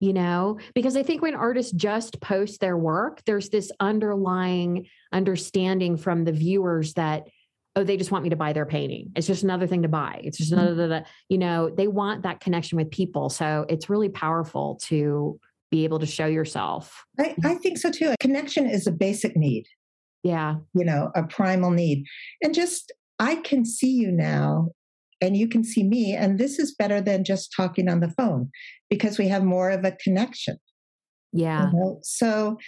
you 0.00 0.12
know 0.12 0.58
because 0.74 0.96
i 0.96 1.02
think 1.02 1.22
when 1.22 1.34
artists 1.34 1.72
just 1.72 2.20
post 2.20 2.60
their 2.60 2.76
work 2.76 3.22
there's 3.26 3.48
this 3.48 3.72
underlying 3.80 4.86
understanding 5.12 5.96
from 5.96 6.24
the 6.24 6.32
viewers 6.32 6.94
that 6.94 7.24
oh 7.74 7.82
they 7.82 7.96
just 7.96 8.12
want 8.12 8.22
me 8.22 8.30
to 8.30 8.36
buy 8.36 8.52
their 8.52 8.66
painting 8.66 9.10
it's 9.16 9.26
just 9.26 9.42
another 9.42 9.66
thing 9.66 9.82
to 9.82 9.88
buy 9.88 10.20
it's 10.22 10.38
just 10.38 10.52
Mm-hmm. 10.52 10.78
another 10.80 11.04
you 11.28 11.38
know 11.38 11.68
they 11.68 11.88
want 11.88 12.22
that 12.22 12.38
connection 12.40 12.76
with 12.76 12.90
people 12.92 13.28
so 13.28 13.66
it's 13.68 13.90
really 13.90 14.08
powerful 14.08 14.78
to 14.84 15.38
be 15.70 15.84
able 15.84 15.98
to 15.98 16.06
show 16.06 16.26
yourself 16.26 17.04
I, 17.18 17.34
I 17.44 17.54
think 17.56 17.76
so 17.78 17.90
too. 17.90 18.10
A 18.10 18.16
connection 18.20 18.66
is 18.70 18.86
a 18.86 18.92
basic 18.92 19.36
need, 19.36 19.66
yeah 20.22 20.56
you 20.74 20.84
know, 20.84 21.10
a 21.14 21.24
primal 21.24 21.70
need. 21.72 22.06
And 22.42 22.54
just, 22.54 22.90
I 23.18 23.34
can 23.36 23.64
see 23.66 23.90
you 23.90 24.10
now 24.10 24.68
and 25.20 25.36
you 25.36 25.48
can 25.48 25.64
see 25.64 25.82
me. 25.82 26.14
And 26.14 26.38
this 26.38 26.58
is 26.58 26.74
better 26.74 27.00
than 27.00 27.24
just 27.24 27.52
talking 27.56 27.88
on 27.88 28.00
the 28.00 28.10
phone 28.10 28.50
because 28.90 29.18
we 29.18 29.28
have 29.28 29.44
more 29.44 29.70
of 29.70 29.84
a 29.84 29.92
connection. 29.92 30.56
yeah 31.32 31.66
you 31.66 31.78
know? 31.78 31.98
So 32.02 32.58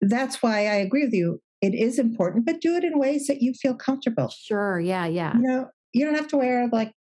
that's 0.00 0.42
why 0.42 0.58
I 0.66 0.76
agree 0.76 1.04
with 1.04 1.14
you. 1.14 1.40
It 1.62 1.74
is 1.74 1.98
important, 1.98 2.44
but 2.46 2.60
do 2.60 2.74
it 2.76 2.84
in 2.84 2.98
ways 2.98 3.26
that 3.28 3.40
you 3.40 3.52
feel 3.54 3.74
comfortable. 3.74 4.28
sure 4.28 4.78
yeah 4.80 5.06
yeah 5.06 5.34
You 5.36 5.42
know, 5.42 5.66
you 5.92 6.04
don't 6.04 6.14
have 6.14 6.28
to 6.28 6.36
wear 6.36 6.68
like, 6.70 6.92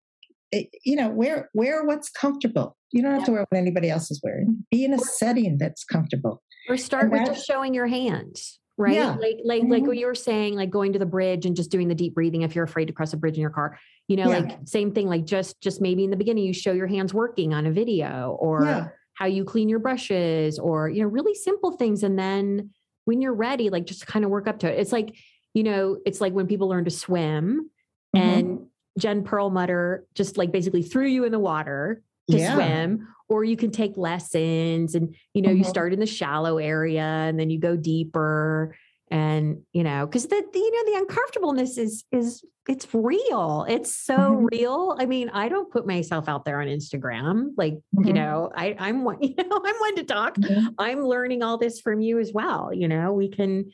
eh, 0.52 0.64
you 0.84 0.96
know, 0.96 1.08
wear 1.08 1.50
wear 1.54 1.84
what's 1.84 2.10
comfortable. 2.10 2.76
You 2.92 3.02
don't 3.02 3.14
have 3.14 3.24
to 3.24 3.32
wear 3.32 3.44
what 3.48 3.58
anybody 3.58 3.90
else 3.90 4.10
is 4.10 4.20
wearing. 4.22 4.64
Be 4.70 4.84
in 4.84 4.94
a 4.94 4.98
setting 4.98 5.58
that's 5.58 5.84
comfortable. 5.84 6.42
or 6.68 6.76
start 6.76 7.10
with 7.10 7.26
just 7.26 7.46
showing 7.46 7.74
your 7.74 7.88
hands 7.88 8.60
right 8.76 8.94
Yeah. 8.94 9.14
like 9.14 9.38
like 9.44 9.62
like 9.64 9.82
Mhm. 9.82 9.86
what 9.86 9.96
you 9.96 10.06
were 10.06 10.14
saying 10.14 10.54
like 10.54 10.70
going 10.70 10.92
to 10.94 10.98
the 10.98 11.06
bridge 11.06 11.46
and 11.46 11.54
just 11.54 11.70
doing 11.70 11.88
the 11.88 11.94
deep 11.94 12.14
breathing 12.14 12.42
if 12.42 12.54
you're 12.54 12.64
afraid 12.64 12.86
to 12.86 12.92
cross 12.92 13.12
a 13.12 13.16
bridge 13.16 13.36
in 13.36 13.40
your 13.40 13.50
car 13.50 13.78
you 14.08 14.16
know 14.16 14.28
Yeah. 14.28 14.38
like 14.40 14.58
same 14.64 14.92
thing 14.92 15.06
like 15.08 15.24
just 15.24 15.60
just 15.60 15.80
maybe 15.80 16.02
in 16.04 16.10
the 16.10 16.16
beginning 16.16 16.44
you 16.44 16.52
show 16.52 16.72
your 16.72 16.86
hands 16.88 17.14
working 17.14 17.54
on 17.54 17.66
a 17.66 17.70
video 17.70 18.36
or 18.40 18.64
yeah. 18.64 18.88
how 19.14 19.26
you 19.26 19.44
clean 19.44 19.68
your 19.68 19.78
brushes 19.78 20.58
or 20.58 20.88
you 20.88 21.02
know 21.02 21.08
really 21.08 21.34
simple 21.34 21.72
things 21.72 22.02
and 22.02 22.18
then 22.18 22.70
when 23.04 23.20
you're 23.20 23.34
ready 23.34 23.70
like 23.70 23.86
just 23.86 24.06
kind 24.06 24.24
of 24.24 24.30
work 24.30 24.48
up 24.48 24.58
to 24.60 24.70
it 24.72 24.78
it's 24.78 24.92
like 24.92 25.14
you 25.52 25.62
know 25.62 25.98
it's 26.04 26.20
like 26.20 26.32
when 26.32 26.46
people 26.48 26.68
learn 26.68 26.84
to 26.84 26.90
swim 26.90 27.70
Mhm. 28.16 28.20
and 28.20 28.66
jen 28.98 29.22
perlmutter 29.24 30.04
just 30.14 30.36
like 30.36 30.50
basically 30.52 30.82
threw 30.82 31.06
you 31.06 31.24
in 31.24 31.32
the 31.32 31.38
water 31.38 32.02
to 32.30 32.38
Yeah. 32.38 32.54
swim 32.54 33.06
or 33.28 33.44
you 33.44 33.56
can 33.56 33.70
take 33.70 33.96
lessons 33.96 34.94
and 34.94 35.14
you 35.34 35.42
know 35.42 35.50
you 35.50 35.64
Mhm. 35.64 35.68
start 35.68 35.92
in 35.92 36.00
the 36.00 36.06
shallow 36.06 36.58
area 36.58 37.02
and 37.02 37.38
then 37.38 37.50
you 37.50 37.58
go 37.58 37.76
deeper 37.76 38.74
and 39.10 39.58
you 39.72 39.82
know 39.84 40.06
because 40.06 40.26
the, 40.26 40.42
the 40.52 40.58
you 40.58 40.70
know 40.70 40.92
the 40.92 40.98
uncomfortableness 41.00 41.76
is 41.76 42.04
is 42.10 42.42
it's 42.68 42.86
real 42.94 43.66
it's 43.68 43.94
so 43.94 44.14
Mhm. 44.14 44.48
real 44.52 44.96
i 44.98 45.04
mean 45.04 45.28
i 45.30 45.48
don't 45.48 45.70
put 45.70 45.86
myself 45.86 46.28
out 46.28 46.46
there 46.46 46.60
on 46.62 46.66
instagram 46.66 47.48
like 47.58 47.74
you 47.92 48.12
Mhm. 48.12 48.14
know 48.14 48.50
i 48.56 48.74
i'm 48.78 49.04
one 49.04 49.18
you 49.22 49.34
know 49.36 49.60
i'm 49.64 49.76
one 49.76 49.96
to 49.96 50.04
talk 50.04 50.36
i'm 50.78 51.02
learning 51.02 51.42
all 51.42 51.58
this 51.58 51.80
from 51.80 52.00
you 52.00 52.18
as 52.18 52.32
well 52.32 52.70
you 52.72 52.88
know 52.88 53.12
we 53.12 53.28
can 53.28 53.66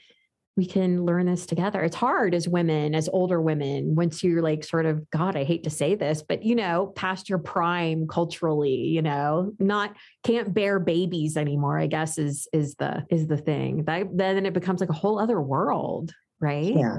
we 0.60 0.66
can 0.66 1.06
learn 1.06 1.24
this 1.24 1.46
together. 1.46 1.80
It's 1.80 1.96
hard 1.96 2.34
as 2.34 2.46
women, 2.46 2.94
as 2.94 3.08
older 3.14 3.40
women, 3.40 3.94
once 3.94 4.22
you're 4.22 4.42
like 4.42 4.62
sort 4.62 4.84
of, 4.84 5.08
God, 5.10 5.34
I 5.34 5.42
hate 5.42 5.64
to 5.64 5.70
say 5.70 5.94
this, 5.94 6.22
but 6.22 6.44
you 6.44 6.54
know, 6.54 6.92
past 6.96 7.30
your 7.30 7.38
prime 7.38 8.06
culturally, 8.06 8.74
you 8.74 9.00
know, 9.00 9.54
not 9.58 9.96
can't 10.22 10.52
bear 10.52 10.78
babies 10.78 11.38
anymore, 11.38 11.78
I 11.78 11.86
guess 11.86 12.18
is 12.18 12.46
is 12.52 12.74
the 12.74 13.06
is 13.08 13.26
the 13.26 13.38
thing. 13.38 13.84
That 13.84 14.08
then 14.12 14.44
it 14.44 14.52
becomes 14.52 14.80
like 14.80 14.90
a 14.90 14.92
whole 14.92 15.18
other 15.18 15.40
world, 15.40 16.12
right? 16.42 16.76
Yeah. 16.76 16.98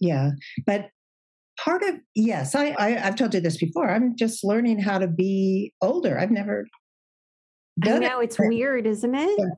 Yeah. 0.00 0.30
But 0.66 0.88
part 1.60 1.84
of 1.84 1.94
yes, 2.16 2.56
I, 2.56 2.74
I 2.76 2.88
have 2.88 3.14
told 3.14 3.34
you 3.34 3.40
this 3.40 3.56
before. 3.56 3.88
I'm 3.88 4.16
just 4.16 4.42
learning 4.42 4.80
how 4.80 4.98
to 4.98 5.06
be 5.06 5.72
older. 5.80 6.18
I've 6.18 6.32
never 6.32 6.66
I 7.84 7.98
know 8.00 8.18
it. 8.18 8.24
it's 8.24 8.38
weird, 8.40 8.84
isn't 8.88 9.14
it? 9.14 9.48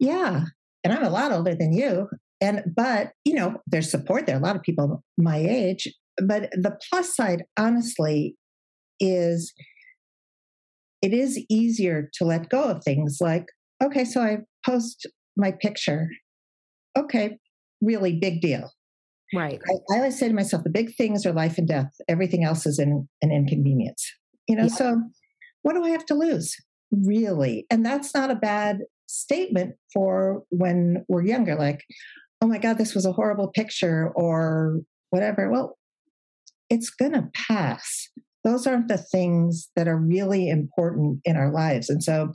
Yeah. 0.00 0.46
And 0.82 0.92
I'm 0.92 1.04
a 1.04 1.10
lot 1.10 1.30
older 1.30 1.54
than 1.54 1.72
you. 1.72 2.08
And 2.40 2.62
but 2.76 3.12
you 3.24 3.34
know, 3.34 3.56
there's 3.66 3.90
support 3.90 4.26
there. 4.26 4.36
A 4.36 4.40
lot 4.40 4.56
of 4.56 4.62
people 4.62 5.02
my 5.16 5.38
age. 5.38 5.88
But 6.22 6.50
the 6.52 6.78
plus 6.90 7.14
side, 7.16 7.44
honestly, 7.58 8.36
is 9.00 9.52
it 11.02 11.12
is 11.12 11.44
easier 11.50 12.08
to 12.14 12.24
let 12.24 12.48
go 12.48 12.62
of 12.62 12.82
things 12.82 13.18
like, 13.20 13.46
okay, 13.82 14.04
so 14.04 14.22
I 14.22 14.38
post 14.64 15.06
my 15.36 15.52
picture. 15.52 16.08
Okay, 16.96 17.36
really 17.82 18.18
big 18.18 18.40
deal. 18.40 18.70
Right. 19.34 19.60
I, 19.68 19.94
I, 19.94 19.98
always 19.98 20.18
say 20.18 20.28
to 20.28 20.34
myself, 20.34 20.62
the 20.62 20.70
big 20.70 20.94
things 20.94 21.26
are 21.26 21.32
life 21.32 21.58
and 21.58 21.66
death. 21.66 21.90
Everything 22.08 22.44
else 22.44 22.66
is 22.66 22.78
an, 22.78 23.08
an 23.20 23.32
inconvenience. 23.32 24.08
You 24.48 24.56
know, 24.56 24.64
yeah. 24.64 24.74
so 24.74 25.02
what 25.62 25.74
do 25.74 25.84
I 25.84 25.90
have 25.90 26.06
to 26.06 26.14
lose? 26.14 26.54
Really? 26.90 27.66
And 27.70 27.84
that's 27.84 28.14
not 28.14 28.30
a 28.30 28.36
bad 28.36 28.78
statement 29.06 29.74
for 29.92 30.44
when 30.50 31.04
we're 31.08 31.24
younger, 31.24 31.56
like, 31.56 31.80
oh 32.44 32.46
my 32.46 32.58
God, 32.58 32.76
this 32.76 32.94
was 32.94 33.06
a 33.06 33.12
horrible 33.12 33.48
picture 33.48 34.12
or 34.14 34.80
whatever. 35.08 35.50
Well, 35.50 35.78
it's 36.68 36.90
going 36.90 37.12
to 37.12 37.30
pass. 37.32 38.10
Those 38.44 38.66
aren't 38.66 38.88
the 38.88 38.98
things 38.98 39.70
that 39.76 39.88
are 39.88 39.96
really 39.96 40.50
important 40.50 41.20
in 41.24 41.38
our 41.38 41.50
lives. 41.50 41.88
And 41.88 42.04
so, 42.04 42.34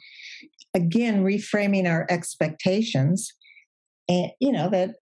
again, 0.74 1.24
reframing 1.24 1.88
our 1.88 2.08
expectations 2.10 3.32
and, 4.08 4.32
you 4.40 4.52
know, 4.52 4.68
that 4.72 4.96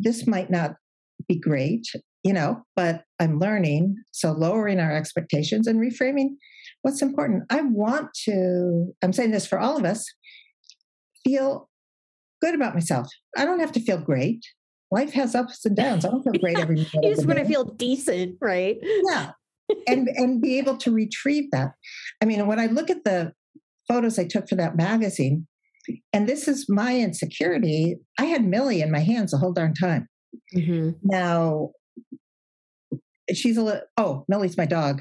this 0.00 0.26
might 0.26 0.50
not 0.50 0.74
be 1.28 1.38
great, 1.38 1.86
you 2.24 2.32
know, 2.32 2.64
but 2.74 3.04
I'm 3.20 3.38
learning. 3.38 3.94
So 4.10 4.32
lowering 4.32 4.80
our 4.80 4.90
expectations 4.90 5.68
and 5.68 5.78
reframing 5.78 6.30
what's 6.82 7.00
important. 7.00 7.44
I 7.48 7.60
want 7.60 8.08
to, 8.24 8.92
I'm 9.02 9.12
saying 9.12 9.30
this 9.30 9.46
for 9.46 9.60
all 9.60 9.76
of 9.76 9.84
us, 9.84 10.04
feel 11.22 11.68
good 12.46 12.54
about 12.54 12.74
myself. 12.74 13.08
I 13.36 13.44
don't 13.44 13.60
have 13.60 13.72
to 13.72 13.80
feel 13.80 13.98
great. 13.98 14.44
Life 14.92 15.12
has 15.14 15.34
ups 15.34 15.64
and 15.64 15.76
downs. 15.76 16.04
I 16.04 16.10
don't 16.10 16.22
feel 16.22 16.40
great 16.40 16.58
every 16.58 16.76
minute. 16.76 16.94
you 17.02 17.14
just 17.14 17.26
want 17.26 17.40
to 17.40 17.44
feel 17.44 17.64
decent, 17.64 18.36
right? 18.40 18.76
Yeah. 18.82 19.32
and 19.88 20.08
and 20.14 20.40
be 20.40 20.58
able 20.58 20.76
to 20.78 20.92
retrieve 20.92 21.50
that. 21.50 21.72
I 22.22 22.24
mean, 22.24 22.46
when 22.46 22.60
I 22.60 22.66
look 22.66 22.88
at 22.88 23.02
the 23.04 23.32
photos 23.88 24.18
I 24.18 24.24
took 24.24 24.48
for 24.48 24.54
that 24.54 24.76
magazine, 24.76 25.46
and 26.12 26.28
this 26.28 26.46
is 26.46 26.66
my 26.68 26.96
insecurity, 26.96 27.96
I 28.18 28.26
had 28.26 28.44
Millie 28.44 28.80
in 28.80 28.92
my 28.92 29.00
hands 29.00 29.32
the 29.32 29.38
whole 29.38 29.52
darn 29.52 29.74
time. 29.74 30.08
Mm-hmm. 30.54 30.90
Now, 31.02 31.70
she's 33.32 33.56
a 33.56 33.62
little, 33.62 33.82
oh, 33.96 34.24
Millie's 34.28 34.56
my 34.56 34.66
dog, 34.66 35.00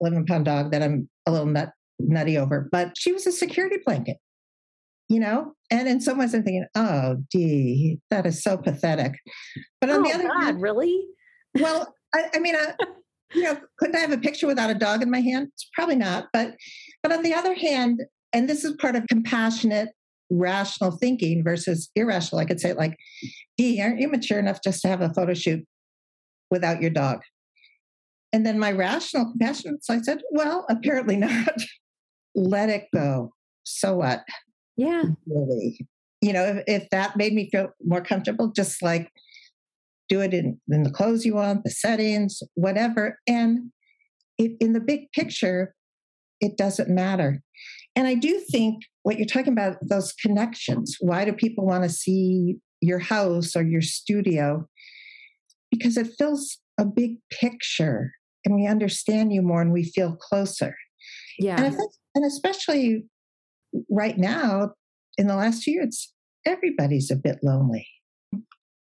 11 0.00 0.26
pound 0.26 0.44
dog 0.44 0.72
that 0.72 0.82
I'm 0.82 1.08
a 1.26 1.30
little 1.30 1.46
nut, 1.46 1.70
nutty 1.98 2.36
over, 2.36 2.68
but 2.70 2.92
she 2.96 3.12
was 3.12 3.26
a 3.26 3.32
security 3.32 3.78
blanket, 3.84 4.18
you 5.08 5.20
know? 5.20 5.52
And 5.70 5.88
in 5.88 6.00
some 6.00 6.18
ways 6.18 6.34
I'm 6.34 6.42
thinking, 6.42 6.66
oh, 6.74 7.16
gee, 7.30 7.98
that 8.10 8.26
is 8.26 8.42
so 8.42 8.56
pathetic. 8.56 9.18
But 9.80 9.90
on 9.90 10.00
oh, 10.00 10.02
the 10.02 10.14
other 10.14 10.28
God, 10.28 10.42
hand, 10.42 10.62
really? 10.62 11.06
Well, 11.58 11.94
I, 12.14 12.30
I 12.34 12.38
mean, 12.38 12.56
uh, 12.56 12.72
you 13.34 13.42
know, 13.42 13.58
couldn't 13.78 13.96
I 13.96 14.00
have 14.00 14.12
a 14.12 14.18
picture 14.18 14.46
without 14.46 14.70
a 14.70 14.74
dog 14.74 15.02
in 15.02 15.10
my 15.10 15.20
hand? 15.20 15.48
Probably 15.74 15.96
not. 15.96 16.26
But, 16.32 16.54
but 17.02 17.12
on 17.12 17.22
the 17.22 17.34
other 17.34 17.54
hand, 17.54 18.02
and 18.32 18.48
this 18.48 18.64
is 18.64 18.72
part 18.72 18.96
of 18.96 19.06
compassionate 19.08 19.90
rational 20.32 20.92
thinking 20.92 21.44
versus 21.44 21.90
irrational. 21.94 22.40
I 22.40 22.44
could 22.44 22.60
say 22.60 22.72
like, 22.72 22.96
"Gee, 23.58 23.80
aren't 23.80 24.00
you 24.00 24.08
mature 24.08 24.38
enough 24.38 24.60
just 24.62 24.82
to 24.82 24.88
have 24.88 25.00
a 25.00 25.12
photo 25.12 25.34
shoot 25.34 25.64
without 26.50 26.80
your 26.80 26.90
dog?" 26.90 27.20
And 28.32 28.46
then 28.46 28.58
my 28.58 28.72
rational, 28.72 29.26
compassionate 29.26 29.84
side 29.84 30.04
said, 30.04 30.22
"Well, 30.30 30.66
apparently 30.68 31.16
not. 31.18 31.56
Let 32.34 32.70
it 32.70 32.86
go. 32.94 33.34
So 33.64 33.96
what? 33.96 34.24
Yeah, 34.76 35.04
really. 35.26 35.86
You 36.20 36.32
know, 36.32 36.44
if, 36.44 36.82
if 36.82 36.90
that 36.90 37.16
made 37.16 37.32
me 37.32 37.50
feel 37.50 37.70
more 37.84 38.02
comfortable, 38.02 38.52
just 38.54 38.82
like 38.82 39.10
do 40.08 40.20
it 40.20 40.34
in, 40.34 40.60
in 40.70 40.82
the 40.82 40.90
clothes 40.90 41.24
you 41.24 41.34
want, 41.34 41.64
the 41.64 41.70
settings, 41.70 42.42
whatever. 42.54 43.18
And 43.26 43.72
it, 44.38 44.52
in 44.60 44.72
the 44.72 44.80
big 44.80 45.10
picture, 45.12 45.74
it 46.40 46.56
doesn't 46.56 46.88
matter. 46.88 47.42
And 47.94 48.06
I 48.06 48.14
do 48.14 48.40
think 48.50 48.82
what 49.02 49.18
you're 49.18 49.26
talking 49.26 49.52
about, 49.52 49.76
those 49.82 50.12
connections, 50.12 50.96
why 51.00 51.24
do 51.24 51.32
people 51.32 51.66
want 51.66 51.84
to 51.84 51.90
see 51.90 52.56
your 52.80 52.98
house 52.98 53.54
or 53.54 53.62
your 53.62 53.82
studio? 53.82 54.66
Because 55.70 55.96
it 55.96 56.08
fills 56.18 56.58
a 56.78 56.84
big 56.84 57.16
picture 57.30 58.12
and 58.44 58.54
we 58.54 58.66
understand 58.66 59.32
you 59.32 59.42
more 59.42 59.60
and 59.60 59.72
we 59.72 59.84
feel 59.84 60.16
closer. 60.16 60.74
Yeah. 61.38 61.62
And, 61.62 61.76
and 62.14 62.24
especially 62.24 63.04
right 63.90 64.16
now, 64.18 64.72
in 65.18 65.26
the 65.26 65.36
last 65.36 65.62
two 65.62 65.72
years, 65.72 66.12
everybody's 66.44 67.10
a 67.10 67.16
bit 67.16 67.38
lonely. 67.42 67.86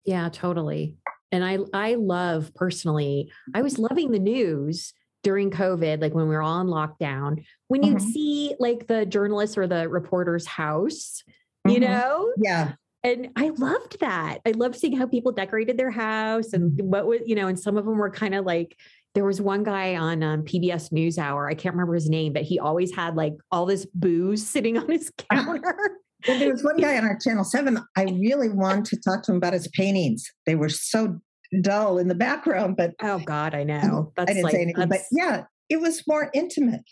Yeah, 0.05 0.29
totally. 0.29 0.97
And 1.31 1.45
I 1.45 1.59
I 1.73 1.95
love 1.95 2.51
personally, 2.55 3.31
I 3.53 3.61
was 3.61 3.79
loving 3.79 4.11
the 4.11 4.19
news 4.19 4.93
during 5.23 5.51
COVID, 5.51 6.01
like 6.01 6.13
when 6.13 6.27
we 6.27 6.35
were 6.35 6.41
all 6.41 6.61
in 6.61 6.67
lockdown, 6.67 7.43
when 7.67 7.83
you 7.83 7.95
mm-hmm. 7.95 8.09
see 8.09 8.55
like 8.59 8.87
the 8.87 9.05
journalist 9.05 9.57
or 9.57 9.67
the 9.67 9.87
reporter's 9.87 10.47
house, 10.47 11.23
mm-hmm. 11.67 11.75
you 11.75 11.79
know? 11.79 12.33
Yeah. 12.37 12.73
And 13.03 13.29
I 13.35 13.49
loved 13.49 13.99
that. 13.99 14.39
I 14.45 14.51
loved 14.51 14.75
seeing 14.75 14.95
how 14.95 15.07
people 15.07 15.31
decorated 15.31 15.77
their 15.77 15.91
house 15.91 16.53
and 16.53 16.71
mm-hmm. 16.71 16.89
what 16.89 17.07
was, 17.07 17.21
you 17.25 17.35
know, 17.35 17.47
and 17.47 17.59
some 17.59 17.77
of 17.77 17.85
them 17.85 17.97
were 17.97 18.11
kind 18.11 18.35
of 18.35 18.45
like, 18.45 18.75
there 19.13 19.25
was 19.25 19.41
one 19.41 19.63
guy 19.63 19.95
on 19.95 20.23
um, 20.23 20.43
PBS 20.43 20.91
NewsHour. 20.91 21.49
I 21.49 21.53
can't 21.53 21.75
remember 21.75 21.93
his 21.93 22.09
name, 22.09 22.33
but 22.33 22.43
he 22.43 22.59
always 22.59 22.93
had 22.95 23.15
like 23.15 23.33
all 23.51 23.65
this 23.65 23.85
booze 23.93 24.47
sitting 24.49 24.77
on 24.77 24.89
his 24.89 25.11
counter. 25.31 25.97
Well, 26.27 26.39
there 26.39 26.51
was 26.51 26.63
one 26.63 26.77
guy 26.77 26.97
on 26.97 27.03
our 27.03 27.17
channel 27.17 27.43
seven. 27.43 27.79
I 27.97 28.03
really 28.21 28.49
wanted 28.49 28.85
to 28.85 28.97
talk 28.97 29.23
to 29.23 29.31
him 29.31 29.37
about 29.37 29.53
his 29.53 29.67
paintings. 29.69 30.23
They 30.45 30.55
were 30.55 30.69
so 30.69 31.19
dull 31.61 31.97
in 31.97 32.07
the 32.07 32.15
background, 32.15 32.77
but 32.77 32.93
oh 33.01 33.19
god, 33.19 33.53
I 33.53 33.63
know. 33.63 34.13
That's 34.15 34.29
I 34.29 34.33
didn't 34.33 34.43
like, 34.45 34.53
say 34.53 34.61
anything, 34.61 34.87
but 34.87 35.01
yeah, 35.11 35.43
it 35.69 35.81
was 35.81 36.03
more 36.07 36.29
intimate. 36.33 36.83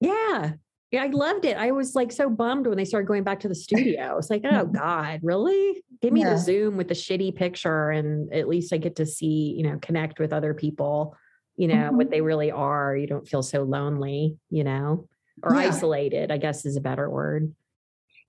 Yeah. 0.00 0.52
Yeah, 0.90 1.02
I 1.02 1.08
loved 1.08 1.44
it. 1.44 1.58
I 1.58 1.72
was 1.72 1.94
like 1.94 2.10
so 2.10 2.30
bummed 2.30 2.66
when 2.66 2.78
they 2.78 2.84
started 2.86 3.06
going 3.06 3.22
back 3.22 3.40
to 3.40 3.48
the 3.48 3.54
studio. 3.54 4.16
It's 4.16 4.30
like, 4.30 4.42
oh 4.50 4.64
God, 4.64 5.20
really? 5.22 5.82
Give 6.00 6.14
me 6.14 6.20
yeah. 6.20 6.30
the 6.30 6.38
Zoom 6.38 6.78
with 6.78 6.88
the 6.88 6.94
shitty 6.94 7.36
picture, 7.36 7.90
and 7.90 8.32
at 8.32 8.48
least 8.48 8.72
I 8.72 8.78
get 8.78 8.96
to 8.96 9.04
see, 9.04 9.54
you 9.56 9.64
know, 9.64 9.78
connect 9.82 10.18
with 10.18 10.32
other 10.32 10.54
people, 10.54 11.14
you 11.58 11.68
know, 11.68 11.74
mm-hmm. 11.74 11.96
what 11.96 12.10
they 12.10 12.20
really 12.20 12.50
are. 12.50 12.96
You 12.96 13.06
don't 13.06 13.28
feel 13.28 13.42
so 13.42 13.64
lonely, 13.64 14.38
you 14.48 14.64
know, 14.64 15.08
or 15.42 15.54
yeah. 15.54 15.68
isolated, 15.68 16.30
I 16.30 16.38
guess 16.38 16.64
is 16.64 16.76
a 16.76 16.80
better 16.80 17.10
word. 17.10 17.52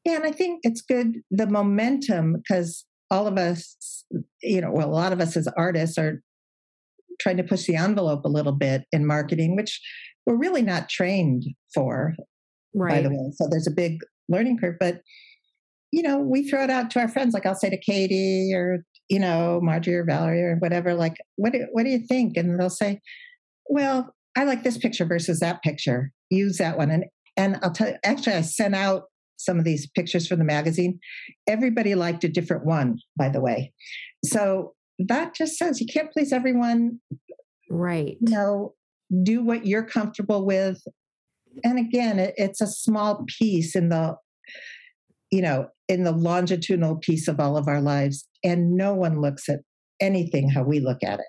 Yeah, 0.03 0.15
and 0.15 0.25
I 0.25 0.31
think 0.31 0.61
it's 0.63 0.81
good 0.81 1.21
the 1.29 1.45
momentum 1.47 2.33
because 2.33 2.85
all 3.11 3.27
of 3.27 3.37
us, 3.37 4.03
you 4.41 4.61
know, 4.61 4.71
well, 4.71 4.89
a 4.89 4.91
lot 4.91 5.13
of 5.13 5.21
us 5.21 5.37
as 5.37 5.47
artists 5.55 5.97
are 5.97 6.21
trying 7.19 7.37
to 7.37 7.43
push 7.43 7.65
the 7.65 7.75
envelope 7.75 8.25
a 8.25 8.29
little 8.29 8.51
bit 8.51 8.85
in 8.91 9.05
marketing, 9.05 9.55
which 9.55 9.79
we're 10.25 10.37
really 10.37 10.61
not 10.61 10.89
trained 10.89 11.43
for, 11.73 12.15
right. 12.73 12.95
by 12.95 13.01
the 13.01 13.09
way. 13.09 13.31
So 13.35 13.47
there's 13.49 13.67
a 13.67 13.71
big 13.71 13.99
learning 14.27 14.57
curve. 14.57 14.75
But, 14.79 15.01
you 15.91 16.01
know, 16.01 16.17
we 16.17 16.49
throw 16.49 16.63
it 16.63 16.69
out 16.69 16.89
to 16.91 16.99
our 16.99 17.07
friends. 17.07 17.33
Like 17.33 17.45
I'll 17.45 17.55
say 17.55 17.69
to 17.69 17.77
Katie 17.77 18.53
or, 18.55 18.85
you 19.09 19.19
know, 19.19 19.59
Marjorie 19.61 19.95
or 19.95 20.05
Valerie 20.05 20.43
or 20.43 20.55
whatever, 20.57 20.93
like, 20.93 21.17
what 21.35 21.53
do, 21.53 21.67
what 21.71 21.83
do 21.83 21.89
you 21.89 21.99
think? 21.99 22.37
And 22.37 22.59
they'll 22.59 22.69
say, 22.69 23.01
well, 23.67 24.13
I 24.37 24.43
like 24.43 24.63
this 24.63 24.77
picture 24.77 25.05
versus 25.05 25.39
that 25.39 25.61
picture. 25.63 26.11
Use 26.29 26.57
that 26.57 26.77
one. 26.77 26.91
And 26.91 27.05
and 27.35 27.57
I'll 27.63 27.71
tell 27.71 27.89
you, 27.89 27.95
actually, 28.03 28.33
I 28.33 28.41
sent 28.41 28.75
out 28.75 29.03
some 29.37 29.57
of 29.57 29.63
these 29.63 29.87
pictures 29.87 30.27
from 30.27 30.39
the 30.39 30.45
magazine. 30.45 30.99
Everybody 31.47 31.95
liked 31.95 32.25
a 32.25 32.29
different 32.29 32.65
one, 32.65 32.97
by 33.17 33.29
the 33.29 33.39
way. 33.39 33.71
So 34.25 34.73
that 34.99 35.33
just 35.33 35.57
says 35.57 35.79
you 35.79 35.87
can't 35.87 36.11
please 36.11 36.33
everyone. 36.33 36.99
Right. 37.69 38.17
You 38.19 38.31
know, 38.31 38.73
do 39.23 39.41
what 39.41 39.65
you're 39.65 39.85
comfortable 39.85 40.45
with. 40.45 40.83
And 41.63 41.79
again, 41.79 42.19
it, 42.19 42.33
it's 42.37 42.59
a 42.59 42.67
small 42.67 43.25
piece 43.39 43.75
in 43.75 43.89
the, 43.89 44.17
you 45.31 45.41
know, 45.41 45.69
in 45.89 46.03
the 46.03 46.13
longitudinal 46.13 46.95
piece 46.97 47.27
of 47.27 47.39
all 47.39 47.57
of 47.57 47.67
our 47.67 47.81
lives. 47.81 48.25
And 48.43 48.77
no 48.77 48.93
one 48.93 49.19
looks 49.19 49.49
at 49.49 49.59
anything 49.99 50.47
how 50.47 50.63
we 50.63 50.79
look 50.79 51.03
at 51.03 51.19
it. 51.19 51.25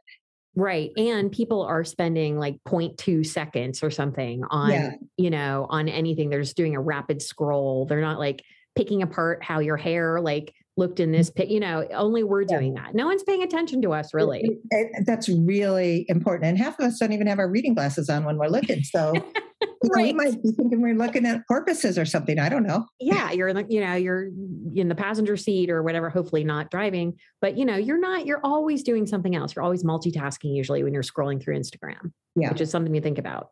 Right. 0.54 0.90
And 0.96 1.32
people 1.32 1.62
are 1.62 1.84
spending 1.84 2.38
like 2.38 2.56
0.2 2.68 3.24
seconds 3.24 3.82
or 3.82 3.90
something 3.90 4.42
on, 4.50 4.70
yeah. 4.70 4.90
you 5.16 5.30
know, 5.30 5.66
on 5.70 5.88
anything. 5.88 6.28
They're 6.28 6.42
just 6.42 6.56
doing 6.56 6.76
a 6.76 6.80
rapid 6.80 7.22
scroll. 7.22 7.86
They're 7.86 8.00
not 8.00 8.18
like 8.18 8.42
picking 8.76 9.02
apart 9.02 9.42
how 9.42 9.60
your 9.60 9.76
hair 9.76 10.20
like 10.20 10.52
looked 10.76 11.00
in 11.00 11.12
this 11.12 11.30
pit. 11.30 11.48
You 11.48 11.60
know, 11.60 11.86
only 11.92 12.22
we're 12.22 12.44
doing 12.44 12.74
that. 12.74 12.94
No 12.94 13.06
one's 13.06 13.22
paying 13.22 13.42
attention 13.42 13.82
to 13.82 13.92
us, 13.92 14.14
really. 14.14 14.40
It, 14.42 14.58
it, 14.70 15.06
that's 15.06 15.28
really 15.28 16.06
important. 16.08 16.48
And 16.48 16.58
half 16.58 16.78
of 16.78 16.86
us 16.86 16.98
don't 16.98 17.12
even 17.12 17.26
have 17.26 17.38
our 17.38 17.48
reading 17.48 17.74
glasses 17.74 18.08
on 18.08 18.24
when 18.24 18.36
we're 18.36 18.48
looking. 18.48 18.82
So 18.82 19.12
right. 19.94 20.06
we 20.06 20.12
might 20.12 20.42
be 20.42 20.52
thinking 20.52 20.80
we're 20.80 20.94
looking 20.94 21.26
at 21.26 21.46
porpoises 21.46 21.98
or 21.98 22.04
something. 22.04 22.38
I 22.38 22.48
don't 22.48 22.62
know. 22.62 22.86
Yeah, 22.98 23.30
you're 23.32 23.48
in 23.48 23.56
the, 23.56 23.66
you 23.68 23.80
know, 23.80 23.94
you're 23.94 24.28
in 24.74 24.88
the 24.88 24.94
passenger 24.94 25.36
seat 25.36 25.70
or 25.70 25.82
whatever, 25.82 26.10
hopefully 26.10 26.44
not 26.44 26.70
driving, 26.70 27.18
but 27.40 27.56
you 27.56 27.64
know, 27.64 27.76
you're 27.76 28.00
not, 28.00 28.26
you're 28.26 28.40
always 28.44 28.82
doing 28.82 29.06
something 29.06 29.34
else. 29.34 29.54
You're 29.54 29.64
always 29.64 29.84
multitasking 29.84 30.54
usually 30.54 30.82
when 30.82 30.94
you're 30.94 31.02
scrolling 31.02 31.42
through 31.42 31.58
Instagram. 31.58 32.12
Yeah. 32.36 32.50
Which 32.50 32.60
is 32.60 32.70
something 32.70 32.92
to 32.92 33.00
think 33.00 33.18
about. 33.18 33.50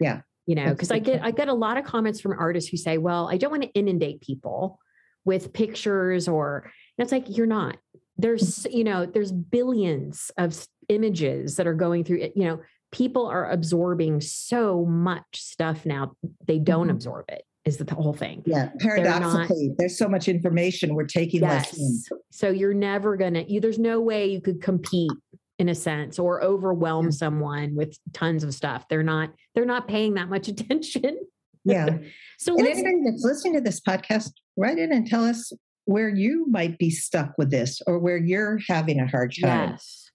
Yeah. 0.00 0.22
You 0.46 0.54
know, 0.54 0.70
because 0.70 0.92
I 0.92 1.00
get 1.00 1.22
I 1.24 1.32
get 1.32 1.48
a 1.48 1.54
lot 1.54 1.76
of 1.76 1.84
comments 1.84 2.20
from 2.20 2.32
artists 2.38 2.70
who 2.70 2.76
say, 2.76 2.98
well, 2.98 3.28
I 3.28 3.36
don't 3.36 3.50
want 3.50 3.64
to 3.64 3.72
inundate 3.72 4.20
people 4.20 4.78
with 5.26 5.52
pictures 5.52 6.28
or 6.28 6.72
it's 6.96 7.12
like 7.12 7.36
you're 7.36 7.46
not. 7.46 7.76
There's, 8.16 8.66
you 8.70 8.84
know, 8.84 9.04
there's 9.04 9.30
billions 9.30 10.30
of 10.38 10.66
images 10.88 11.56
that 11.56 11.66
are 11.66 11.74
going 11.74 12.04
through 12.04 12.20
it, 12.22 12.32
you 12.34 12.44
know, 12.44 12.60
people 12.92 13.26
are 13.26 13.50
absorbing 13.50 14.20
so 14.20 14.84
much 14.86 15.24
stuff 15.34 15.84
now 15.84 16.12
they 16.46 16.58
don't 16.58 16.86
mm-hmm. 16.86 16.96
absorb 16.96 17.24
it 17.28 17.44
is 17.64 17.76
the 17.78 17.94
whole 17.94 18.12
thing 18.12 18.42
yeah 18.46 18.70
paradoxically 18.78 19.68
not, 19.68 19.78
there's 19.78 19.98
so 19.98 20.08
much 20.08 20.28
information 20.28 20.94
we're 20.94 21.04
taking 21.04 21.42
yes. 21.42 21.72
less 21.72 21.78
in. 21.78 22.20
so 22.30 22.48
you're 22.48 22.74
never 22.74 23.16
gonna 23.16 23.44
you 23.48 23.60
there's 23.60 23.78
no 23.78 24.00
way 24.00 24.26
you 24.26 24.40
could 24.40 24.62
compete 24.62 25.10
in 25.58 25.68
a 25.68 25.74
sense 25.74 26.18
or 26.18 26.42
overwhelm 26.42 27.06
yeah. 27.06 27.10
someone 27.10 27.74
with 27.74 27.98
tons 28.12 28.44
of 28.44 28.54
stuff 28.54 28.86
they're 28.88 29.02
not 29.02 29.30
they're 29.54 29.64
not 29.64 29.88
paying 29.88 30.14
that 30.14 30.28
much 30.28 30.48
attention 30.48 31.18
yeah. 31.66 31.98
So 32.38 32.54
and 32.54 32.66
anybody 32.66 33.00
that's 33.06 33.24
listening 33.24 33.54
to 33.54 33.62
this 33.62 33.80
podcast 33.80 34.30
write 34.58 34.76
in 34.76 34.92
and 34.92 35.06
tell 35.06 35.24
us 35.24 35.54
where 35.86 36.10
you 36.10 36.44
might 36.50 36.76
be 36.76 36.90
stuck 36.90 37.32
with 37.38 37.50
this 37.50 37.80
or 37.86 37.98
where 37.98 38.18
you're 38.18 38.58
having 38.68 39.00
a 39.00 39.06
hard 39.06 39.32
time. 39.40 39.70
Yes. 39.70 40.10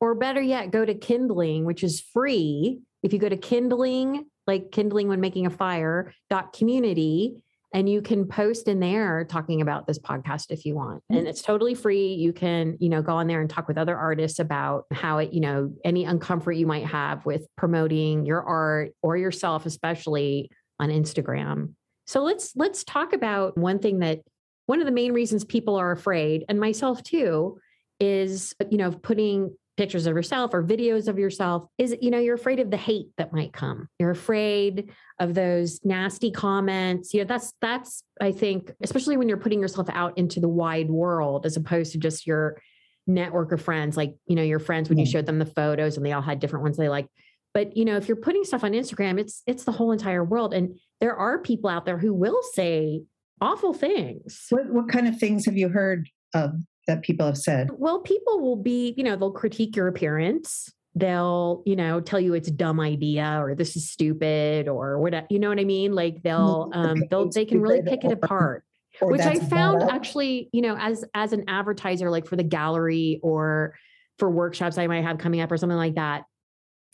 Or 0.00 0.14
better 0.14 0.40
yet, 0.40 0.70
go 0.70 0.84
to 0.84 0.94
Kindling, 0.94 1.64
which 1.64 1.82
is 1.82 2.00
free. 2.00 2.78
If 3.02 3.12
you 3.12 3.18
go 3.18 3.28
to 3.28 3.36
Kindling, 3.36 4.26
like 4.46 4.70
Kindling 4.70 5.08
when 5.08 5.20
making 5.20 5.46
a 5.46 5.50
fire, 5.50 6.14
dot 6.30 6.52
community, 6.52 7.42
and 7.74 7.88
you 7.88 8.00
can 8.02 8.28
post 8.28 8.68
in 8.68 8.78
there 8.78 9.24
talking 9.24 9.60
about 9.60 9.86
this 9.88 9.98
podcast 9.98 10.46
if 10.50 10.64
you 10.64 10.76
want. 10.76 10.98
Mm-hmm. 10.98 11.16
And 11.16 11.28
it's 11.28 11.42
totally 11.42 11.74
free. 11.74 12.14
You 12.14 12.32
can 12.32 12.76
you 12.78 12.88
know 12.88 13.02
go 13.02 13.16
on 13.16 13.26
there 13.26 13.40
and 13.40 13.50
talk 13.50 13.66
with 13.66 13.76
other 13.76 13.96
artists 13.96 14.38
about 14.38 14.84
how 14.92 15.18
it 15.18 15.32
you 15.32 15.40
know 15.40 15.72
any 15.84 16.04
uncomfort 16.04 16.56
you 16.56 16.66
might 16.66 16.86
have 16.86 17.26
with 17.26 17.46
promoting 17.56 18.24
your 18.26 18.42
art 18.42 18.92
or 19.02 19.16
yourself 19.16 19.66
especially 19.66 20.50
on 20.80 20.90
instagram. 20.90 21.74
So 22.06 22.22
let's 22.22 22.54
let's 22.56 22.84
talk 22.84 23.12
about 23.12 23.56
one 23.56 23.78
thing 23.78 24.00
that 24.00 24.20
one 24.66 24.80
of 24.80 24.86
the 24.86 24.92
main 24.92 25.12
reasons 25.12 25.44
people 25.44 25.76
are 25.76 25.92
afraid 25.92 26.44
and 26.48 26.58
myself 26.60 27.02
too 27.02 27.58
is 28.00 28.54
you 28.70 28.78
know 28.78 28.90
putting 28.90 29.54
pictures 29.76 30.06
of 30.06 30.14
yourself 30.14 30.54
or 30.54 30.62
videos 30.62 31.08
of 31.08 31.18
yourself 31.18 31.66
is 31.78 31.96
you 32.00 32.10
know 32.10 32.18
you're 32.18 32.34
afraid 32.34 32.60
of 32.60 32.70
the 32.70 32.76
hate 32.76 33.08
that 33.18 33.32
might 33.32 33.52
come. 33.52 33.88
You're 33.98 34.10
afraid 34.10 34.90
of 35.18 35.34
those 35.34 35.80
nasty 35.84 36.30
comments. 36.30 37.12
You 37.12 37.20
know 37.20 37.26
that's 37.26 37.52
that's 37.60 38.04
i 38.20 38.30
think 38.30 38.72
especially 38.82 39.16
when 39.16 39.28
you're 39.28 39.38
putting 39.38 39.60
yourself 39.60 39.88
out 39.90 40.16
into 40.18 40.40
the 40.40 40.48
wide 40.48 40.90
world 40.90 41.46
as 41.46 41.56
opposed 41.56 41.92
to 41.92 41.98
just 41.98 42.26
your 42.26 42.60
network 43.06 43.52
of 43.52 43.60
friends 43.60 43.96
like 43.96 44.14
you 44.26 44.34
know 44.34 44.42
your 44.42 44.58
friends 44.58 44.88
when 44.88 44.98
you 44.98 45.04
mm. 45.04 45.10
showed 45.10 45.26
them 45.26 45.38
the 45.38 45.46
photos 45.46 45.96
and 45.96 46.06
they 46.06 46.12
all 46.12 46.22
had 46.22 46.40
different 46.40 46.62
ones 46.62 46.76
they 46.76 46.88
like 46.88 47.06
but 47.54 47.76
you 47.76 47.84
know 47.84 47.96
if 47.96 48.08
you're 48.08 48.16
putting 48.16 48.44
stuff 48.44 48.64
on 48.64 48.72
instagram 48.72 49.18
it's 49.18 49.42
it's 49.46 49.64
the 49.64 49.72
whole 49.72 49.92
entire 49.92 50.22
world 50.22 50.52
and 50.52 50.78
there 51.00 51.16
are 51.16 51.38
people 51.38 51.70
out 51.70 51.86
there 51.86 51.98
who 51.98 52.12
will 52.12 52.42
say 52.52 53.02
awful 53.40 53.72
things 53.72 54.46
what, 54.50 54.66
what 54.70 54.88
kind 54.88 55.08
of 55.08 55.18
things 55.18 55.46
have 55.46 55.56
you 55.56 55.68
heard 55.68 56.08
of 56.34 56.54
that 56.86 57.02
people 57.02 57.26
have 57.26 57.38
said? 57.38 57.70
Well, 57.72 58.00
people 58.00 58.40
will 58.40 58.56
be, 58.56 58.94
you 58.96 59.04
know, 59.04 59.16
they'll 59.16 59.32
critique 59.32 59.76
your 59.76 59.88
appearance. 59.88 60.70
They'll, 60.94 61.62
you 61.66 61.74
know, 61.76 62.00
tell 62.00 62.20
you 62.20 62.34
it's 62.34 62.48
a 62.48 62.52
dumb 62.52 62.78
idea 62.78 63.38
or 63.40 63.54
this 63.54 63.76
is 63.76 63.90
stupid 63.90 64.68
or 64.68 64.98
whatever 65.00 65.26
you 65.28 65.40
know 65.40 65.48
what 65.48 65.58
I 65.58 65.64
mean? 65.64 65.92
Like 65.92 66.22
they'll, 66.22 66.70
um, 66.72 67.02
they'll, 67.10 67.28
they 67.30 67.44
can 67.44 67.60
really 67.60 67.82
pick 67.82 68.04
it 68.04 68.12
apart. 68.22 68.64
Which 69.00 69.22
I 69.22 69.40
found 69.40 69.82
actually, 69.82 70.50
you 70.52 70.62
know, 70.62 70.76
as 70.78 71.04
as 71.14 71.32
an 71.32 71.46
advertiser, 71.48 72.10
like 72.10 72.26
for 72.26 72.36
the 72.36 72.44
gallery 72.44 73.18
or 73.24 73.74
for 74.20 74.30
workshops 74.30 74.78
I 74.78 74.86
might 74.86 75.02
have 75.02 75.18
coming 75.18 75.40
up 75.40 75.50
or 75.50 75.56
something 75.56 75.76
like 75.76 75.96
that, 75.96 76.26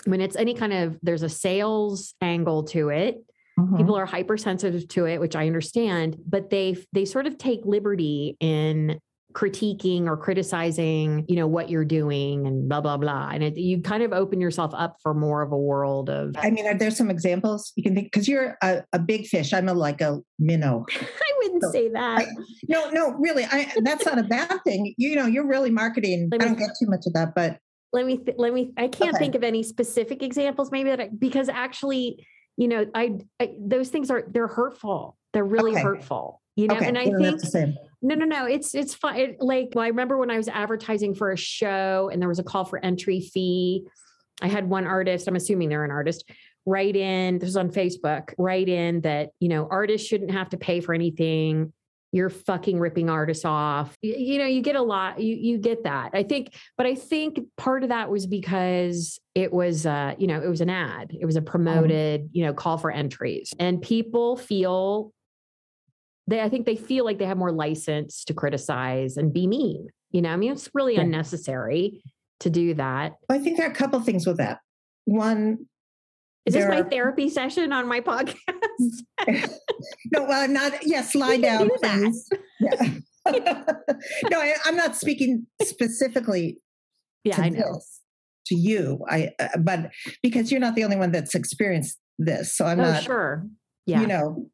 when 0.05 0.21
it's 0.21 0.37
any 0.37 0.55
kind 0.55 0.73
of 0.73 0.99
there's 1.03 1.23
a 1.23 1.29
sales 1.29 2.15
angle 2.21 2.65
to 2.65 2.89
it, 2.89 3.19
Mm-hmm. 3.59 3.77
people 3.77 3.97
are 3.97 4.07
hypersensitive 4.07 4.89
to 4.89 5.07
it 5.07 5.21
which 5.21 5.37
i 5.37 5.47
understand 5.47 6.17
but 6.25 6.49
they 6.49 6.77
they 6.95 7.05
sort 7.05 7.27
of 7.27 7.37
take 7.37 7.61
liberty 7.65 8.37
in 8.41 8.99
critiquing 9.33 10.07
or 10.07 10.17
criticizing 10.17 11.25
you 11.29 11.37
know 11.37 11.47
what 11.47 11.71
you're 11.71 11.85
doing 11.85 12.47
and 12.47 12.69
blah 12.69 12.81
blah 12.81 12.97
blah. 12.97 13.31
And 13.33 13.43
it, 13.45 13.57
you 13.57 13.81
kind 13.81 14.03
of 14.03 14.13
open 14.13 14.41
yourself 14.41 14.73
up 14.75 14.97
for 15.03 15.15
more 15.15 15.43
of 15.43 15.53
a 15.53 15.59
world 15.59 16.11
of 16.11 16.35
i 16.39 16.51
mean 16.51 16.67
are 16.67 16.77
there 16.77 16.91
some 16.91 17.11
examples 17.11 17.73
you 17.77 17.83
can 17.83 17.95
think 17.95 18.11
because 18.13 18.29
you're 18.29 18.57
a, 18.63 18.83
a, 18.93 18.99
big 18.99 19.27
fish. 19.27 19.53
I'm 19.53 19.69
a 19.69 19.75
like 19.75 20.01
a 20.01 20.21
minnow. 20.39 20.85
I 21.01 21.33
wouldn't 21.39 21.63
so 21.63 21.71
say 21.71 21.89
that. 21.91 22.21
I, 22.21 22.27
no 22.69 22.91
no 22.91 23.13
really 23.19 23.45
I, 23.45 23.73
that's 23.83 24.05
not 24.05 24.19
a 24.19 24.25
bad 24.25 24.59
thing. 24.65 24.95
You 24.97 25.17
know 25.17 25.27
you're 25.27 25.47
really 25.47 25.71
marketing 25.71 26.31
i 26.33 26.39
don't 26.39 26.59
get 26.59 26.71
too 26.79 26.87
much 26.89 27.07
of 27.07 27.13
that 27.15 27.35
but 27.35 27.59
let 27.93 28.07
me 28.07 28.19
th- 28.19 28.37
let 28.39 28.53
me 28.53 28.73
i 28.77 28.89
can't 28.89 29.15
okay. 29.15 29.25
think 29.25 29.35
of 29.35 29.43
any 29.43 29.63
specific 29.63 30.23
examples 30.23 30.71
maybe 30.71 30.91
that 30.91 31.01
I, 31.01 31.09
because 31.09 31.49
actually 31.49 32.27
you 32.57 32.69
know 32.69 32.87
I, 32.95 33.19
I, 33.41 33.55
those 33.59 33.89
things 33.89 34.11
are 34.11 34.25
they're 34.29 34.49
hurtful 34.49 35.17
they're 35.33 35.45
really 35.45 35.73
okay. 35.73 35.83
hurtful 35.83 36.41
you 36.57 36.67
know 36.67 36.77
okay. 36.77 36.87
and 36.87 36.99
i 36.99 37.05
think 37.05 37.41
no 38.03 38.15
no 38.15 38.25
no 38.25 38.47
it's 38.47 38.75
it's 38.75 38.95
fine 38.95 39.21
it, 39.21 39.37
like 39.41 39.71
well, 39.75 39.85
i 39.85 39.89
remember 39.89 40.19
when 40.19 40.31
i 40.31 40.37
was 40.37 40.49
advertising 40.49 41.15
for 41.15 41.31
a 41.33 41.37
show 41.37 42.11
and 42.13 42.21
there 42.21 42.29
was 42.29 42.39
a 42.39 42.45
call 42.45 42.65
for 42.65 42.85
entry 42.85 43.21
fee 43.21 43.87
i 44.43 44.49
had 44.49 44.69
one 44.69 44.87
artist 44.87 45.29
i'm 45.29 45.37
assuming 45.37 45.69
they're 45.69 45.85
an 45.85 45.91
artist 45.91 46.29
write 46.67 46.97
in 46.97 47.39
this 47.39 47.47
was 47.47 47.57
on 47.57 47.71
facebook 47.71 48.35
write 48.39 48.69
in 48.69 49.01
that 49.01 49.31
you 49.41 49.49
know 49.49 49.67
artists 49.71 50.07
shouldn't 50.07 50.31
have 50.31 50.51
to 50.51 50.57
pay 50.57 50.81
for 50.81 50.95
anything 50.95 51.73
you're 52.13 52.31
fucking 52.31 52.79
ripping 52.79 53.09
artists 53.09 53.45
off 53.45 53.95
you, 54.03 54.15
you 54.17 54.39
know 54.39 54.47
you 54.47 54.63
get 54.63 54.77
a 54.77 54.83
lot 54.83 55.21
you 55.21 55.37
you 55.37 55.59
get 55.59 55.85
that 55.85 56.11
i 56.13 56.23
think 56.23 56.55
but 56.77 56.87
i 56.87 56.95
think 56.95 57.41
part 57.57 57.83
of 57.83 57.89
that 57.91 58.11
was 58.11 58.27
because 58.27 59.21
it 59.35 59.53
was 59.53 59.87
uh 59.87 60.15
you 60.19 60.27
know 60.27 60.41
it 60.41 60.49
was 60.49 60.61
an 60.61 60.71
ad 60.71 61.17
it 61.19 61.25
was 61.25 61.37
a 61.37 61.41
mm-hmm. 61.41 61.51
promoted 61.51 62.29
you 62.33 62.45
know 62.45 62.53
call 62.53 62.79
for 62.79 62.91
entries 62.91 63.53
and 63.59 63.81
people 63.81 64.37
feel 64.37 65.13
they 66.31 66.41
I 66.41 66.49
think 66.49 66.65
they 66.65 66.77
feel 66.77 67.05
like 67.05 67.19
they 67.19 67.27
have 67.27 67.37
more 67.37 67.53
license 67.53 68.25
to 68.25 68.35
criticize 68.35 69.17
and 69.17 69.33
be 69.33 69.47
mean. 69.47 69.89
You 70.13 70.23
know, 70.23 70.31
I 70.31 70.37
mean, 70.37 70.53
it's 70.53 70.71
really 70.73 70.95
yeah. 70.95 71.03
unnecessary 71.03 72.03
to 72.41 72.51
do 72.51 72.75
that. 72.75 73.15
I 73.29 73.39
think 73.39 73.57
there 73.57 73.67
are 73.67 73.71
a 73.71 73.75
couple 73.75 74.01
things 74.01 74.27
with 74.27 74.39
that. 74.39 74.61
One, 75.05 75.67
is 76.47 76.55
this 76.55 76.67
my 76.67 76.81
are... 76.81 76.91
therapy 76.91 77.29
session 77.29 77.73
on 77.73 77.87
my 77.87 78.01
podcast? 78.01 78.37
no, 79.29 80.25
well, 80.25 80.45
I'm 80.45 80.53
not. 80.53 80.73
Yes, 80.87 81.15
yeah, 81.15 81.21
lie 81.21 81.37
down, 81.37 81.69
do 81.69 81.77
please. 81.83 82.29
Yeah. 82.61 82.95
no, 84.31 84.41
I, 84.41 84.55
am 84.67 84.77
not 84.77 84.97
speaking 84.97 85.47
specifically. 85.63 86.59
Yeah, 87.25 87.41
I 87.41 87.51
know. 87.51 87.75
This, 87.75 88.01
to 88.47 88.55
you, 88.55 89.05
I. 89.09 89.31
Uh, 89.39 89.59
but 89.59 89.91
because 90.23 90.51
you're 90.51 90.61
not 90.61 90.75
the 90.75 90.85
only 90.85 90.97
one 90.97 91.13
that's 91.13 91.35
experienced 91.35 91.99
this, 92.19 92.57
so 92.57 92.65
I'm 92.65 92.81
oh, 92.81 92.85
not 92.85 93.03
sure. 93.03 93.45
Yeah. 93.87 94.01
You 94.01 94.07
know, 94.07 94.51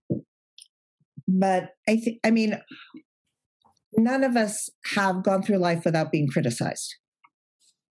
but 1.28 1.70
I 1.88 1.96
think, 1.96 2.18
I 2.24 2.30
mean, 2.30 2.60
none 3.96 4.24
of 4.24 4.36
us 4.36 4.70
have 4.94 5.22
gone 5.22 5.42
through 5.42 5.58
life 5.58 5.84
without 5.84 6.12
being 6.12 6.28
criticized. 6.28 6.94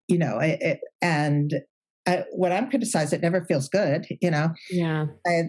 You 0.08 0.18
know, 0.18 0.40
it, 0.40 0.80
and 1.02 1.54
I, 2.08 2.24
when 2.32 2.52
I'm 2.52 2.70
criticized, 2.70 3.14
it 3.14 3.22
never 3.22 3.44
feels 3.46 3.70
good. 3.70 4.06
You 4.22 4.32
know, 4.32 4.50
yeah. 4.70 5.06
I 5.26 5.42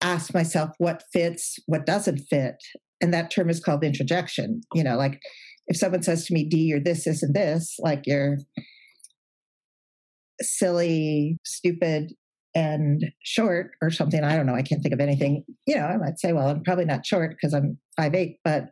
ask 0.00 0.32
myself 0.34 0.70
what 0.78 1.02
fits, 1.12 1.58
what 1.66 1.86
doesn't 1.86 2.18
fit, 2.30 2.56
and 3.00 3.12
that 3.12 3.30
term 3.30 3.50
is 3.50 3.60
called 3.60 3.84
introjection. 3.84 4.60
You 4.74 4.84
know, 4.84 4.96
like 4.96 5.20
if 5.66 5.76
someone 5.76 6.02
says 6.02 6.26
to 6.26 6.34
me, 6.34 6.44
"D, 6.48 6.58
you're 6.58 6.80
this, 6.80 7.04
this, 7.04 7.22
and 7.22 7.34
this," 7.34 7.76
like 7.80 8.02
you're 8.06 8.38
silly, 10.40 11.38
stupid, 11.44 12.12
and 12.54 13.04
short 13.22 13.72
or 13.82 13.90
something. 13.90 14.22
I 14.22 14.36
don't 14.36 14.46
know. 14.46 14.54
I 14.54 14.62
can't 14.62 14.82
think 14.82 14.94
of 14.94 15.00
anything. 15.00 15.44
You 15.66 15.76
know, 15.76 15.86
I 15.86 15.96
might 15.96 16.18
say, 16.18 16.32
well, 16.32 16.48
I'm 16.48 16.62
probably 16.62 16.84
not 16.84 17.04
short 17.04 17.30
because 17.30 17.52
I'm 17.52 17.78
five 17.96 18.14
eight, 18.14 18.38
but 18.44 18.68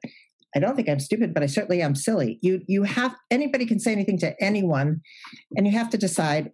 I 0.55 0.61
don't 0.61 0.77
think 0.77 0.89
I'm 0.89 1.01
stupid, 1.01 1.35
but 1.35 1.43
I 1.43 1.47
certainly 1.47 1.83
am 1.83 1.95
silly. 1.95 2.39
You 2.43 2.61
you 2.69 2.85
have 2.85 3.15
anybody 3.31 3.67
can 3.67 3.81
say 3.81 3.93
anything 3.93 4.19
to 4.19 4.35
anyone, 4.43 5.01
and 5.57 5.67
you 5.67 5.73
have 5.73 5.91
to 5.91 5.99
decide 5.99 6.53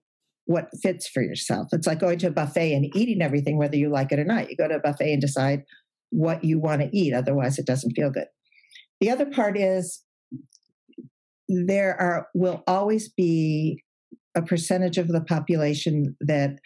what 0.48 0.70
fits 0.82 1.06
for 1.06 1.22
yourself. 1.22 1.68
It's 1.72 1.86
like 1.86 2.00
going 2.00 2.18
to 2.20 2.28
a 2.28 2.30
buffet 2.30 2.72
and 2.72 2.90
eating 2.96 3.20
everything, 3.20 3.58
whether 3.58 3.76
you 3.76 3.90
like 3.90 4.12
it 4.12 4.18
or 4.18 4.24
not. 4.24 4.48
You 4.48 4.56
go 4.56 4.66
to 4.66 4.76
a 4.76 4.80
buffet 4.80 5.12
and 5.12 5.20
decide 5.20 5.62
what 6.08 6.42
you 6.42 6.58
want 6.58 6.80
to 6.80 6.88
eat. 6.90 7.12
Otherwise, 7.12 7.58
it 7.58 7.66
doesn't 7.66 7.92
feel 7.92 8.10
good. 8.10 8.28
The 9.02 9.10
other 9.10 9.26
part 9.26 9.58
is 9.58 10.02
there 11.48 12.00
are 12.00 12.28
will 12.34 12.62
always 12.66 13.10
be 13.10 13.84
a 14.34 14.40
percentage 14.40 14.96
of 14.96 15.08
the 15.08 15.20
population 15.20 16.16
that 16.22 16.58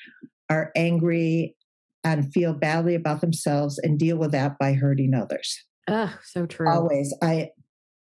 are 0.48 0.70
angry 0.76 1.56
and 2.04 2.32
feel 2.32 2.54
badly 2.54 2.94
about 2.94 3.20
themselves 3.20 3.80
and 3.82 3.98
deal 3.98 4.16
with 4.16 4.30
that 4.30 4.58
by 4.60 4.74
hurting 4.74 5.12
others. 5.12 5.58
Oh, 5.88 6.14
so 6.22 6.46
true. 6.46 6.70
Always. 6.70 7.12
I 7.20 7.50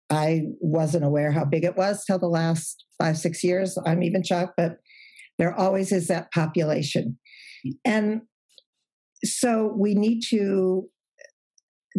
I 0.09 0.47
wasn't 0.59 1.05
aware 1.05 1.31
how 1.31 1.45
big 1.45 1.63
it 1.63 1.77
was 1.77 2.03
till 2.03 2.17
the 2.17 2.25
last 2.25 2.83
five, 2.97 3.19
six 3.19 3.43
years. 3.43 3.77
I'm 3.85 4.01
even 4.01 4.23
shocked, 4.23 4.53
but 4.57 4.77
there 5.37 5.53
always 5.53 5.91
is 5.91 6.07
that 6.07 6.31
population. 6.31 7.17
And 7.85 8.21
so 9.23 9.73
we 9.75 9.93
need 9.93 10.21
to 10.29 10.87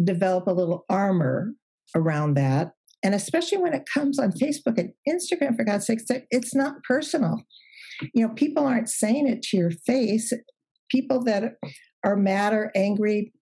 develop 0.03 0.47
a 0.47 0.53
little 0.53 0.85
armor 0.89 1.53
around 1.95 2.35
that. 2.35 2.71
And 3.03 3.15
especially 3.15 3.57
when 3.57 3.73
it 3.73 3.87
comes 3.91 4.19
on 4.19 4.31
Facebook 4.31 4.77
and 4.77 4.91
Instagram, 5.07 5.55
for 5.55 5.63
God's 5.63 5.85
sake, 5.85 6.01
it's 6.31 6.53
not 6.53 6.83
personal. 6.87 7.43
You 8.13 8.27
know, 8.27 8.33
people 8.33 8.65
aren't 8.65 8.89
saying 8.89 9.27
it 9.27 9.41
to 9.43 9.57
your 9.57 9.71
face. 9.71 10.33
People 10.91 11.23
that 11.23 11.53
are 12.03 12.15
mad 12.15 12.53
or 12.53 12.71
angry 12.75 13.33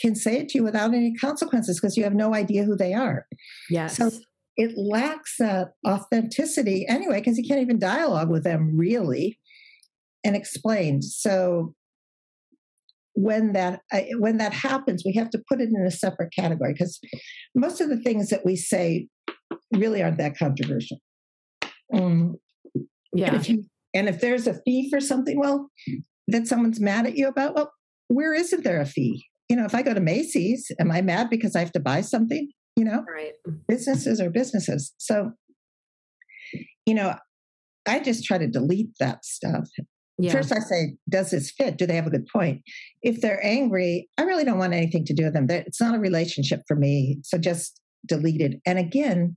can 0.00 0.14
say 0.14 0.38
it 0.38 0.48
to 0.50 0.58
you 0.58 0.64
without 0.64 0.94
any 0.94 1.14
consequences 1.14 1.78
because 1.78 1.96
you 1.96 2.04
have 2.04 2.14
no 2.14 2.34
idea 2.34 2.64
who 2.64 2.76
they 2.76 2.94
are. 2.94 3.26
Yes. 3.68 3.96
So 3.96 4.10
it 4.56 4.72
lacks 4.76 5.36
that 5.38 5.72
authenticity 5.86 6.86
anyway, 6.88 7.20
because 7.20 7.38
you 7.38 7.44
can't 7.46 7.60
even 7.60 7.78
dialogue 7.78 8.30
with 8.30 8.44
them 8.44 8.76
really 8.76 9.38
and 10.24 10.36
explain. 10.36 11.02
So 11.02 11.74
when 13.14 13.52
that 13.52 13.80
when 14.18 14.38
that 14.38 14.52
happens, 14.52 15.02
we 15.04 15.12
have 15.14 15.30
to 15.30 15.42
put 15.48 15.60
it 15.60 15.68
in 15.68 15.84
a 15.86 15.90
separate 15.90 16.32
category 16.36 16.72
because 16.72 17.00
most 17.54 17.80
of 17.80 17.88
the 17.88 17.98
things 17.98 18.30
that 18.30 18.44
we 18.44 18.56
say 18.56 19.08
really 19.72 20.02
aren't 20.02 20.18
that 20.18 20.38
controversial. 20.38 20.98
Um, 21.92 22.36
yeah. 23.12 23.28
And 23.28 23.36
if, 23.36 23.48
you, 23.48 23.64
and 23.94 24.08
if 24.08 24.20
there's 24.20 24.46
a 24.46 24.60
fee 24.62 24.88
for 24.90 25.00
something, 25.00 25.38
well, 25.38 25.70
that 26.28 26.46
someone's 26.46 26.80
mad 26.80 27.06
at 27.06 27.16
you 27.16 27.26
about, 27.26 27.54
well, 27.54 27.72
where 28.08 28.32
isn't 28.34 28.62
there 28.62 28.80
a 28.80 28.86
fee? 28.86 29.26
You 29.48 29.56
know, 29.56 29.64
if 29.64 29.74
I 29.74 29.82
go 29.82 29.94
to 29.94 30.00
Macy's, 30.00 30.70
am 30.78 30.90
I 30.92 31.02
mad 31.02 31.28
because 31.28 31.56
I 31.56 31.60
have 31.60 31.72
to 31.72 31.80
buy 31.80 32.02
something? 32.02 32.50
You 32.80 32.86
know, 32.86 33.04
right. 33.14 33.32
businesses 33.68 34.20
are 34.20 34.30
businesses. 34.30 34.92
So, 34.98 35.32
you 36.86 36.94
know, 36.94 37.14
I 37.86 38.00
just 38.00 38.24
try 38.24 38.38
to 38.38 38.46
delete 38.46 38.90
that 39.00 39.24
stuff 39.24 39.68
yeah. 40.20 40.32
First, 40.32 40.52
I 40.52 40.58
say, 40.58 40.96
does 41.08 41.30
this 41.30 41.50
fit? 41.50 41.78
Do 41.78 41.86
they 41.86 41.96
have 41.96 42.06
a 42.06 42.10
good 42.10 42.26
point? 42.26 42.60
If 43.02 43.22
they're 43.22 43.44
angry, 43.44 44.08
I 44.18 44.22
really 44.22 44.44
don't 44.44 44.58
want 44.58 44.74
anything 44.74 45.06
to 45.06 45.14
do 45.14 45.24
with 45.24 45.32
them. 45.32 45.46
It's 45.48 45.80
not 45.80 45.94
a 45.94 45.98
relationship 45.98 46.60
for 46.68 46.76
me. 46.76 47.20
So 47.24 47.38
just 47.38 47.80
delete 48.06 48.42
it. 48.42 48.60
And 48.66 48.78
again, 48.78 49.34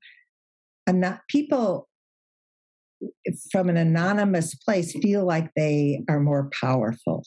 I'm 0.85 0.99
not, 0.99 1.21
people 1.29 1.87
from 3.49 3.69
an 3.69 3.77
anonymous 3.77 4.55
place 4.55 4.93
feel 5.01 5.25
like 5.25 5.51
they 5.55 6.01
are 6.09 6.19
more 6.19 6.49
powerful. 6.59 7.23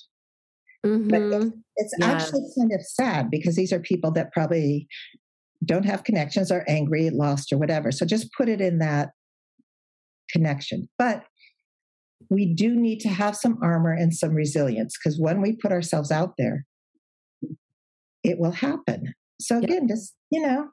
Mm-hmm. 0.85 1.09
But 1.09 1.23
it's, 1.23 1.55
it's 1.77 2.03
actually 2.03 2.45
kind 2.59 2.73
of 2.75 2.83
sad 2.83 3.31
because 3.31 3.57
these 3.57 3.73
are 3.73 3.81
people 3.81 4.11
that 4.13 4.33
probably 4.33 4.87
don't 5.65 5.85
have 5.85 6.05
connections, 6.05 6.51
are 6.51 6.65
angry, 6.69 7.11
lost, 7.11 7.53
or 7.53 7.59
whatever. 7.59 7.91
So 7.91 8.05
just 8.05 8.33
put 8.37 8.49
it 8.49 8.61
in 8.61 8.79
that 8.79 9.11
connection. 10.31 10.89
But 10.99 11.25
we 12.31 12.55
do 12.55 12.75
need 12.75 13.01
to 13.01 13.09
have 13.09 13.37
some 13.37 13.59
armor 13.63 13.93
and 13.93 14.15
some 14.15 14.35
resilience 14.35 14.97
because 14.99 15.19
when 15.19 15.41
we 15.41 15.57
put 15.57 15.73
ourselves 15.73 16.11
out 16.11 16.35
there, 16.39 16.65
it 18.25 18.39
will 18.39 18.53
happen. 18.53 19.15
So 19.41 19.59
again, 19.59 19.87
just 19.89 20.15
you 20.31 20.43
know, 20.43 20.69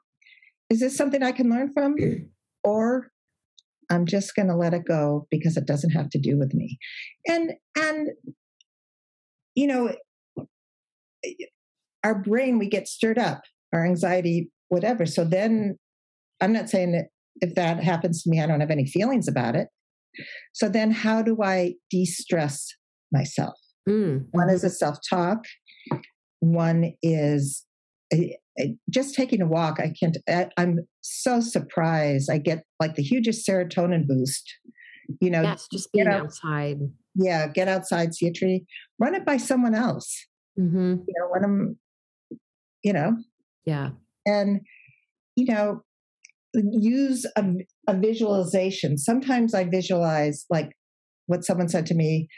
is 0.70 0.80
this 0.80 0.96
something 0.96 1.22
I 1.22 1.32
can 1.32 1.50
learn 1.50 1.72
from, 1.72 1.94
or 2.64 3.08
I'm 3.90 4.06
just 4.06 4.34
going 4.34 4.48
to 4.48 4.56
let 4.56 4.74
it 4.74 4.84
go 4.86 5.26
because 5.30 5.56
it 5.56 5.66
doesn't 5.66 5.90
have 5.90 6.10
to 6.10 6.18
do 6.18 6.38
with 6.38 6.54
me, 6.54 6.78
and 7.28 7.52
and 7.76 8.08
you 9.54 9.66
know, 9.66 9.94
our 12.02 12.14
brain 12.14 12.58
we 12.58 12.68
get 12.68 12.88
stirred 12.88 13.18
up, 13.18 13.42
our 13.72 13.84
anxiety, 13.84 14.50
whatever. 14.74 15.06
So 15.06 15.24
then, 15.24 15.78
I'm 16.40 16.52
not 16.52 16.68
saying 16.68 16.92
that 16.92 17.06
if 17.40 17.54
that 17.54 17.82
happens 17.82 18.22
to 18.22 18.30
me, 18.30 18.40
I 18.40 18.46
don't 18.46 18.60
have 18.60 18.70
any 18.70 18.86
feelings 18.86 19.28
about 19.28 19.54
it. 19.54 19.68
So 20.52 20.68
then, 20.68 20.90
how 20.90 21.22
do 21.22 21.38
I 21.42 21.74
de 21.90 22.04
stress 22.04 22.68
myself? 23.12 23.54
Mm-hmm. 23.88 24.26
One 24.32 24.50
is 24.50 24.64
a 24.64 24.70
self 24.70 24.98
talk, 25.08 25.44
one 26.40 26.92
is 27.02 27.64
a, 28.12 28.36
a, 28.58 28.74
just 28.90 29.14
taking 29.14 29.40
a 29.40 29.46
walk. 29.46 29.78
I 29.80 29.92
can't, 29.98 30.16
I, 30.28 30.48
I'm 30.56 30.80
so 31.00 31.40
surprised. 31.40 32.30
I 32.30 32.38
get 32.38 32.64
like 32.80 32.96
the 32.96 33.02
hugest 33.02 33.48
serotonin 33.48 34.06
boost. 34.06 34.52
You 35.20 35.30
know, 35.30 35.42
yes, 35.42 35.68
just 35.70 35.92
being 35.92 36.08
out, 36.08 36.22
outside. 36.22 36.78
Yeah, 37.14 37.46
get 37.48 37.68
outside, 37.68 38.14
see 38.14 38.26
a 38.26 38.32
tree, 38.32 38.64
run 38.98 39.14
it 39.14 39.24
by 39.24 39.36
someone 39.36 39.74
else. 39.74 40.26
Mm-hmm. 40.58 40.94
You 41.06 41.14
know, 41.18 41.28
when 41.30 41.44
I'm, 41.44 41.78
you 42.82 42.92
know, 42.92 43.16
yeah. 43.66 43.90
And, 44.26 44.60
you 45.36 45.52
know, 45.52 45.82
use 46.54 47.26
a, 47.36 47.44
a 47.88 47.98
visualization. 47.98 48.96
Sometimes 48.96 49.54
I 49.54 49.64
visualize 49.64 50.46
like 50.50 50.72
what 51.26 51.44
someone 51.44 51.68
said 51.68 51.86
to 51.86 51.94
me 51.94 52.28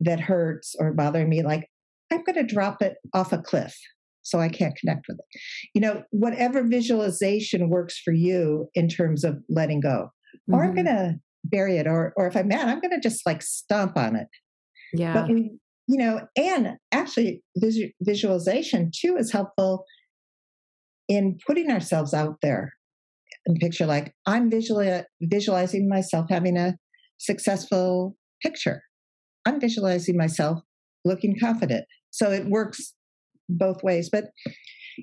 that 0.00 0.20
hurts 0.20 0.74
or 0.78 0.92
bothering 0.92 1.28
me, 1.28 1.42
like, 1.42 1.68
I'm 2.12 2.24
going 2.24 2.36
to 2.36 2.54
drop 2.54 2.82
it 2.82 2.94
off 3.14 3.32
a 3.32 3.38
cliff 3.38 3.76
so 4.22 4.40
I 4.40 4.48
can't 4.48 4.76
connect 4.76 5.06
with 5.08 5.18
it. 5.18 5.40
You 5.74 5.80
know, 5.80 6.02
whatever 6.10 6.66
visualization 6.66 7.70
works 7.70 7.98
for 7.98 8.12
you 8.12 8.68
in 8.74 8.88
terms 8.88 9.24
of 9.24 9.38
letting 9.48 9.80
go. 9.80 10.10
Mm-hmm. 10.48 10.54
Or 10.54 10.64
I'm 10.64 10.74
mm-hmm. 10.74 10.84
going 10.84 10.96
to 10.96 11.14
bury 11.44 11.76
it, 11.76 11.86
or, 11.86 12.12
or 12.16 12.26
if 12.26 12.36
I'm 12.36 12.48
mad, 12.48 12.68
I'm 12.68 12.80
going 12.80 12.90
to 12.90 13.00
just 13.00 13.24
like 13.24 13.42
stomp 13.42 13.96
on 13.96 14.16
it. 14.16 14.28
Yeah. 14.92 15.14
But 15.14 15.28
we, 15.30 15.52
you 15.86 15.98
know, 15.98 16.20
and 16.36 16.76
actually, 16.92 17.42
visualization 18.00 18.90
too 18.94 19.16
is 19.16 19.32
helpful 19.32 19.84
in 21.10 21.36
putting 21.44 21.70
ourselves 21.70 22.14
out 22.14 22.36
there 22.40 22.72
and 23.44 23.58
picture 23.58 23.84
like 23.84 24.14
I'm 24.26 24.48
visually 24.48 25.02
visualizing 25.20 25.88
myself 25.88 26.26
having 26.30 26.56
a 26.56 26.76
successful 27.18 28.16
picture. 28.40 28.82
I'm 29.44 29.60
visualizing 29.60 30.16
myself 30.16 30.60
looking 31.04 31.36
confident. 31.38 31.84
So 32.10 32.30
it 32.30 32.46
works 32.46 32.94
both 33.48 33.82
ways. 33.82 34.08
But 34.10 34.26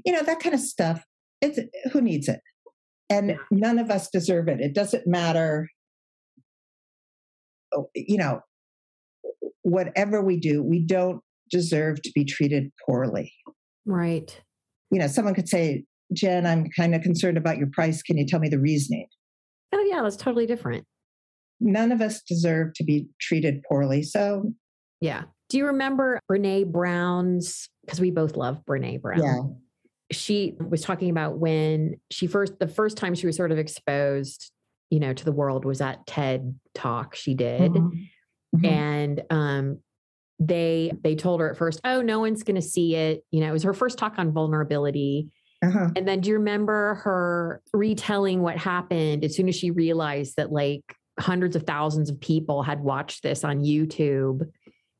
you 0.06 0.13
know, 0.13 0.24
that 0.24 0.39
kind 0.39 0.56
of 0.56 0.62
stuff, 0.62 1.04
it's 1.41 1.60
who 1.91 2.02
needs 2.02 2.30
it? 2.30 2.39
And 3.10 3.36
none 3.52 3.78
of 3.78 3.91
us 3.91 4.10
deserve 4.12 4.48
it. 4.48 4.62
It 4.62 4.74
doesn't 4.74 5.06
matter 5.06 5.67
oh, 7.76 7.89
you 7.93 8.17
know, 8.17 8.39
whatever 9.63 10.24
we 10.24 10.39
do, 10.39 10.63
we 10.63 10.86
don't 10.86 11.20
deserve 11.52 12.02
to 12.04 12.12
be 12.15 12.24
treated 12.24 12.72
poorly. 12.86 13.34
Right. 13.86 14.41
You 14.91 15.00
know, 15.00 15.08
someone 15.08 15.34
could 15.34 15.50
say, 15.50 15.84
Jen, 16.13 16.46
I'm 16.46 16.70
kind 16.70 16.96
of 16.96 17.02
concerned 17.02 17.38
about 17.38 17.58
your 17.58 17.67
price. 17.67 18.02
Can 18.02 18.17
you 18.17 18.26
tell 18.26 18.39
me 18.39 18.50
the 18.50 18.60
reasoning? 18.60 19.08
Oh, 19.74 19.86
yeah, 19.89 20.02
that's 20.02 20.15
totally 20.15 20.46
different. 20.46 20.86
None 21.60 21.91
of 21.91 22.02
us 22.02 22.22
deserve 22.22 22.74
to 22.76 22.84
be 22.84 23.08
treated 23.20 23.63
poorly. 23.67 24.04
So, 24.04 24.54
yeah. 25.02 25.24
Do 25.50 25.58
you 25.58 25.65
remember 25.65 26.20
Brene 26.32 26.72
Brown's? 26.72 27.70
Because 27.86 28.00
we 28.00 28.12
both 28.12 28.36
love 28.36 28.62
Brene 28.65 29.02
Brown. 29.02 29.22
Yeah. 29.22 29.41
She 30.12 30.56
was 30.60 30.82
talking 30.82 31.10
about 31.10 31.38
when 31.38 31.96
she 32.12 32.28
first, 32.28 32.60
the 32.60 32.67
first 32.67 32.98
time 32.98 33.15
she 33.15 33.28
was 33.28 33.36
sort 33.36 33.52
of 33.52 33.58
exposed, 33.58 34.52
you 34.89 35.00
know, 35.00 35.13
to 35.13 35.26
the 35.26 35.32
world 35.32 35.65
was 35.65 35.80
that 35.80 36.06
TED 36.08 36.58
talk 36.74 37.15
she 37.15 37.34
did. 37.34 37.72
Mm-hmm. 37.72 37.88
Mm-hmm. 38.56 38.65
And 38.65 39.24
um, 39.30 39.80
they 40.39 40.91
they 41.04 41.15
told 41.15 41.41
her 41.41 41.50
at 41.50 41.58
first, 41.58 41.82
oh, 41.84 42.02
no 42.02 42.20
one's 42.20 42.43
going 42.43 42.56
to 42.56 42.62
see 42.62 42.96
it. 42.96 43.24
You 43.32 43.41
know, 43.41 43.50
it 43.50 43.54
was 43.54 43.63
her 43.63 43.74
first 43.74 43.98
talk 43.98 44.17
on 44.17 44.32
vulnerability 44.32 45.30
uh-huh. 45.63 45.89
And 45.96 46.08
then 46.08 46.22
do 46.22 46.30
you 46.30 46.36
remember 46.36 46.96
her 46.96 47.62
retelling 47.74 48.41
what 48.41 48.58
happened 48.58 49.24
as 49.24 49.36
soon 49.36 49.48
as 49.48 49.56
she 49.56 49.72
realized 49.72 50.36
that 50.38 50.52
like 50.52 50.84
hundreds 51.20 51.56
of 51.56 51.63
thousands 51.63 52.10
of 52.10 52.20
people 52.20 52.62
had 52.62 52.80
watched 52.80 53.24
this 53.24 53.43
on 53.43 53.62
YouTube? 53.62 54.48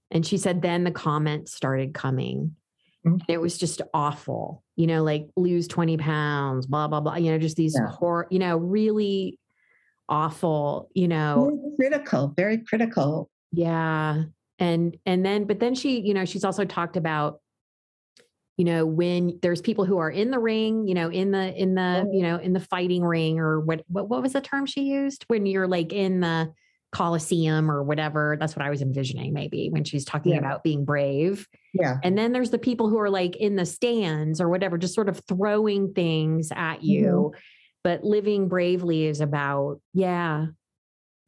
And 0.10 0.26
she 0.26 0.38
said, 0.38 0.62
then 0.62 0.84
the 0.84 0.92
comments 0.92 1.54
started 1.54 1.94
coming. 1.94 2.56
Mm-hmm. 3.06 3.18
It 3.28 3.40
was 3.40 3.58
just 3.58 3.82
awful, 3.94 4.64
you 4.76 4.88
know, 4.88 5.04
like 5.04 5.28
lose 5.36 5.68
20 5.68 5.98
pounds, 5.98 6.66
blah, 6.66 6.88
blah, 6.88 7.02
blah, 7.02 7.16
you 7.16 7.32
know, 7.32 7.38
just 7.38 7.56
these 7.56 7.78
yeah. 7.80 7.92
horror, 7.92 8.28
you 8.32 8.40
know, 8.40 8.58
really 8.58 9.40
awful, 10.10 10.90
you 10.94 11.08
know, 11.08 11.76
very 11.78 11.92
critical, 11.92 12.34
very 12.36 12.58
critical. 12.60 13.30
Yeah. 13.52 14.24
And, 14.60 14.98
and 15.06 15.24
then, 15.26 15.46
but 15.46 15.60
then 15.60 15.76
she, 15.76 16.00
you 16.00 16.14
know, 16.14 16.26
she's 16.26 16.44
also 16.44 16.66
talked 16.66 16.98
about 16.98 17.42
you 18.58 18.66
know 18.66 18.86
when 18.86 19.40
there's 19.42 19.62
people 19.62 19.86
who 19.86 20.00
are 20.00 20.10
in 20.10 20.32
the 20.32 20.40
ring 20.40 20.88
you 20.88 20.96
know 20.96 21.10
in 21.10 21.32
the 21.32 21.54
in 21.56 21.76
the 21.76 22.10
you 22.12 22.24
know 22.24 22.38
in 22.38 22.54
the 22.54 22.60
fighting 22.60 23.04
ring 23.04 23.40
or 23.40 23.60
what 23.60 23.84
what, 23.88 24.10
what 24.10 24.22
was 24.22 24.34
the 24.34 24.42
term 24.42 24.66
she 24.66 24.82
used? 24.82 25.24
When 25.28 25.46
you're 25.46 25.68
like 25.68 25.94
in 25.94 26.20
the 26.20 26.54
coliseum 26.94 27.70
or 27.70 27.84
whatever 27.84 28.38
that's 28.40 28.56
what 28.56 28.66
i 28.66 28.70
was 28.70 28.82
envisioning 28.82 29.34
maybe 29.34 29.68
when 29.70 29.84
she's 29.84 30.06
talking 30.06 30.32
yeah. 30.32 30.40
about 30.40 30.64
being 30.64 30.86
brave. 30.86 31.46
Yeah. 31.74 31.98
And 32.02 32.18
then 32.18 32.32
there's 32.32 32.50
the 32.50 32.58
people 32.58 32.90
who 32.90 32.98
are 32.98 33.10
like 33.10 33.36
in 33.36 33.58
the 33.58 33.66
stands 33.66 34.40
or 34.40 34.50
whatever 34.50 34.78
just 34.78 34.96
sort 34.96 35.10
of 35.10 35.22
throwing 35.28 35.94
things 35.94 36.50
at 36.56 36.84
you 36.84 37.32
mm-hmm. 37.34 37.40
but 37.84 38.06
living 38.06 38.48
bravely 38.48 39.06
is 39.06 39.20
about 39.20 39.82
yeah 39.94 40.48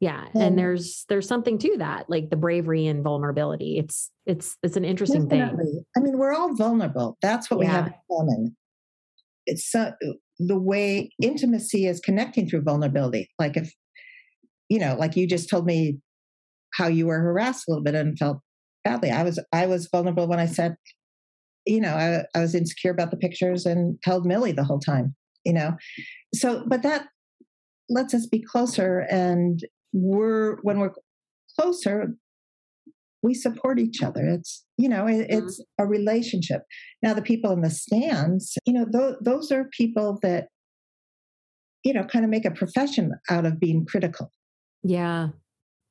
yeah 0.00 0.24
and, 0.34 0.42
and 0.42 0.58
there's 0.58 1.04
there's 1.08 1.28
something 1.28 1.58
to 1.58 1.76
that 1.78 2.08
like 2.08 2.30
the 2.30 2.36
bravery 2.36 2.86
and 2.86 3.04
vulnerability 3.04 3.78
it's 3.78 4.10
it's 4.26 4.56
it's 4.62 4.76
an 4.76 4.84
interesting 4.84 5.28
thing 5.28 5.42
i 5.96 6.00
mean 6.00 6.18
we're 6.18 6.32
all 6.32 6.54
vulnerable 6.56 7.16
that's 7.22 7.50
what 7.50 7.60
yeah. 7.60 7.66
we 7.66 7.72
have 7.72 7.86
in 7.86 7.94
common 8.10 8.56
it's 9.46 9.70
so 9.70 9.92
the 10.40 10.58
way 10.58 11.10
intimacy 11.22 11.86
is 11.86 12.00
connecting 12.00 12.48
through 12.48 12.62
vulnerability. 12.62 13.28
Like 13.38 13.56
if, 13.58 13.72
you 14.70 14.78
know, 14.78 14.96
like 14.98 15.14
you 15.14 15.26
just 15.26 15.50
told 15.50 15.66
me 15.66 15.98
how 16.74 16.86
you 16.86 17.06
were 17.06 17.18
harassed 17.18 17.68
a 17.68 17.70
little 17.70 17.84
bit 17.84 17.94
and 17.94 18.18
felt 18.18 18.40
badly. 18.82 19.10
I 19.10 19.22
was 19.22 19.38
I 19.52 19.66
was 19.66 19.88
vulnerable 19.92 20.26
when 20.26 20.40
I 20.40 20.46
said, 20.46 20.76
you 21.66 21.80
know, 21.80 21.94
I, 21.94 22.24
I 22.34 22.40
was 22.40 22.54
insecure 22.54 22.90
about 22.90 23.10
the 23.10 23.18
pictures 23.18 23.66
and 23.66 23.98
held 24.02 24.24
Millie 24.24 24.52
the 24.52 24.64
whole 24.64 24.78
time, 24.78 25.14
you 25.44 25.52
know. 25.52 25.76
So 26.34 26.64
but 26.66 26.82
that 26.82 27.06
lets 27.90 28.14
us 28.14 28.26
be 28.26 28.42
closer 28.42 29.00
and 29.10 29.60
we're 29.92 30.56
when 30.62 30.78
we're 30.78 30.92
closer, 31.58 32.14
we 33.22 33.34
support 33.34 33.78
each 33.78 34.02
other. 34.02 34.24
It's, 34.24 34.64
you 34.76 34.88
know, 34.88 35.06
it, 35.06 35.28
mm-hmm. 35.28 35.46
it's 35.46 35.62
a 35.78 35.86
relationship. 35.86 36.62
Now, 37.02 37.14
the 37.14 37.22
people 37.22 37.52
in 37.52 37.60
the 37.60 37.70
stands, 37.70 38.56
you 38.64 38.72
know, 38.72 38.86
th- 38.90 39.18
those 39.20 39.52
are 39.52 39.68
people 39.76 40.18
that, 40.22 40.48
you 41.84 41.92
know, 41.92 42.04
kind 42.04 42.24
of 42.24 42.30
make 42.30 42.44
a 42.44 42.50
profession 42.50 43.12
out 43.28 43.46
of 43.46 43.60
being 43.60 43.86
critical. 43.86 44.32
Yeah. 44.82 45.28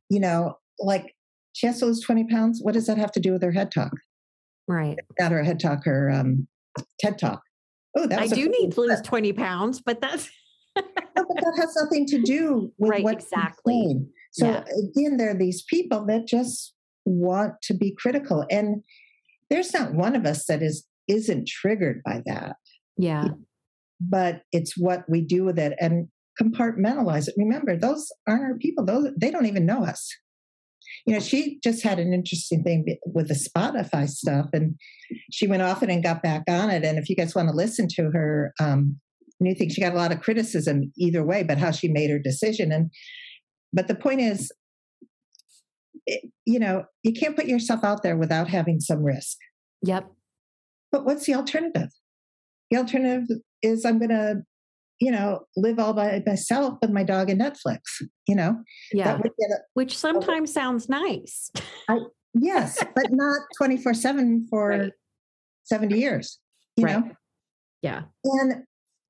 You 0.09 0.19
know, 0.19 0.55
like 0.79 1.13
she 1.53 1.67
has 1.67 1.79
to 1.79 1.85
lose 1.85 2.01
20 2.01 2.25
pounds. 2.25 2.59
What 2.61 2.73
does 2.73 2.87
that 2.87 2.97
have 2.97 3.11
to 3.13 3.19
do 3.19 3.33
with 3.33 3.43
her 3.43 3.51
head 3.51 3.71
talk? 3.71 3.93
Right. 4.67 4.97
Not 5.19 5.31
her 5.31 5.43
head 5.43 5.59
talk, 5.59 5.85
her 5.85 6.09
um, 6.11 6.47
TED 6.99 7.17
talk. 7.17 7.41
Oh, 7.97 8.07
that 8.07 8.19
I 8.19 8.27
do 8.27 8.47
need 8.47 8.71
to 8.73 8.81
lose 8.81 9.01
20 9.01 9.33
pounds, 9.33 9.81
but 9.81 9.99
that's. 9.99 10.29
No, 11.19 11.25
but 11.27 11.43
that 11.43 11.57
has 11.57 11.75
nothing 11.81 12.05
to 12.07 12.21
do 12.21 12.71
with 12.77 12.91
right, 12.91 13.03
what 13.03 13.15
exactly. 13.15 13.95
So 14.31 14.45
yeah. 14.45 14.63
again, 14.89 15.17
there 15.17 15.31
are 15.31 15.37
these 15.37 15.63
people 15.63 16.05
that 16.07 16.27
just 16.27 16.73
want 17.05 17.61
to 17.63 17.73
be 17.73 17.95
critical. 17.97 18.45
And 18.49 18.83
there's 19.49 19.73
not 19.73 19.93
one 19.93 20.15
of 20.15 20.25
us 20.25 20.45
that 20.45 20.61
is 20.61 20.85
isn't 21.07 21.47
triggered 21.47 22.01
by 22.05 22.21
that. 22.27 22.55
Yeah. 22.97 23.29
But 23.99 24.43
it's 24.51 24.77
what 24.77 25.03
we 25.09 25.21
do 25.21 25.43
with 25.43 25.57
it 25.57 25.73
and 25.79 26.07
compartmentalize 26.41 27.27
it. 27.27 27.33
Remember, 27.37 27.75
those 27.75 28.07
aren't 28.27 28.43
our 28.43 28.57
people. 28.57 28.85
Those 28.85 29.09
they 29.19 29.31
don't 29.31 29.47
even 29.47 29.65
know 29.65 29.83
us. 29.83 30.07
You 31.05 31.13
know, 31.13 31.19
she 31.19 31.59
just 31.63 31.83
had 31.83 31.99
an 31.99 32.13
interesting 32.13 32.63
thing 32.63 32.85
with 33.05 33.27
the 33.27 33.33
Spotify 33.33 34.07
stuff, 34.07 34.47
and 34.53 34.75
she 35.31 35.47
went 35.47 35.61
off 35.61 35.83
it 35.83 35.89
and 35.89 36.03
got 36.03 36.23
back 36.23 36.43
on 36.47 36.69
it. 36.69 36.83
And 36.83 36.97
if 36.97 37.09
you 37.09 37.15
guys 37.15 37.35
want 37.35 37.49
to 37.49 37.55
listen 37.55 37.87
to 37.95 38.09
her 38.11 38.53
um, 38.59 38.99
new 39.39 39.55
thing, 39.55 39.69
she 39.69 39.81
got 39.81 39.93
a 39.93 39.97
lot 39.97 40.11
of 40.11 40.21
criticism 40.21 40.91
either 40.97 41.23
way, 41.23 41.43
but 41.43 41.57
how 41.57 41.71
she 41.71 41.87
made 41.87 42.09
her 42.09 42.19
decision. 42.19 42.71
And 42.71 42.91
but 43.73 43.87
the 43.87 43.95
point 43.95 44.21
is, 44.21 44.51
eh, 46.07 46.17
you 46.45 46.59
know, 46.59 46.85
you 47.03 47.13
can't 47.13 47.35
put 47.35 47.45
yourself 47.45 47.83
out 47.83 48.03
there 48.03 48.17
without 48.17 48.49
having 48.49 48.79
some 48.79 49.03
risk. 49.03 49.37
Yep. 49.83 50.11
But 50.91 51.05
what's 51.05 51.25
the 51.25 51.35
alternative? 51.35 51.89
The 52.71 52.77
alternative 52.77 53.27
is 53.61 53.85
I'm 53.85 53.99
going 53.99 54.09
to, 54.09 54.41
you 54.99 55.11
know, 55.11 55.41
live 55.55 55.79
all 55.79 55.93
by 55.93 56.21
myself 56.25 56.75
with 56.81 56.91
my 56.91 57.03
dog 57.03 57.29
and 57.29 57.39
Netflix, 57.39 57.79
you 58.27 58.35
know? 58.35 58.63
Yeah. 58.91 59.17
A, 59.17 59.29
Which 59.73 59.97
sometimes 59.97 60.51
sounds 60.51 60.89
nice. 60.89 61.51
I, 61.87 61.99
yes, 62.33 62.83
but 62.95 63.05
not 63.11 63.41
24 63.57 63.93
7 63.93 64.47
for 64.49 64.69
right. 64.69 64.91
70 65.65 65.97
years, 65.97 66.39
you 66.75 66.85
right. 66.85 66.99
know? 66.99 67.11
Yeah. 67.81 68.01
And 68.25 68.63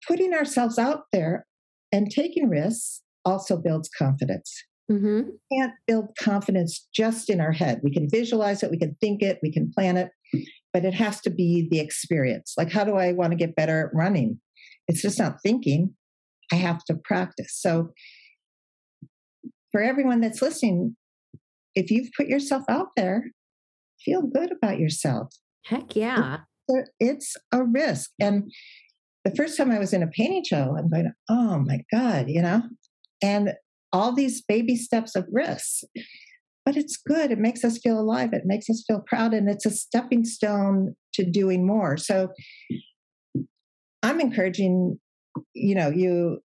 putting 0.08 0.34
ourselves 0.34 0.78
out 0.78 1.04
there 1.12 1.46
and 1.92 2.12
taking 2.12 2.50
risks 2.50 3.02
also 3.26 3.58
builds 3.58 3.90
confidence. 3.90 4.64
Mm-hmm. 4.92 5.30
can't 5.54 5.74
build 5.86 6.10
confidence 6.20 6.88
just 6.92 7.30
in 7.30 7.40
our 7.40 7.52
head. 7.52 7.80
We 7.84 7.92
can 7.92 8.10
visualize 8.10 8.64
it, 8.64 8.72
we 8.72 8.80
can 8.80 8.96
think 9.00 9.22
it, 9.22 9.38
we 9.44 9.52
can 9.52 9.72
plan 9.72 9.98
it, 9.98 10.10
but 10.74 10.84
it 10.84 10.96
has 10.96 11.22
to 11.22 11.30
be 11.30 11.68
the 11.70 11.80
experience. 11.80 12.56
Like, 12.58 12.72
how 12.72 12.84
do 12.86 12.96
I 12.96 13.12
want 13.12 13.32
to 13.32 13.38
get 13.38 13.56
better 13.56 13.88
at 13.88 13.96
running? 13.96 14.40
It's 14.88 15.04
just 15.04 15.20
not 15.20 15.44
thinking. 15.44 15.94
I 16.52 16.56
have 16.56 16.84
to 16.86 16.96
practice. 17.04 17.56
So, 17.56 17.92
for 19.72 19.80
everyone 19.80 20.22
that's 20.22 20.42
listening, 20.42 20.96
if 21.76 21.92
you've 21.92 22.10
put 22.18 22.28
yourself 22.28 22.64
out 22.68 22.88
there, 22.98 23.26
feel 24.04 24.24
good 24.24 24.52
about 24.52 24.80
yourself. 24.80 25.36
Heck 25.66 25.96
yeah. 25.96 26.38
It's 27.00 27.36
a 27.52 27.64
risk. 27.64 28.10
And 28.20 28.52
the 29.26 29.36
first 29.36 29.58
time 29.58 29.72
I 29.72 29.80
was 29.80 29.94
in 29.94 30.04
a 30.04 30.08
painting 30.08 30.44
show, 30.44 30.76
I'm 30.78 30.90
going, 30.90 31.12
oh 31.30 31.60
my 31.60 31.82
God, 31.92 32.30
you 32.30 32.42
know? 32.42 32.64
And 33.22 33.54
all 33.92 34.14
these 34.14 34.42
baby 34.42 34.76
steps 34.76 35.16
of 35.16 35.28
risk. 35.32 35.84
But 36.66 36.78
it's 36.78 36.98
good. 36.98 37.32
It 37.32 37.40
makes 37.40 37.64
us 37.64 37.80
feel 37.80 38.00
alive. 38.00 38.30
It 38.34 38.44
makes 38.46 38.70
us 38.70 38.84
feel 38.88 39.04
proud. 39.06 39.34
And 39.34 39.50
it's 39.50 39.66
a 39.66 39.72
stepping 39.72 40.24
stone 40.24 40.96
to 41.14 41.24
doing 41.24 41.66
more. 41.66 41.98
So 41.98 42.30
I'm 44.04 44.20
encouraging, 44.20 45.00
you 45.54 45.76
know, 45.76 45.90
you, 45.90 46.40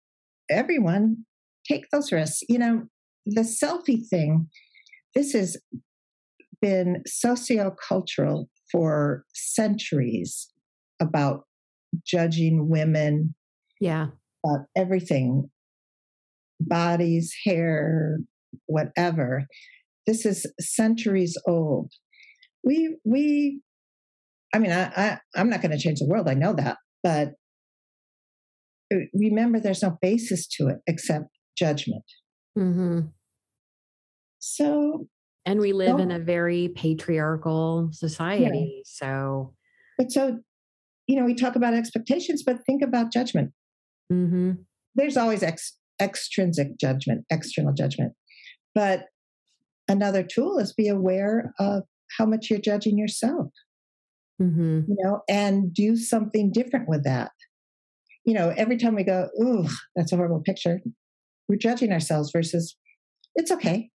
everyone, 0.50 1.24
take 1.68 1.84
those 1.92 2.10
risks. 2.10 2.42
You 2.48 2.58
know, 2.58 2.82
the 3.26 3.42
selfie 3.42 4.06
thing, 4.08 4.48
this 5.14 5.32
has 5.32 5.56
been 6.60 7.02
sociocultural 7.06 8.46
for 8.72 9.24
centuries 9.34 10.50
about 11.00 11.44
judging 12.06 12.68
women. 12.68 13.34
Yeah. 13.80 14.08
About 14.44 14.66
everything 14.76 15.50
bodies, 16.60 17.34
hair, 17.44 18.18
whatever. 18.66 19.46
This 20.06 20.26
is 20.26 20.46
centuries 20.60 21.36
old. 21.46 21.92
We 22.62 22.96
we 23.04 23.60
I 24.54 24.58
mean, 24.58 24.72
I, 24.72 24.84
I 24.96 25.18
I'm 25.34 25.50
not 25.50 25.62
going 25.62 25.72
to 25.72 25.78
change 25.78 25.98
the 25.98 26.06
world. 26.06 26.28
I 26.28 26.34
know 26.34 26.54
that, 26.54 26.78
but 27.02 27.32
uh, 28.92 28.98
remember, 29.14 29.60
there's 29.60 29.82
no 29.82 29.98
basis 30.00 30.46
to 30.58 30.68
it 30.68 30.76
except 30.86 31.26
judgment. 31.56 32.04
Mm-hmm. 32.56 33.00
So, 34.38 35.08
and 35.46 35.60
we 35.60 35.72
live 35.72 35.98
in 35.98 36.10
a 36.10 36.18
very 36.18 36.68
patriarchal 36.68 37.88
society. 37.92 38.74
Yeah. 38.76 38.82
So, 38.84 39.54
but 39.96 40.12
so, 40.12 40.40
you 41.06 41.16
know, 41.16 41.24
we 41.24 41.34
talk 41.34 41.56
about 41.56 41.74
expectations, 41.74 42.42
but 42.44 42.64
think 42.64 42.82
about 42.82 43.12
judgment. 43.12 43.52
Mm-hmm. 44.12 44.52
There's 44.94 45.16
always 45.16 45.42
ex- 45.42 45.76
extrinsic 46.00 46.78
judgment, 46.78 47.24
external 47.30 47.72
judgment. 47.72 48.12
But 48.74 49.06
another 49.88 50.22
tool 50.22 50.58
is 50.58 50.72
be 50.72 50.88
aware 50.88 51.52
of 51.58 51.82
how 52.18 52.26
much 52.26 52.50
you're 52.50 52.58
judging 52.58 52.98
yourself. 52.98 53.48
Mm-hmm. 54.40 54.80
You 54.88 54.96
know, 54.98 55.20
and 55.28 55.72
do 55.72 55.96
something 55.96 56.50
different 56.50 56.88
with 56.88 57.04
that. 57.04 57.30
You 58.24 58.34
know, 58.34 58.52
every 58.56 58.76
time 58.78 58.94
we 58.94 59.04
go, 59.04 59.28
ooh, 59.40 59.68
that's 59.94 60.12
a 60.12 60.16
horrible 60.16 60.40
picture, 60.40 60.80
we're 61.48 61.56
judging 61.56 61.92
ourselves 61.92 62.30
versus 62.32 62.76
it's 63.34 63.52
okay. 63.52 63.90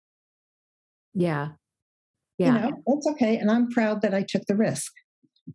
Yeah. 1.13 1.49
Yeah. 2.37 2.47
You 2.47 2.51
know, 2.53 2.83
it's 2.87 3.07
okay. 3.11 3.37
And 3.37 3.49
I'm 3.49 3.69
proud 3.69 4.01
that 4.01 4.13
I 4.13 4.25
took 4.27 4.45
the 4.47 4.57
risk. 4.57 4.91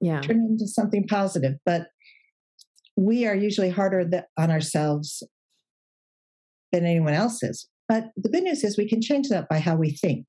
Yeah. 0.00 0.20
Turn 0.20 0.36
into 0.36 0.66
something 0.66 1.06
positive. 1.06 1.54
But 1.64 1.88
we 2.96 3.26
are 3.26 3.34
usually 3.34 3.70
harder 3.70 4.08
on 4.38 4.50
ourselves 4.50 5.22
than 6.72 6.84
anyone 6.84 7.14
else 7.14 7.42
is. 7.42 7.68
But 7.88 8.10
the 8.16 8.28
good 8.28 8.44
news 8.44 8.62
is 8.62 8.78
we 8.78 8.88
can 8.88 9.02
change 9.02 9.28
that 9.28 9.48
by 9.48 9.58
how 9.58 9.74
we 9.74 9.90
think. 9.90 10.26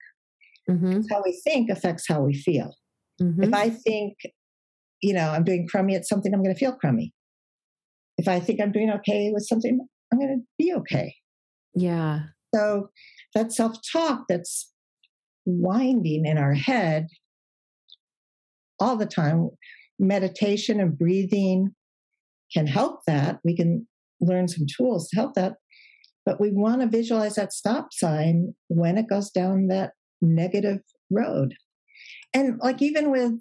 Mm-hmm. 0.70 1.02
How 1.12 1.22
we 1.24 1.40
think 1.44 1.70
affects 1.70 2.06
how 2.08 2.22
we 2.22 2.34
feel. 2.34 2.76
Mm-hmm. 3.22 3.44
If 3.44 3.54
I 3.54 3.70
think, 3.70 4.16
you 5.02 5.14
know, 5.14 5.30
I'm 5.30 5.44
doing 5.44 5.68
crummy 5.68 5.96
at 5.96 6.08
something, 6.08 6.34
I'm 6.34 6.42
going 6.42 6.56
to 6.56 6.60
feel 6.60 6.74
crummy. 6.74 7.14
If 8.18 8.28
I 8.28 8.40
think 8.40 8.62
I'm 8.62 8.72
doing 8.72 8.92
okay 8.92 9.32
with 9.34 9.46
something, 9.46 9.80
I'm 10.12 10.20
going 10.20 10.40
to 10.40 10.46
be 10.58 10.74
okay. 10.74 11.16
Yeah. 11.76 12.20
So 12.54 12.90
that 13.34 13.52
self 13.52 13.78
talk 13.92 14.24
that's 14.28 14.72
winding 15.46 16.26
in 16.26 16.38
our 16.38 16.54
head 16.54 17.08
all 18.82 18.98
the 18.98 19.06
time, 19.06 19.50
meditation 20.00 20.80
and 20.80 20.98
breathing 20.98 21.74
can 22.54 22.68
help 22.68 23.02
that. 23.08 23.40
We 23.46 23.56
can 23.56 23.88
learn 24.20 24.48
some 24.48 24.66
tools 24.68 25.08
to 25.10 25.16
help 25.16 25.36
that. 25.36 25.54
But 26.26 26.40
we 26.42 26.52
want 26.52 26.82
to 26.82 26.88
visualize 26.88 27.36
that 27.36 27.54
stop 27.54 27.94
sign 27.94 28.54
when 28.68 28.98
it 28.98 29.10
goes 29.10 29.32
down 29.32 29.68
that 29.68 29.94
negative 30.22 30.80
road. 31.10 31.56
And 32.34 32.60
like 32.62 32.82
even 32.82 33.12
with 33.12 33.34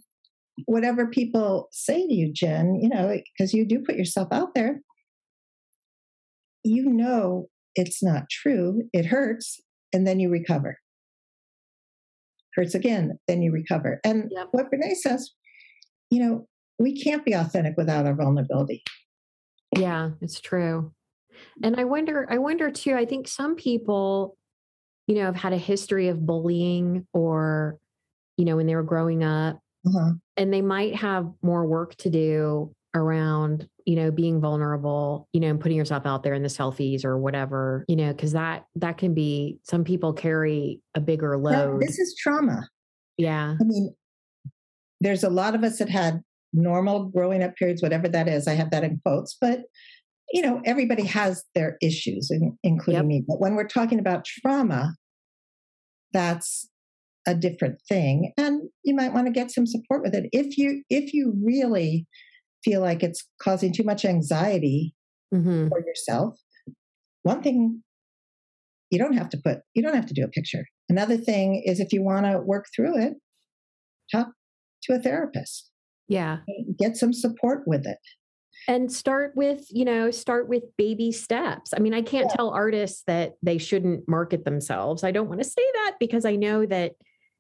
whatever 0.67 1.07
people 1.07 1.69
say 1.73 2.07
to 2.07 2.15
you, 2.15 2.33
Jen, 2.33 2.79
you 2.81 2.89
know, 2.89 3.19
because 3.37 3.53
you 3.53 3.67
do 3.67 3.81
put 3.81 3.97
yourself 3.97 4.29
out 4.31 4.55
there, 4.55 4.81
you 6.63 6.89
know 6.89 7.49
it's 7.75 8.03
not 8.03 8.29
true. 8.31 8.83
It 8.93 9.07
hurts, 9.07 9.61
and 9.93 10.07
then 10.07 10.21
you 10.21 10.29
recover. 10.29 10.79
Hurts 12.55 12.75
again, 12.75 13.19
then 13.29 13.43
you 13.43 13.53
recover. 13.53 14.01
And 14.05 14.31
yep. 14.31 14.49
what 14.51 14.71
Brene 14.71 14.95
says, 14.97 15.31
you 16.11 16.21
know, 16.21 16.49
we 16.79 17.01
can't 17.01 17.25
be 17.25 17.33
authentic 17.33 17.75
without 17.77 18.07
our 18.07 18.15
vulnerability. 18.15 18.83
Yeah, 19.77 20.11
it's 20.21 20.41
true. 20.41 20.93
And 21.63 21.79
I 21.79 21.85
wonder, 21.85 22.27
I 22.29 22.39
wonder 22.39 22.71
too, 22.71 22.95
I 22.95 23.05
think 23.05 23.29
some 23.29 23.55
people, 23.55 24.37
you 25.07 25.15
know, 25.15 25.25
have 25.27 25.37
had 25.37 25.53
a 25.53 25.59
history 25.59 26.09
of 26.09 26.27
bullying 26.27 27.07
or, 27.13 27.79
you 28.37 28.45
know, 28.45 28.57
when 28.57 28.67
they 28.67 28.75
were 28.75 28.83
growing 28.83 29.23
up, 29.23 29.61
uh-huh. 29.87 30.13
and 30.37 30.53
they 30.53 30.63
might 30.63 30.97
have 30.97 31.31
more 31.43 31.67
work 31.67 31.95
to 31.97 32.11
do 32.11 32.75
around 32.95 33.69
you 33.87 33.97
know 33.97 34.11
being 34.11 34.41
vulnerable 34.41 35.29
you 35.33 35.41
know 35.41 35.49
and 35.49 35.61
putting 35.61 35.77
yourself 35.77 36.07
out 36.07 36.23
there 36.23 36.35
in 36.35 36.43
the 36.43 36.49
selfies 36.49 37.05
or 37.05 37.19
whatever 37.19 37.85
you 37.89 37.97
know 37.97 38.13
because 38.13 38.33
that 38.33 38.67
that 38.75 38.99
can 38.99 39.15
be 39.15 39.59
some 39.63 39.85
people 39.85 40.13
carry 40.13 40.81
a 40.95 41.01
bigger 41.01 41.37
load. 41.37 41.81
this 41.81 41.99
is 41.99 42.15
trauma. 42.17 42.69
Yeah. 43.17 43.57
I 43.61 43.65
mean 43.65 43.95
there's 45.01 45.25
a 45.25 45.31
lot 45.31 45.55
of 45.55 45.65
us 45.65 45.79
that 45.79 45.89
had 45.89 46.21
normal 46.53 47.05
growing 47.07 47.43
up 47.43 47.55
periods 47.57 47.81
whatever 47.81 48.09
that 48.09 48.27
is 48.27 48.49
i 48.49 48.55
have 48.55 48.73
that 48.73 48.83
in 48.83 49.01
quotes 49.07 49.37
but 49.41 49.61
you 50.33 50.43
know 50.43 50.61
everybody 50.65 51.05
has 51.05 51.45
their 51.55 51.77
issues 51.81 52.29
including 52.65 53.03
yep. 53.03 53.05
me 53.05 53.25
but 53.27 53.39
when 53.39 53.55
we're 53.55 53.69
talking 53.69 54.01
about 54.01 54.25
trauma 54.25 54.93
that's 56.13 56.69
a 57.27 57.35
different 57.35 57.81
thing 57.89 58.33
and 58.37 58.63
you 58.85 58.95
might 58.95 59.13
want 59.13 59.27
to 59.27 59.33
get 59.33 59.51
some 59.51 59.67
support 59.67 60.03
with 60.03 60.15
it. 60.15 60.29
If 60.33 60.57
you 60.57 60.83
if 60.89 61.13
you 61.13 61.35
really 61.43 62.07
feel 62.65 62.81
like 62.81 63.03
it's 63.03 63.27
causing 63.43 63.73
too 63.73 63.85
much 63.85 64.05
anxiety 64.05 64.95
mm-hmm. 65.35 65.69
for 65.69 65.81
yourself 65.81 66.39
one 67.23 67.43
thing 67.43 67.83
you 68.91 68.99
don't 68.99 69.15
have 69.15 69.29
to 69.31 69.39
put 69.39 69.59
you 69.75 69.83
don't 69.83 69.95
have 69.95 70.07
to 70.07 70.15
do 70.15 70.25
a 70.25 70.29
picture. 70.29 70.65
Another 70.89 71.17
thing 71.17 71.63
is 71.65 71.81
if 71.81 71.93
you 71.93 72.03
want 72.03 72.27
to 72.27 72.41
work 72.41 72.67
through 72.75 73.01
it 73.01 73.15
talk 74.13 74.29
to 74.85 74.95
a 74.95 74.99
therapist. 74.99 75.71
Yeah. 76.09 76.39
Get 76.77 76.97
some 76.97 77.13
support 77.13 77.63
with 77.67 77.87
it. 77.87 77.99
And 78.67 78.93
start 78.93 79.33
with 79.37 79.67
you 79.71 79.85
know 79.85 80.11
start 80.11 80.49
with 80.49 80.65
baby 80.77 81.13
steps. 81.13 81.73
I 81.75 81.81
mean 81.81 81.95
i 81.95 82.03
can't 82.03 82.27
yeah. 82.31 82.37
tell 82.37 82.51
artists 82.51 83.03
that 83.07 83.35
they 83.43 83.59
shouldn't 83.59 84.09
market 84.09 84.45
themselves. 84.45 85.05
I 85.05 85.13
don't 85.13 85.29
want 85.29 85.41
to 85.43 85.49
say 85.49 85.65
that 85.75 85.95
because 86.01 86.25
i 86.25 86.37
know 86.37 86.67
that 86.67 86.93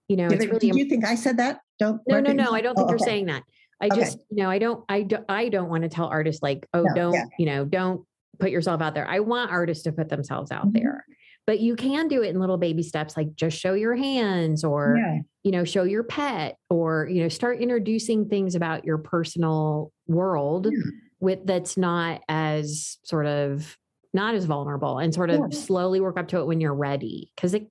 you 0.08 0.16
know 0.16 0.28
did, 0.28 0.40
really 0.40 0.58
did 0.58 0.76
you 0.76 0.84
think 0.86 1.04
i 1.04 1.14
said 1.14 1.36
that? 1.38 1.60
Don't 1.78 2.00
no 2.08 2.20
no 2.20 2.32
no 2.32 2.52
i 2.52 2.60
don't 2.60 2.74
think 2.74 2.88
oh, 2.88 2.90
you're 2.90 2.98
saying 2.98 3.26
that 3.26 3.42
i 3.80 3.86
okay. 3.86 4.00
just 4.00 4.18
you 4.30 4.42
know 4.42 4.50
i 4.50 4.58
don't 4.58 4.84
i 4.88 5.02
don't 5.02 5.24
i 5.28 5.48
don't 5.48 5.68
want 5.68 5.82
to 5.82 5.88
tell 5.88 6.06
artists 6.06 6.42
like 6.42 6.66
oh 6.74 6.82
no, 6.82 6.94
don't 6.94 7.14
yeah. 7.14 7.24
you 7.38 7.46
know 7.46 7.64
don't 7.64 8.04
put 8.38 8.50
yourself 8.50 8.80
out 8.80 8.94
there 8.94 9.06
i 9.08 9.20
want 9.20 9.50
artists 9.50 9.84
to 9.84 9.92
put 9.92 10.08
themselves 10.08 10.50
out 10.50 10.66
mm-hmm. 10.66 10.78
there 10.78 11.04
but 11.46 11.60
you 11.60 11.74
can 11.74 12.08
do 12.08 12.22
it 12.22 12.28
in 12.28 12.38
little 12.38 12.58
baby 12.58 12.82
steps 12.82 13.16
like 13.16 13.34
just 13.34 13.58
show 13.58 13.74
your 13.74 13.94
hands 13.96 14.64
or 14.64 14.96
yeah. 14.98 15.18
you 15.42 15.50
know 15.50 15.64
show 15.64 15.82
your 15.82 16.02
pet 16.02 16.56
or 16.68 17.08
you 17.10 17.22
know 17.22 17.28
start 17.28 17.60
introducing 17.60 18.28
things 18.28 18.54
about 18.54 18.84
your 18.84 18.98
personal 18.98 19.92
world 20.06 20.68
yeah 20.70 20.90
with 21.20 21.46
that's 21.46 21.76
not 21.76 22.22
as 22.28 22.98
sort 23.04 23.26
of 23.26 23.76
not 24.12 24.34
as 24.34 24.46
vulnerable 24.46 24.98
and 24.98 25.14
sort 25.14 25.30
of 25.30 25.54
slowly 25.54 26.00
work 26.00 26.18
up 26.18 26.28
to 26.28 26.38
it 26.38 26.46
when 26.46 26.60
you're 26.60 26.74
ready 26.74 27.30
because 27.36 27.54
it, 27.54 27.68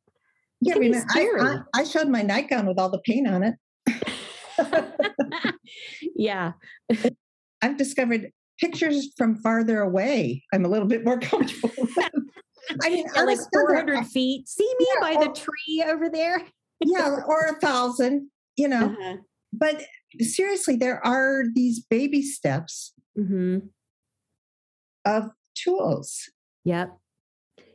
yeah, 0.61 0.75
I, 0.75 0.79
mean, 0.79 0.95
I, 0.95 1.27
I, 1.39 1.81
I, 1.81 1.83
showed 1.83 2.07
my 2.07 2.21
nightgown 2.21 2.65
with 2.65 2.79
all 2.79 2.89
the 2.89 2.99
paint 2.99 3.27
on 3.27 3.43
it. 3.43 3.55
yeah. 6.15 6.53
I've 7.61 7.77
discovered 7.77 8.31
pictures 8.59 9.13
from 9.17 9.35
farther 9.37 9.81
away. 9.81 10.43
I'm 10.53 10.65
a 10.65 10.69
little 10.69 10.87
bit 10.87 11.03
more 11.03 11.19
comfortable. 11.19 11.71
I 12.83 12.89
mean, 12.89 13.05
yeah, 13.15 13.23
like 13.23 13.39
400 13.53 14.05
feet. 14.07 14.47
See 14.47 14.71
me 14.79 14.87
yeah, 14.93 15.01
by 15.01 15.13
or, 15.15 15.25
the 15.25 15.33
tree 15.33 15.83
over 15.87 16.09
there. 16.09 16.41
yeah, 16.81 17.17
or 17.25 17.45
a 17.45 17.59
thousand, 17.59 18.29
you 18.55 18.67
know. 18.67 18.85
Uh-huh. 18.87 19.17
But 19.51 19.83
seriously, 20.19 20.75
there 20.75 21.05
are 21.05 21.43
these 21.53 21.79
baby 21.79 22.21
steps 22.21 22.93
mm-hmm. 23.17 23.59
of 25.05 25.31
tools. 25.55 26.29
Yep. 26.65 26.95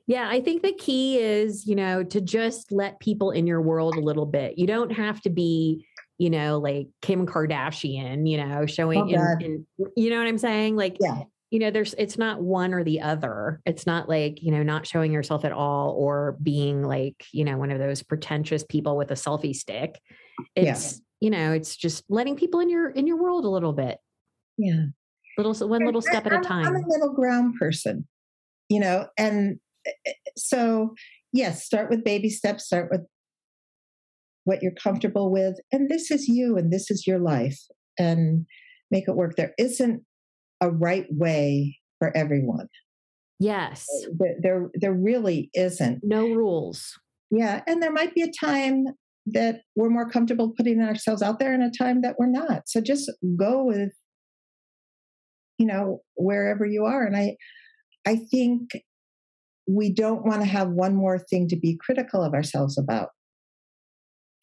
Yeah, 0.07 0.29
I 0.29 0.41
think 0.41 0.63
the 0.63 0.73
key 0.73 1.19
is, 1.19 1.67
you 1.67 1.75
know, 1.75 2.05
to 2.05 2.21
just 2.21 2.71
let 2.71 3.01
people 3.01 3.31
in 3.31 3.47
your 3.47 3.63
world 3.63 3.97
a 3.97 4.01
little 4.01 4.27
bit. 4.27 4.59
You 4.59 4.67
don't 4.67 4.91
have 4.91 5.21
to 5.23 5.31
be, 5.31 5.87
you 6.19 6.31
know, 6.31 6.59
like 6.59 6.89
Kim 7.03 7.27
Kardashian, 7.27 8.29
you 8.29 8.37
know, 8.37 8.67
showing, 8.67 9.17
oh, 9.17 9.37
in, 9.41 9.67
in, 9.79 9.87
you 9.97 10.11
know 10.11 10.19
what 10.19 10.27
I'm 10.27 10.39
saying? 10.39 10.77
Like, 10.77 10.97
yeah. 11.01 11.23
you 11.51 11.59
know, 11.59 11.71
there's, 11.71 11.95
it's 11.99 12.17
not 12.17 12.41
one 12.41 12.73
or 12.73 12.85
the 12.85 13.01
other. 13.01 13.61
It's 13.67 13.87
not 13.87 14.09
like, 14.09 14.43
you 14.43 14.53
know, 14.53 14.63
not 14.63 14.87
showing 14.87 15.13
yourself 15.13 15.45
at 15.45 15.53
all 15.53 15.91
or 15.91 16.37
being 16.43 16.83
like, 16.83 17.27
you 17.33 17.45
know, 17.45 17.57
one 17.57 17.71
of 17.71 17.79
those 17.79 18.03
pretentious 18.03 18.65
people 18.65 18.97
with 18.97 19.11
a 19.11 19.15
selfie 19.15 19.55
stick. 19.55 20.01
It's, 20.55 20.93
yeah. 20.93 20.99
you 21.21 21.31
know, 21.31 21.53
it's 21.53 21.77
just 21.77 22.05
letting 22.09 22.37
people 22.37 22.61
in 22.61 22.71
your, 22.71 22.91
in 22.91 23.07
your 23.07 23.17
world 23.17 23.45
a 23.45 23.51
little 23.51 23.73
bit. 23.73 23.99
Yeah 24.57 24.87
little 25.37 25.69
one 25.69 25.85
little 25.85 26.03
step 26.03 26.27
at 26.27 26.33
a 26.33 26.41
time 26.41 26.67
i'm 26.67 26.77
a 26.77 26.87
middle 26.87 27.13
ground 27.13 27.55
person 27.59 28.07
you 28.69 28.81
know 28.81 29.07
and 29.17 29.59
eh, 29.87 29.91
eh, 30.07 30.13
so 30.37 30.95
yes 31.33 31.65
start 31.65 31.91
with 31.91 32.05
baby 32.05 32.31
steps 32.31 32.65
start 32.65 32.91
with 32.91 33.03
what 34.45 34.63
you're 34.63 34.73
comfortable 34.73 35.33
with 35.33 35.59
and 35.73 35.89
this 35.89 36.11
is 36.11 36.29
you 36.29 36.57
and 36.57 36.73
this 36.73 36.91
is 36.91 37.07
your 37.07 37.19
life 37.19 37.59
and 37.99 38.47
make 38.91 39.09
it 39.09 39.17
work. 39.17 39.37
There 39.37 39.55
isn't 39.59 40.03
a 40.61 40.71
right 40.71 41.07
way 41.11 41.79
for 41.99 42.17
everyone. 42.17 42.69
Yes. 43.41 43.87
There 44.41 44.71
there, 44.75 44.93
really 44.93 45.51
isn't. 45.55 46.01
No 46.03 46.29
rules. 46.29 46.99
Yeah 47.31 47.63
and 47.67 47.83
there 47.83 47.93
might 47.93 48.15
be 48.15 48.23
a 48.23 48.31
time 48.31 48.87
that 49.27 49.63
we're 49.75 49.89
more 49.89 50.09
comfortable 50.09 50.53
putting 50.55 50.83
ourselves 50.83 51.23
out 51.23 51.39
there 51.39 51.55
and 51.55 51.63
a 51.63 51.71
time 51.77 52.03
that 52.03 52.17
we're 52.19 52.27
not. 52.27 52.69
So 52.69 52.81
just 52.81 53.11
go 53.39 53.65
with 53.65 53.93
you 55.59 55.67
know 55.67 56.01
wherever 56.17 56.67
you 56.67 56.85
are 56.85 57.05
and 57.05 57.17
i 57.17 57.37
i 58.07 58.17
think 58.31 58.71
we 59.67 59.93
don't 59.93 60.27
want 60.27 60.43
to 60.43 60.49
have 60.49 60.69
one 60.69 60.95
more 60.95 61.19
thing 61.19 61.49
to 61.49 61.57
be 61.57 61.79
critical 61.81 62.23
of 62.23 62.35
ourselves 62.35 62.77
about 62.77 63.11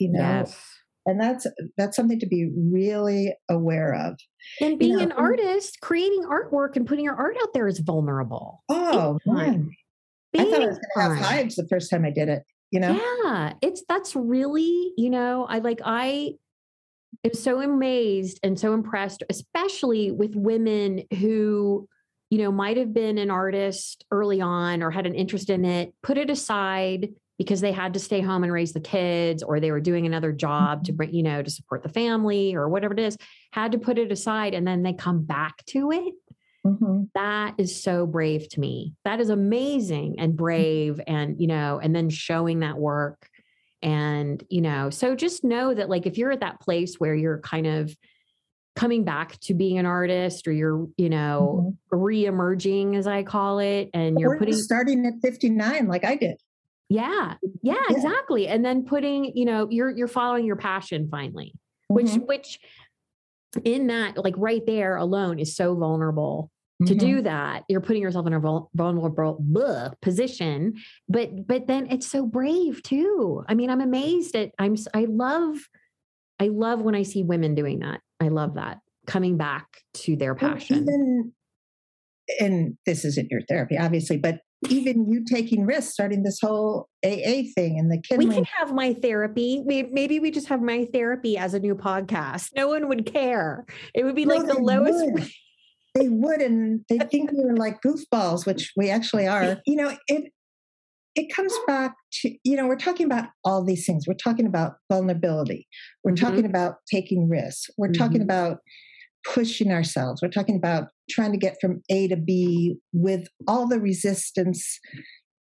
you 0.01 0.11
know? 0.11 0.19
Yes. 0.19 0.59
and 1.05 1.19
that's 1.19 1.47
that's 1.77 1.95
something 1.95 2.19
to 2.19 2.27
be 2.27 2.51
really 2.55 3.33
aware 3.49 3.93
of. 3.93 4.19
And 4.59 4.77
being 4.77 4.93
you 4.93 4.97
know, 4.97 5.03
an 5.03 5.11
artist 5.13 5.77
creating 5.81 6.23
artwork 6.23 6.75
and 6.75 6.85
putting 6.85 7.05
your 7.05 7.15
art 7.15 7.37
out 7.41 7.53
there 7.53 7.67
is 7.67 7.79
vulnerable. 7.79 8.63
Oh 8.69 9.19
i 10.33 10.45
thought 10.45 10.61
i 10.61 10.65
was 10.65 10.79
going 10.79 10.79
to 10.95 11.01
have 11.01 11.17
hives 11.17 11.55
the 11.55 11.67
first 11.67 11.89
time 11.89 12.05
i 12.05 12.09
did 12.09 12.29
it 12.29 12.43
you 12.71 12.79
know? 12.79 12.93
Yeah 12.93 13.51
it's 13.61 13.83
that's 13.89 14.15
really 14.15 14.93
you 14.95 15.09
know 15.09 15.45
i 15.49 15.59
like 15.59 15.81
i 15.83 16.35
am 17.23 17.33
so 17.33 17.61
amazed 17.61 18.39
and 18.43 18.59
so 18.59 18.73
impressed, 18.73 19.23
especially 19.29 20.11
with 20.11 20.35
women 20.35 21.03
who, 21.19 21.87
you 22.29 22.37
know, 22.37 22.51
might 22.51 22.77
have 22.77 22.93
been 22.93 23.17
an 23.17 23.29
artist 23.29 24.05
early 24.11 24.41
on 24.41 24.81
or 24.81 24.91
had 24.91 25.05
an 25.05 25.15
interest 25.15 25.49
in 25.49 25.65
it, 25.65 25.93
put 26.01 26.17
it 26.17 26.29
aside 26.29 27.09
because 27.41 27.59
they 27.59 27.71
had 27.71 27.95
to 27.95 27.99
stay 27.99 28.21
home 28.21 28.43
and 28.43 28.53
raise 28.53 28.71
the 28.71 28.79
kids 28.79 29.41
or 29.41 29.59
they 29.59 29.71
were 29.71 29.79
doing 29.79 30.05
another 30.05 30.31
job 30.31 30.83
to 30.83 30.91
bring, 30.91 31.11
you 31.11 31.23
know, 31.23 31.41
to 31.41 31.49
support 31.49 31.81
the 31.81 31.89
family 31.89 32.53
or 32.53 32.69
whatever 32.69 32.93
it 32.93 32.99
is, 32.99 33.17
had 33.51 33.71
to 33.71 33.79
put 33.79 33.97
it 33.97 34.11
aside 34.11 34.53
and 34.53 34.67
then 34.67 34.83
they 34.83 34.93
come 34.93 35.23
back 35.23 35.65
to 35.65 35.91
it. 35.91 36.13
Mm-hmm. 36.63 37.05
That 37.15 37.55
is 37.57 37.81
so 37.81 38.05
brave 38.05 38.47
to 38.49 38.59
me. 38.59 38.93
That 39.05 39.19
is 39.19 39.29
amazing 39.29 40.17
and 40.19 40.37
brave 40.37 41.01
and, 41.07 41.41
you 41.41 41.47
know, 41.47 41.79
and 41.81 41.95
then 41.95 42.11
showing 42.11 42.59
that 42.59 42.77
work 42.77 43.27
and, 43.81 44.43
you 44.51 44.61
know, 44.61 44.91
so 44.91 45.15
just 45.15 45.43
know 45.43 45.73
that 45.73 45.89
like 45.89 46.05
if 46.05 46.19
you're 46.19 46.31
at 46.31 46.41
that 46.41 46.61
place 46.61 46.97
where 46.99 47.15
you're 47.15 47.39
kind 47.39 47.65
of 47.65 47.97
coming 48.75 49.03
back 49.03 49.39
to 49.39 49.55
being 49.55 49.79
an 49.79 49.87
artist 49.87 50.47
or 50.47 50.51
you're, 50.51 50.87
you 50.95 51.09
know, 51.09 51.75
mm-hmm. 51.91 52.03
re-emerging 52.03 52.95
as 52.95 53.07
I 53.07 53.23
call 53.23 53.57
it, 53.57 53.89
and 53.95 54.19
you're 54.19 54.37
putting 54.37 54.53
starting 54.53 55.07
at 55.07 55.13
59 55.23 55.87
like 55.87 56.05
I 56.05 56.17
did. 56.17 56.39
Yeah, 56.91 57.35
yeah, 57.63 57.75
yeah, 57.75 57.95
exactly. 57.95 58.47
And 58.47 58.65
then 58.65 58.83
putting, 58.83 59.31
you 59.35 59.45
know, 59.45 59.67
you're 59.69 59.89
you're 59.89 60.09
following 60.09 60.45
your 60.45 60.57
passion 60.57 61.07
finally, 61.09 61.53
which 61.87 62.07
mm-hmm. 62.07 62.25
which 62.25 62.59
in 63.63 63.87
that 63.87 64.17
like 64.17 64.35
right 64.37 64.65
there 64.65 64.97
alone 64.97 65.39
is 65.39 65.55
so 65.55 65.75
vulnerable 65.75 66.51
to 66.85 66.95
mm-hmm. 66.95 67.05
do 67.05 67.21
that 67.21 67.63
you're 67.67 67.81
putting 67.81 68.01
yourself 68.01 68.25
in 68.25 68.33
a 68.33 68.39
vulnerable 68.39 69.45
position 70.01 70.73
but 71.07 71.29
but 71.45 71.67
then 71.67 71.87
it's 71.91 72.07
so 72.07 72.25
brave 72.25 72.81
too 72.81 73.43
i 73.47 73.53
mean 73.53 73.69
i'm 73.69 73.81
amazed 73.81 74.35
at 74.35 74.51
i'm 74.57 74.75
i 74.93 75.05
love 75.07 75.57
i 76.39 76.47
love 76.47 76.81
when 76.81 76.95
i 76.95 77.03
see 77.03 77.23
women 77.23 77.53
doing 77.53 77.79
that 77.79 77.99
i 78.19 78.29
love 78.29 78.55
that 78.55 78.79
coming 79.05 79.37
back 79.37 79.67
to 79.93 80.15
their 80.15 80.33
passion 80.33 80.77
even, 80.77 81.33
and 82.39 82.77
this 82.85 83.05
isn't 83.05 83.29
your 83.29 83.41
therapy 83.47 83.77
obviously 83.77 84.17
but 84.17 84.39
even 84.69 85.09
you 85.09 85.23
taking 85.23 85.65
risks 85.65 85.93
starting 85.93 86.23
this 86.23 86.39
whole 86.39 86.87
aa 87.03 87.41
thing 87.55 87.79
and 87.79 87.91
the 87.91 87.99
kid 87.99 88.17
we 88.17 88.27
can 88.27 88.43
have 88.43 88.73
my 88.73 88.93
therapy. 88.93 89.63
We, 89.65 89.83
maybe 89.83 90.19
we 90.19 90.31
just 90.31 90.47
have 90.47 90.61
my 90.61 90.87
therapy 90.93 91.37
as 91.37 91.53
a 91.53 91.59
new 91.59 91.75
podcast. 91.75 92.49
No 92.55 92.67
one 92.67 92.87
would 92.87 93.11
care. 93.11 93.65
It 93.95 94.03
would 94.03 94.15
be 94.15 94.25
no, 94.25 94.35
like 94.35 94.47
the 94.47 94.61
lowest 94.61 95.33
they 95.95 96.07
would 96.07 96.41
and 96.41 96.85
they 96.87 96.99
think 96.99 97.31
we 97.31 97.43
were 97.43 97.57
like 97.57 97.81
goofballs 97.81 98.45
which 98.45 98.71
we 98.77 98.89
actually 98.89 99.27
are. 99.27 99.61
You 99.65 99.75
know 99.75 99.97
it 100.07 100.31
it 101.15 101.33
comes 101.33 101.53
back 101.67 101.95
to 102.21 102.33
you 102.43 102.55
know 102.55 102.67
we're 102.67 102.75
talking 102.75 103.05
about 103.05 103.29
all 103.43 103.63
these 103.63 103.85
things. 103.85 104.05
We're 104.07 104.13
talking 104.13 104.45
about 104.45 104.73
vulnerability. 104.91 105.67
We're 106.03 106.11
mm-hmm. 106.11 106.25
talking 106.25 106.45
about 106.45 106.75
taking 106.89 107.27
risks. 107.27 107.69
We're 107.77 107.87
mm-hmm. 107.87 108.01
talking 108.01 108.21
about 108.21 108.59
pushing 109.23 109.71
ourselves. 109.71 110.21
We're 110.21 110.29
talking 110.29 110.55
about 110.55 110.89
trying 111.11 111.31
to 111.31 111.37
get 111.37 111.57
from 111.61 111.81
a 111.89 112.07
to 112.07 112.17
b 112.17 112.77
with 112.93 113.27
all 113.47 113.67
the 113.67 113.79
resistance. 113.79 114.79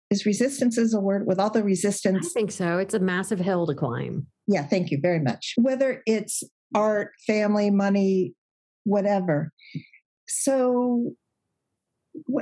Is 0.09 0.25
resistance 0.25 0.77
is 0.77 0.93
a 0.93 0.99
word? 0.99 1.25
With 1.25 1.39
all 1.39 1.49
the 1.49 1.63
resistance 1.63 2.27
i 2.27 2.29
think 2.29 2.51
so. 2.51 2.77
It's 2.77 2.93
a 2.93 2.99
massive 2.99 3.39
hill 3.39 3.67
to 3.67 3.75
climb. 3.75 4.27
Yeah 4.47 4.65
thank 4.65 4.91
you 4.91 4.99
very 5.01 5.19
much. 5.19 5.53
Whether 5.57 6.01
it's 6.05 6.43
art 6.75 7.11
family 7.27 7.69
money 7.69 8.33
whatever. 8.83 9.51
So 10.27 11.11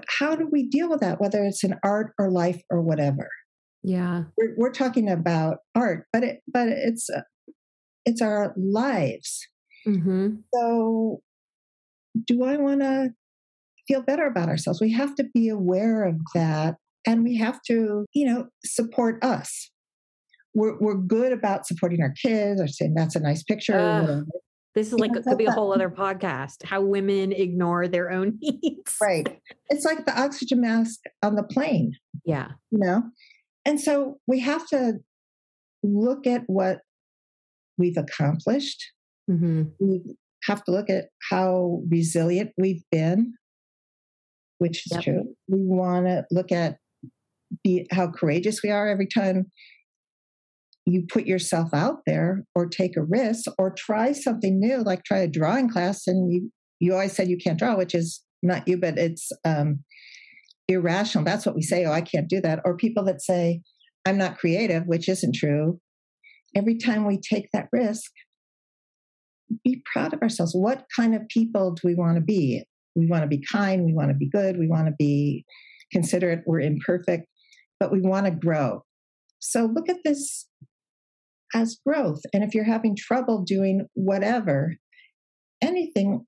how 0.08 0.36
do 0.36 0.48
we 0.52 0.68
deal 0.68 0.90
with 0.90 1.02
that 1.02 1.22
whether 1.22 1.44
it's 1.44 1.64
in 1.64 1.76
art 1.84 2.14
or 2.18 2.32
life 2.32 2.62
or 2.70 2.82
whatever? 2.82 3.30
Yeah. 3.84 4.24
We're, 4.38 4.56
we're 4.58 4.72
talking 4.72 5.10
about 5.10 5.58
art 5.76 6.06
but 6.12 6.24
it 6.24 6.40
but 6.48 6.68
it's 6.70 7.10
uh, 7.10 7.22
it's 8.06 8.22
our 8.22 8.54
lives. 8.58 9.48
Mm-hmm. 9.88 10.36
so 10.54 11.22
do 12.26 12.44
i 12.44 12.58
want 12.58 12.82
to 12.82 13.10
feel 13.88 14.02
better 14.02 14.26
about 14.26 14.50
ourselves 14.50 14.82
we 14.82 14.92
have 14.92 15.16
to 15.16 15.24
be 15.34 15.50
aware 15.50 16.04
of 16.04 16.16
that 16.34 16.76
and 17.08 17.24
we 17.24 17.38
have 17.38 17.62
to 17.64 18.06
you 18.14 18.26
know 18.26 18.48
support 18.64 19.24
us 19.24 19.72
we're, 20.56 20.78
we're 20.80 20.96
good 20.96 21.32
about 21.32 21.68
supporting 21.68 22.02
our 22.02 22.14
kids 22.22 22.60
or 22.60 22.68
saying 22.68 22.94
that's 22.94 23.16
a 23.16 23.20
nice 23.20 23.44
picture 23.44 23.78
uh, 23.78 24.22
this 24.76 24.88
is 24.88 24.94
like, 24.94 25.12
could 25.12 25.38
be 25.38 25.46
a 25.46 25.52
whole 25.52 25.74
other 25.74 25.90
podcast 25.90 26.64
how 26.64 26.82
women 26.82 27.32
ignore 27.32 27.88
their 27.88 28.12
own 28.12 28.38
needs. 28.42 28.96
Right. 29.02 29.42
It's 29.70 29.86
like 29.86 30.06
the 30.06 30.20
oxygen 30.20 30.62
mask 30.62 31.02
on 31.24 31.36
the 31.36 31.44
plane. 31.44 31.94
Yeah. 32.26 32.50
You 32.72 32.80
know? 32.80 33.04
And 33.66 33.80
so 33.80 34.20
we 34.28 34.40
have 34.42 34.68
to 34.68 35.00
look 35.84 36.28
at 36.28 36.44
what 36.48 36.80
we've 37.78 37.98
accomplished. 37.98 38.92
Mm-hmm. 39.30 39.64
We 39.80 40.16
have 40.50 40.64
to 40.66 40.72
look 40.72 40.90
at 40.90 41.06
how 41.30 41.82
resilient 41.90 42.52
we've 42.58 42.84
been, 42.92 43.34
which 44.58 44.86
is 44.86 44.94
yep. 44.94 45.04
true. 45.04 45.24
We 45.48 45.60
want 45.60 46.08
to 46.08 46.26
look 46.32 46.52
at 46.52 46.78
be, 47.64 47.88
how 47.92 48.12
courageous 48.12 48.62
we 48.64 48.72
are 48.72 48.88
every 48.90 49.08
time 49.08 49.52
you 50.86 51.06
put 51.08 51.26
yourself 51.26 51.74
out 51.74 52.00
there 52.06 52.46
or 52.56 52.66
take 52.66 52.98
a 52.98 53.04
risk 53.04 53.46
or 53.58 53.72
try 53.72 54.12
something 54.12 54.60
new, 54.60 54.82
like 54.82 55.04
try 55.04 55.20
a 55.20 55.28
drawing 55.28 55.70
class. 55.70 56.08
And 56.08 56.32
you, 56.32 56.52
you 56.80 56.94
always 56.94 57.14
said 57.14 57.30
you 57.30 57.38
can't 57.38 57.60
draw, 57.60 57.78
which 57.78 57.94
is 57.94 58.24
not 58.42 58.68
you, 58.68 58.78
but 58.78 58.98
it's 58.98 59.32
um, 59.46 59.84
irrational. 60.68 61.26
That's 61.26 61.46
what 61.46 61.56
we 61.56 61.62
say. 61.62 61.86
Oh, 61.86 61.92
I 61.92 62.02
can't 62.02 62.28
do 62.28 62.42
that. 62.42 62.62
Or 62.66 62.76
people 62.76 63.04
that 63.06 63.22
say, 63.22 63.62
I'm 64.06 64.18
not 64.18 64.40
creative, 64.40 64.88
which 64.88 65.10
isn't 65.10 65.36
true. 65.36 65.80
Every 66.56 66.78
time 66.78 67.06
we 67.06 67.20
take 67.20 67.50
that 67.54 67.68
risk, 67.72 68.12
be 69.64 69.82
proud 69.92 70.14
of 70.14 70.22
ourselves. 70.22 70.54
What 70.54 70.86
kind 70.96 71.16
of 71.16 71.28
people 71.28 71.72
do 71.72 71.82
we 71.84 71.96
want 71.96 72.16
to 72.16 72.22
be? 72.22 72.64
We 72.96 73.08
want 73.08 73.24
to 73.24 73.28
be 73.28 73.44
kind. 73.52 73.86
We 73.86 73.94
want 73.94 74.10
to 74.10 74.16
be 74.16 74.30
good. 74.30 74.58
We 74.58 74.68
want 74.68 74.88
to 74.88 74.94
be 74.98 75.46
considerate. 75.92 76.42
We're 76.46 76.60
imperfect, 76.62 77.28
but 77.80 77.92
we 77.92 78.02
want 78.02 78.26
to 78.26 78.32
grow. 78.32 78.84
So 79.40 79.66
look 79.66 79.90
at 79.90 80.04
this 80.04 80.48
as 81.54 81.80
growth. 81.86 82.22
And 82.34 82.44
if 82.44 82.54
you're 82.54 82.64
having 82.64 82.96
trouble 82.96 83.44
doing 83.44 83.88
whatever, 83.94 84.76
anything, 85.62 86.26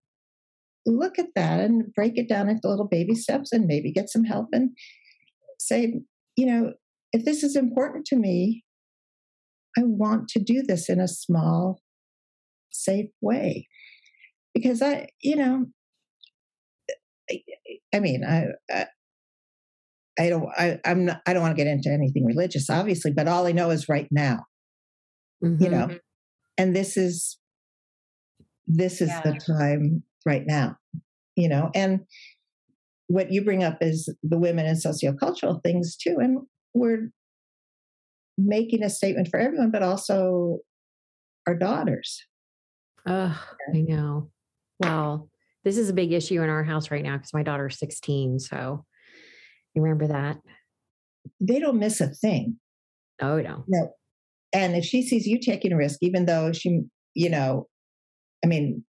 look 0.86 1.20
at 1.20 1.28
that 1.36 1.60
and 1.60 1.94
break 1.94 2.14
it 2.16 2.28
down 2.28 2.50
into 2.50 2.68
little 2.68 2.88
baby 2.88 3.16
steps 3.16 3.52
and 3.52 3.68
maybe 3.68 3.92
get 3.92 4.10
some 4.10 4.24
help 4.24 4.48
and 4.52 4.72
say, 5.60 6.02
you 6.36 6.46
know, 6.46 6.74
if 7.14 7.26
this 7.26 7.44
is 7.44 7.56
important 7.56 8.06
to 8.06 8.16
me, 8.16 8.64
I 9.78 9.82
want 9.84 10.28
to 10.30 10.40
do 10.40 10.64
this 10.64 10.90
in 10.90 11.00
a 11.00 11.08
small, 11.08 11.82
safe 12.72 13.10
way. 13.22 13.68
Because 14.54 14.82
I, 14.82 15.08
you 15.22 15.36
know, 15.36 15.66
I, 17.30 17.42
I 17.94 18.00
mean, 18.00 18.24
I, 18.26 18.48
I 18.70 18.86
I 20.20 20.30
don't 20.30 20.50
I, 20.58 20.80
I'm 20.84 21.06
not 21.06 21.22
I 21.26 21.34
don't 21.34 21.42
want 21.42 21.56
to 21.56 21.64
get 21.64 21.72
into 21.72 21.90
anything 21.90 22.26
religious, 22.26 22.70
obviously, 22.70 23.12
but 23.12 23.28
all 23.28 23.48
I 23.48 23.54
know 23.54 23.70
is 23.70 23.88
right 23.88 24.10
now 24.12 24.46
mm-hmm. 25.44 25.64
you 25.64 25.70
know 25.70 25.90
and 26.58 26.76
this 26.76 26.98
is 26.98 27.38
this 28.68 29.02
is 29.02 29.10
yeah. 29.10 29.22
the 29.22 29.34
time 29.34 30.04
right 30.26 30.44
now 30.46 30.76
you 31.36 31.50
know 31.50 31.70
and 31.76 32.02
what 33.08 33.32
you 33.32 33.44
bring 33.44 33.64
up 33.64 33.78
is 33.82 34.14
the 34.24 34.38
women 34.38 34.66
and 34.66 34.78
sociocultural 34.78 35.62
things 35.64 35.98
too 35.98 36.18
and 36.20 36.40
we're 36.74 37.10
making 38.38 38.84
a 38.84 38.90
statement 38.90 39.28
for 39.30 39.40
everyone 39.40 39.72
but 39.72 39.84
also 39.84 40.60
our 41.48 41.56
daughters 41.56 42.26
oh 43.08 43.44
i 43.74 43.78
know 43.82 44.30
well 44.80 45.30
this 45.64 45.78
is 45.78 45.90
a 45.90 45.94
big 45.94 46.12
issue 46.12 46.42
in 46.42 46.50
our 46.50 46.64
house 46.64 46.92
right 46.92 47.04
now 47.04 47.18
because 47.18 47.34
my 47.34 47.44
daughter's 47.44 47.80
16 47.80 48.40
so 48.40 48.86
you 49.74 49.82
remember 49.82 50.08
that 50.08 50.38
they 51.40 51.60
don't 51.60 51.80
miss 51.80 52.02
a 52.02 52.08
thing 52.08 52.58
oh 53.22 53.40
no 53.40 53.64
no 53.68 53.94
and 54.54 54.76
if 54.76 54.84
she 54.84 55.02
sees 55.02 55.26
you 55.26 55.40
taking 55.40 55.72
a 55.72 55.78
risk, 55.78 56.00
even 56.02 56.26
though 56.26 56.52
she, 56.52 56.82
you 57.14 57.30
know, 57.30 57.68
I 58.44 58.48
mean, 58.48 58.84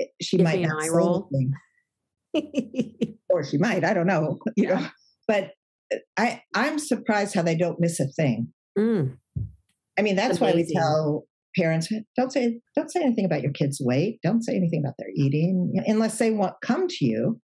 eh, 0.00 0.04
she 0.20 0.38
Give 0.38 0.44
might 0.44 0.60
not 0.60 0.82
say 0.82 0.90
roll. 0.90 1.30
or 3.30 3.44
she 3.44 3.58
might, 3.58 3.84
I 3.84 3.94
don't 3.94 4.06
know, 4.06 4.38
you 4.56 4.68
yeah. 4.68 4.80
know. 4.80 4.86
But 5.28 5.50
eh, 5.92 5.98
I, 6.16 6.42
I'm 6.54 6.78
surprised 6.78 7.34
how 7.34 7.42
they 7.42 7.56
don't 7.56 7.80
miss 7.80 8.00
a 8.00 8.06
thing. 8.06 8.52
Mm. 8.78 9.16
I 9.96 10.02
mean, 10.02 10.16
that's 10.16 10.40
why 10.40 10.52
we 10.52 10.68
tell 10.72 11.24
parents 11.56 11.92
don't 12.16 12.32
say 12.32 12.60
don't 12.74 12.90
say 12.90 13.00
anything 13.02 13.24
about 13.24 13.42
your 13.42 13.52
kids' 13.52 13.80
weight. 13.80 14.20
Don't 14.22 14.42
say 14.42 14.56
anything 14.56 14.80
about 14.80 14.94
their 14.98 15.10
eating 15.14 15.74
unless 15.86 16.18
they 16.18 16.30
want 16.30 16.54
come 16.62 16.88
to 16.88 17.04
you. 17.04 17.40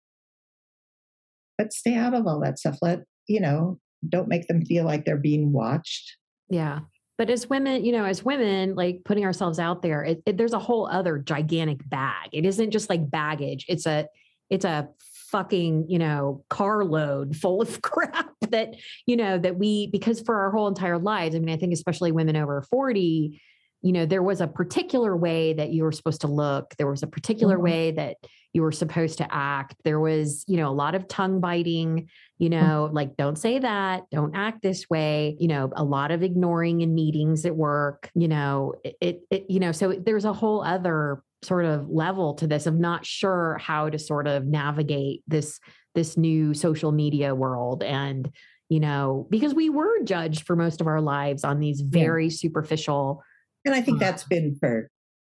But 1.59 1.73
stay 1.73 1.95
out 1.95 2.15
of 2.15 2.27
all 2.27 2.41
that 2.41 2.59
stuff. 2.59 2.79
Let 2.83 3.01
you 3.27 3.41
know. 3.41 3.79
Don't 4.09 4.29
make 4.29 4.47
them 4.47 4.65
feel 4.65 4.85
like 4.85 5.05
they're 5.05 5.17
being 5.17 5.53
watched. 5.53 6.17
Yeah 6.49 6.81
but 7.19 7.31
as 7.31 7.49
women 7.49 7.85
you 7.85 7.93
know 7.93 8.05
as 8.05 8.25
women 8.25 8.75
like 8.75 9.01
putting 9.05 9.25
ourselves 9.25 9.59
out 9.59 9.83
there 9.83 10.05
it, 10.05 10.23
it, 10.27 10.37
there's 10.37 10.53
a 10.53 10.59
whole 10.59 10.89
other 10.89 11.19
gigantic 11.19 11.79
bag 11.89 12.29
it 12.33 12.45
isn't 12.45 12.71
just 12.71 12.91
like 12.91 13.11
baggage 13.11 13.65
it's 13.69 13.87
a 13.87 14.07
it's 14.51 14.65
a 14.65 14.89
fucking 15.31 15.87
you 15.89 15.99
know 15.99 16.45
carload 16.49 17.37
full 17.37 17.61
of 17.61 17.83
crap 17.83 18.31
that 18.51 18.75
you 19.07 19.17
know 19.17 19.39
that 19.39 19.57
we 19.57 19.89
because 19.89 20.21
for 20.21 20.41
our 20.41 20.51
whole 20.51 20.69
entire 20.69 20.99
lives 20.99 21.35
i 21.35 21.39
mean 21.39 21.55
i 21.55 21.59
think 21.59 21.73
especially 21.73 22.13
women 22.13 22.37
over 22.37 22.63
40 22.71 23.41
you 23.87 23.93
know 23.93 24.05
there 24.05 24.23
was 24.23 24.41
a 24.41 24.49
particular 24.49 25.17
way 25.17 25.53
that 25.53 25.71
you 25.71 25.85
were 25.85 25.93
supposed 25.93 26.23
to 26.23 26.27
look 26.27 26.75
there 26.77 26.89
was 26.89 27.05
a 27.05 27.07
particular 27.07 27.55
mm-hmm. 27.55 27.65
way 27.65 27.91
that 27.93 28.17
you 28.53 28.61
were 28.63 28.73
supposed 28.73 29.19
to 29.19 29.33
act 29.33 29.77
there 29.85 30.01
was 30.01 30.45
you 30.49 30.57
know 30.57 30.69
a 30.69 30.75
lot 30.75 30.97
of 30.97 31.07
tongue 31.07 31.39
biting 31.41 32.09
you 32.39 32.51
mm-hmm. 32.51 32.67
know 32.67 32.87
mm-hmm. 32.87 32.97
like 32.97 33.17
don't 33.17 33.39
say 33.39 33.61
that 33.61 34.03
don't 34.11 34.35
act 34.35 34.61
this 34.61 34.91
way 34.91 35.37
you 35.39 35.47
know 35.47 35.71
a 35.77 35.85
lot 35.85 36.11
of 36.11 36.25
ignoring 36.25 36.81
in 36.81 36.97
meetings 36.97 37.47
at 37.47 37.55
work 37.55 38.11
you 38.17 38.27
know 38.27 38.75
it, 38.83 39.21
it 39.31 39.47
you 39.49 39.61
know 39.61 39.71
so 39.71 39.93
there's 39.93 40.25
a 40.25 40.33
whole 40.33 40.65
other 40.65 41.23
sort 41.45 41.65
of 41.65 41.89
level 41.89 42.35
to 42.35 42.49
this 42.49 42.67
of 42.67 42.75
not 42.75 43.07
sure 43.07 43.57
how 43.61 43.89
to 43.89 44.01
sort 44.01 44.27
of 44.27 44.47
navigate 44.47 45.23
this 45.29 45.61
this 45.95 46.17
new 46.17 46.55
social 46.55 46.91
media 46.91 47.37
world 47.37 47.85
and 47.85 48.33
you 48.69 48.81
know 48.81 49.29
because 49.31 49.55
we 49.55 49.71
were 49.71 50.03
judged 50.03 50.45
for 50.45 50.57
most 50.57 50.81
of 50.81 50.89
our 50.89 51.01
lives 51.01 51.45
on 51.45 51.61
these 51.61 51.83
very 51.83 52.25
yeah. 52.25 52.37
superficial 52.37 53.23
and 53.67 53.75
I 53.75 53.83
think 53.83 53.99
mm. 53.99 54.01
that's 54.01 54.25
been 54.25 54.57
for 54.59 54.89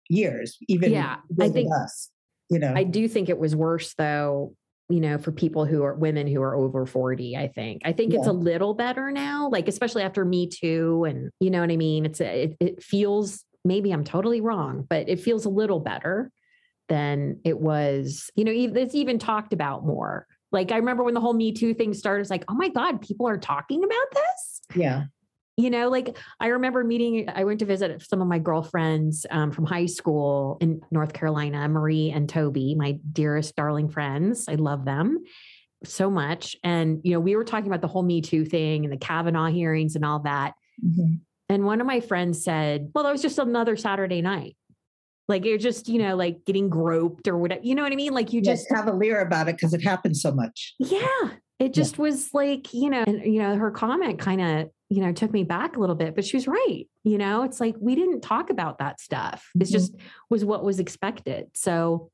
years, 0.09 0.59
even 0.69 0.93
yeah, 0.93 1.17
I 1.41 1.49
think 1.49 1.71
us. 1.73 2.11
You 2.51 2.59
know, 2.59 2.73
I 2.77 2.85
do 2.85 3.09
think 3.09 3.29
it 3.29 3.39
was 3.39 3.57
worse 3.57 3.95
though. 3.95 4.55
You 4.89 5.01
know, 5.01 5.19
for 5.19 5.33
people 5.33 5.65
who 5.65 5.83
are 5.83 5.95
women 5.95 6.29
who 6.29 6.41
are 6.43 6.55
over 6.55 6.87
40, 6.87 7.37
I 7.37 7.49
think. 7.49 7.83
I 7.85 7.93
think 7.93 8.13
yeah. 8.13 8.21
it's 8.21 8.29
a 8.29 8.33
little 8.33 8.73
better 8.73 9.11
now, 9.11 9.49
like 9.49 9.67
especially 9.67 10.03
after 10.03 10.25
Me 10.25 10.47
Too. 10.47 11.05
And 11.09 11.31
you 11.41 11.51
know 11.51 11.61
what 11.61 11.73
I 11.73 11.77
mean? 11.77 12.07
It's 12.07 12.21
it, 12.21 12.57
it 12.61 12.83
feels 12.83 13.45
maybe 13.65 13.91
I'm 13.91 14.05
totally 14.05 14.41
wrong, 14.41 14.87
but 14.89 15.09
it 15.09 15.21
feels 15.21 15.45
a 15.45 15.49
little 15.49 15.81
better 15.81 16.31
than 16.89 17.41
it 17.45 17.59
was. 17.59 18.31
You 18.37 18.45
know, 18.45 18.53
it's 18.55 18.95
even 18.95 19.19
talked 19.19 19.53
about 19.53 19.85
more. 19.85 20.27
Like 20.53 20.71
I 20.71 20.77
remember 20.77 21.03
when 21.03 21.15
the 21.15 21.21
whole 21.21 21.35
Me 21.35 21.53
Too 21.53 21.75
thing 21.75 21.93
started, 21.93 22.21
it's 22.21 22.31
like, 22.31 22.45
oh 22.49 22.55
my 22.55 22.69
God, 22.69 23.03
people 23.03 23.29
are 23.29 23.39
talking 23.39 23.83
about 23.83 24.07
this. 24.13 24.61
Yeah. 24.77 25.05
You 25.59 25.71
know, 25.71 25.89
like 25.89 26.19
I 26.39 26.49
remember 26.49 26.85
meeting, 26.85 27.31
I 27.35 27.45
went 27.45 27.61
to 27.61 27.65
visit 27.65 28.03
some 28.07 28.21
of 28.21 28.29
my 28.29 28.39
girlfriends 28.39 29.25
um, 29.31 29.51
from 29.51 29.65
high 29.65 29.87
school 29.87 30.59
in 30.61 30.83
North 30.91 31.15
Carolina, 31.15 31.67
Marie 31.69 32.11
and 32.11 32.29
Toby, 32.29 32.75
my 32.75 32.99
dearest, 33.13 33.57
darling 33.57 33.89
friends. 33.89 34.49
I 34.49 34.57
love 34.57 34.85
them 34.85 35.25
so 35.83 36.11
much. 36.11 36.57
And, 36.63 37.01
you 37.05 37.13
know, 37.13 37.21
we 37.21 37.37
were 37.37 37.45
talking 37.45 37.69
about 37.69 37.81
the 37.81 37.89
whole 37.89 38.03
Me 38.03 38.21
Too 38.21 38.45
thing 38.45 38.85
and 38.85 38.93
the 38.93 38.99
Kavanaugh 38.99 39.47
hearings 39.47 39.97
and 39.97 40.05
all 40.05 40.21
that. 40.21 40.55
Mm-hmm. 40.85 41.15
And 41.49 41.65
one 41.65 41.81
of 41.81 41.87
my 41.87 42.01
friends 42.01 42.45
said, 42.45 42.91
well, 42.95 43.05
that 43.05 43.13
was 43.13 43.23
just 43.23 43.39
another 43.39 43.77
Saturday 43.77 44.21
night. 44.21 44.57
Like 45.29 45.45
you're 45.45 45.59
just, 45.59 45.89
you 45.89 45.99
know, 45.99 46.17
like 46.17 46.45
getting 46.45 46.69
groped 46.69 47.29
or 47.29 47.39
whatever. 47.39 47.63
You 47.65 47.75
know 47.75 47.83
what 47.83 47.93
I 47.93 47.97
mean? 47.97 48.13
Like 48.13 48.33
you 48.33 48.41
just 48.41 48.67
have 48.71 48.89
a 48.89 48.93
leer 48.93 49.21
about 49.21 49.49
it 49.49 49.57
because 49.57 49.75
it 49.75 49.83
happens 49.83 50.23
so 50.23 50.33
much. 50.33 50.75
Yeah. 50.79 51.31
It 51.59 51.73
just 51.73 51.97
yeah. 51.97 52.03
was 52.03 52.35
like, 52.35 52.73
you 52.75 52.91
know, 52.91 53.05
and 53.07 53.25
you 53.25 53.41
know, 53.41 53.57
her 53.57 53.71
comment 53.71 54.19
kind 54.19 54.41
of 54.41 54.71
you 54.89 55.03
know, 55.03 55.13
took 55.13 55.33
me 55.33 55.45
back 55.45 55.77
a 55.77 55.81
little 55.81 55.97
bit, 55.97 56.15
but 56.15 56.25
she 56.25 56.37
was 56.37 56.47
right. 56.47 56.85
You 57.03 57.19
know, 57.19 57.43
it's 57.43 57.61
like 57.61 57.75
we 57.81 57.95
didn't 57.95 58.21
talk 58.21 58.51
about 58.51 58.79
that 58.79 59.01
stuff. 59.01 59.49
It 59.55 59.59
mm-hmm. 59.59 59.73
just 59.73 59.95
was 60.31 60.45
what 60.45 60.65
was 60.65 60.79
expected. 60.79 61.47
So 61.55 62.11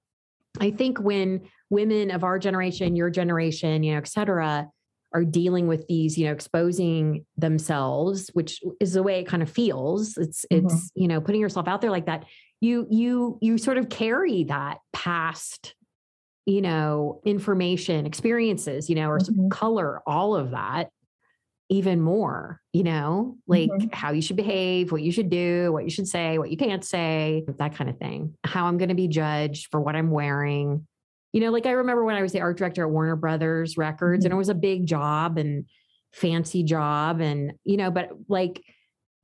I 0.60 0.70
think 0.70 0.98
when 0.98 1.42
women 1.70 2.10
of 2.10 2.24
our 2.24 2.38
generation, 2.38 2.96
your 2.96 3.10
generation, 3.10 3.82
you 3.82 3.92
know, 3.92 3.98
et 3.98 4.08
cetera, 4.08 4.68
are 5.14 5.24
dealing 5.24 5.66
with 5.66 5.86
these, 5.88 6.16
you 6.16 6.26
know, 6.26 6.32
exposing 6.32 7.26
themselves, 7.36 8.30
which 8.32 8.62
is 8.80 8.94
the 8.94 9.02
way 9.02 9.20
it 9.20 9.26
kind 9.26 9.42
of 9.42 9.50
feels. 9.50 10.16
It's 10.16 10.46
mm-hmm. 10.50 10.66
it's, 10.66 10.90
you 10.94 11.08
know, 11.08 11.20
putting 11.20 11.40
yourself 11.40 11.68
out 11.68 11.82
there 11.82 11.90
like 11.90 12.06
that. 12.06 12.24
You 12.60 12.86
you 12.90 13.38
you 13.42 13.58
sort 13.58 13.76
of 13.76 13.90
carry 13.90 14.44
that 14.44 14.78
past 14.92 15.74
you 16.44 16.60
know, 16.60 17.20
information, 17.24 18.04
experiences, 18.04 18.90
you 18.90 18.96
know, 18.96 19.08
or 19.08 19.18
mm-hmm. 19.18 19.48
color 19.48 20.00
all 20.06 20.34
of 20.34 20.50
that 20.50 20.90
even 21.72 22.02
more, 22.02 22.60
you 22.74 22.82
know, 22.82 23.38
like 23.46 23.70
mm-hmm. 23.70 23.88
how 23.94 24.12
you 24.12 24.20
should 24.20 24.36
behave, 24.36 24.92
what 24.92 25.00
you 25.00 25.10
should 25.10 25.30
do, 25.30 25.72
what 25.72 25.84
you 25.84 25.90
should 25.90 26.06
say, 26.06 26.36
what 26.36 26.50
you 26.50 26.56
can't 26.58 26.84
say, 26.84 27.44
that 27.46 27.74
kind 27.74 27.88
of 27.88 27.96
thing. 27.98 28.34
How 28.44 28.66
I'm 28.66 28.76
going 28.76 28.90
to 28.90 28.94
be 28.94 29.08
judged 29.08 29.68
for 29.70 29.80
what 29.80 29.96
I'm 29.96 30.10
wearing. 30.10 30.86
You 31.32 31.40
know, 31.40 31.50
like 31.50 31.64
I 31.64 31.70
remember 31.70 32.04
when 32.04 32.14
I 32.14 32.20
was 32.20 32.32
the 32.32 32.42
art 32.42 32.58
director 32.58 32.82
at 32.82 32.90
Warner 32.90 33.16
Brothers 33.16 33.78
Records 33.78 34.20
mm-hmm. 34.20 34.26
and 34.26 34.34
it 34.34 34.36
was 34.36 34.50
a 34.50 34.54
big 34.54 34.84
job 34.86 35.38
and 35.38 35.64
fancy 36.12 36.62
job 36.62 37.22
and 37.22 37.54
you 37.64 37.78
know, 37.78 37.90
but 37.90 38.10
like 38.28 38.62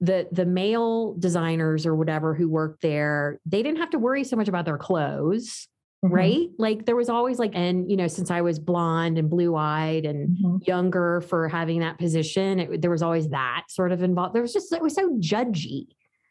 the 0.00 0.26
the 0.32 0.46
male 0.46 1.16
designers 1.18 1.84
or 1.84 1.94
whatever 1.94 2.34
who 2.34 2.48
worked 2.48 2.80
there, 2.80 3.40
they 3.44 3.62
didn't 3.62 3.78
have 3.80 3.90
to 3.90 3.98
worry 3.98 4.24
so 4.24 4.36
much 4.36 4.48
about 4.48 4.64
their 4.64 4.78
clothes 4.78 5.68
Mm-hmm. 6.04 6.14
right? 6.14 6.48
Like 6.58 6.86
there 6.86 6.94
was 6.94 7.08
always 7.08 7.40
like, 7.40 7.50
and 7.54 7.90
you 7.90 7.96
know, 7.96 8.06
since 8.06 8.30
I 8.30 8.40
was 8.40 8.60
blonde 8.60 9.18
and 9.18 9.28
blue 9.28 9.56
eyed 9.56 10.04
and 10.04 10.28
mm-hmm. 10.28 10.56
younger 10.64 11.22
for 11.22 11.48
having 11.48 11.80
that 11.80 11.98
position, 11.98 12.60
it, 12.60 12.82
there 12.82 12.90
was 12.90 13.02
always 13.02 13.30
that 13.30 13.64
sort 13.68 13.90
of 13.90 14.00
involved. 14.04 14.32
There 14.32 14.42
was 14.42 14.52
just, 14.52 14.72
it 14.72 14.80
was 14.80 14.94
so 14.94 15.10
judgy. 15.18 15.86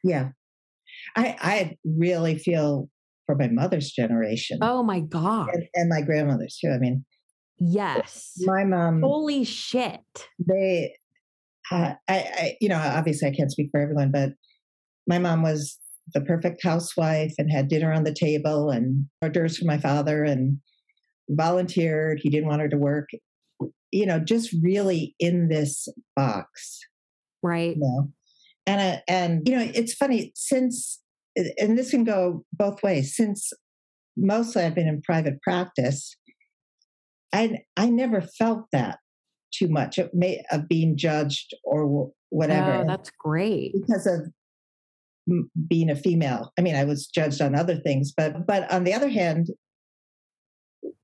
Yeah. 0.06 0.30
I, 1.18 1.36
I 1.42 1.78
really 1.84 2.38
feel 2.38 2.90
for 3.26 3.36
my 3.36 3.50
mother's 3.50 3.92
generation. 3.92 4.60
Oh 4.62 4.84
my 4.84 5.02
God. 5.02 5.50
And, 5.52 5.68
and 5.74 5.90
my 5.90 6.02
grandmother's 6.02 6.58
too. 6.58 6.72
I 6.72 6.78
mean, 6.78 7.04
yes. 7.60 8.36
My 8.46 8.64
mom. 8.64 9.02
Holy 9.02 9.44
shit. 9.44 10.00
They, 10.40 10.96
uh, 11.70 11.96
I, 12.08 12.16
I, 12.16 12.58
you 12.62 12.70
know, 12.70 12.78
obviously 12.82 13.28
I 13.28 13.36
can't 13.36 13.52
speak 13.52 13.68
for 13.72 13.82
everyone, 13.82 14.12
but 14.12 14.30
my 15.08 15.20
mom 15.20 15.44
was 15.44 15.78
the 16.14 16.22
perfect 16.22 16.64
housewife 16.64 17.34
and 17.38 17.52
had 17.52 17.68
dinner 17.68 17.92
on 17.92 18.04
the 18.04 18.14
table 18.14 18.70
and 18.70 19.08
orders 19.22 19.58
for 19.58 19.66
my 19.66 19.78
father 19.78 20.24
and 20.24 20.60
volunteered. 21.30 22.20
He 22.22 22.30
didn't 22.30 22.48
want 22.48 22.62
her 22.62 22.70
to 22.70 22.78
work. 22.78 23.10
You 23.92 24.06
know, 24.06 24.20
just 24.20 24.54
really 24.62 25.16
in 25.20 25.50
this 25.50 25.88
box. 26.16 26.80
Right. 27.42 27.76
You 27.76 27.82
know? 27.82 28.12
And 28.66 28.82
uh, 28.82 29.02
and 29.08 29.48
you 29.48 29.56
know, 29.56 29.72
it's 29.74 29.94
funny 29.94 30.32
since 30.36 31.00
and 31.58 31.78
this 31.78 31.92
can 31.92 32.04
go 32.04 32.44
both 32.54 32.84
ways. 32.84 33.16
Since 33.16 33.52
mostly 34.16 34.64
I've 34.64 34.76
been 34.76 34.88
in 34.88 35.02
private 35.02 35.42
practice, 35.42 36.16
I 37.34 37.60
I 37.76 37.90
never 37.90 38.22
felt 38.22 38.66
that 38.72 39.00
too 39.54 39.70
much 39.70 39.98
of, 39.98 40.12
of 40.52 40.68
being 40.68 40.98
judged 40.98 41.54
or 41.64 42.12
whatever. 42.30 42.74
Oh, 42.74 42.86
that's 42.88 43.12
great 43.18 43.74
because 43.74 44.06
of 44.06 44.32
being 45.68 45.90
a 45.90 45.96
female. 45.96 46.52
I 46.58 46.62
mean, 46.62 46.76
I 46.76 46.84
was 46.84 47.08
judged 47.08 47.42
on 47.42 47.56
other 47.56 47.76
things, 47.76 48.14
but 48.16 48.46
but 48.48 48.72
on 48.72 48.84
the 48.84 48.94
other 48.94 49.10
hand, 49.10 49.48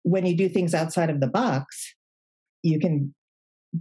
when 0.04 0.26
you 0.26 0.36
do 0.36 0.50
things 0.50 0.74
outside 0.74 1.10
of 1.10 1.20
the 1.20 1.28
box, 1.28 1.96
you 2.62 2.80
can 2.80 3.14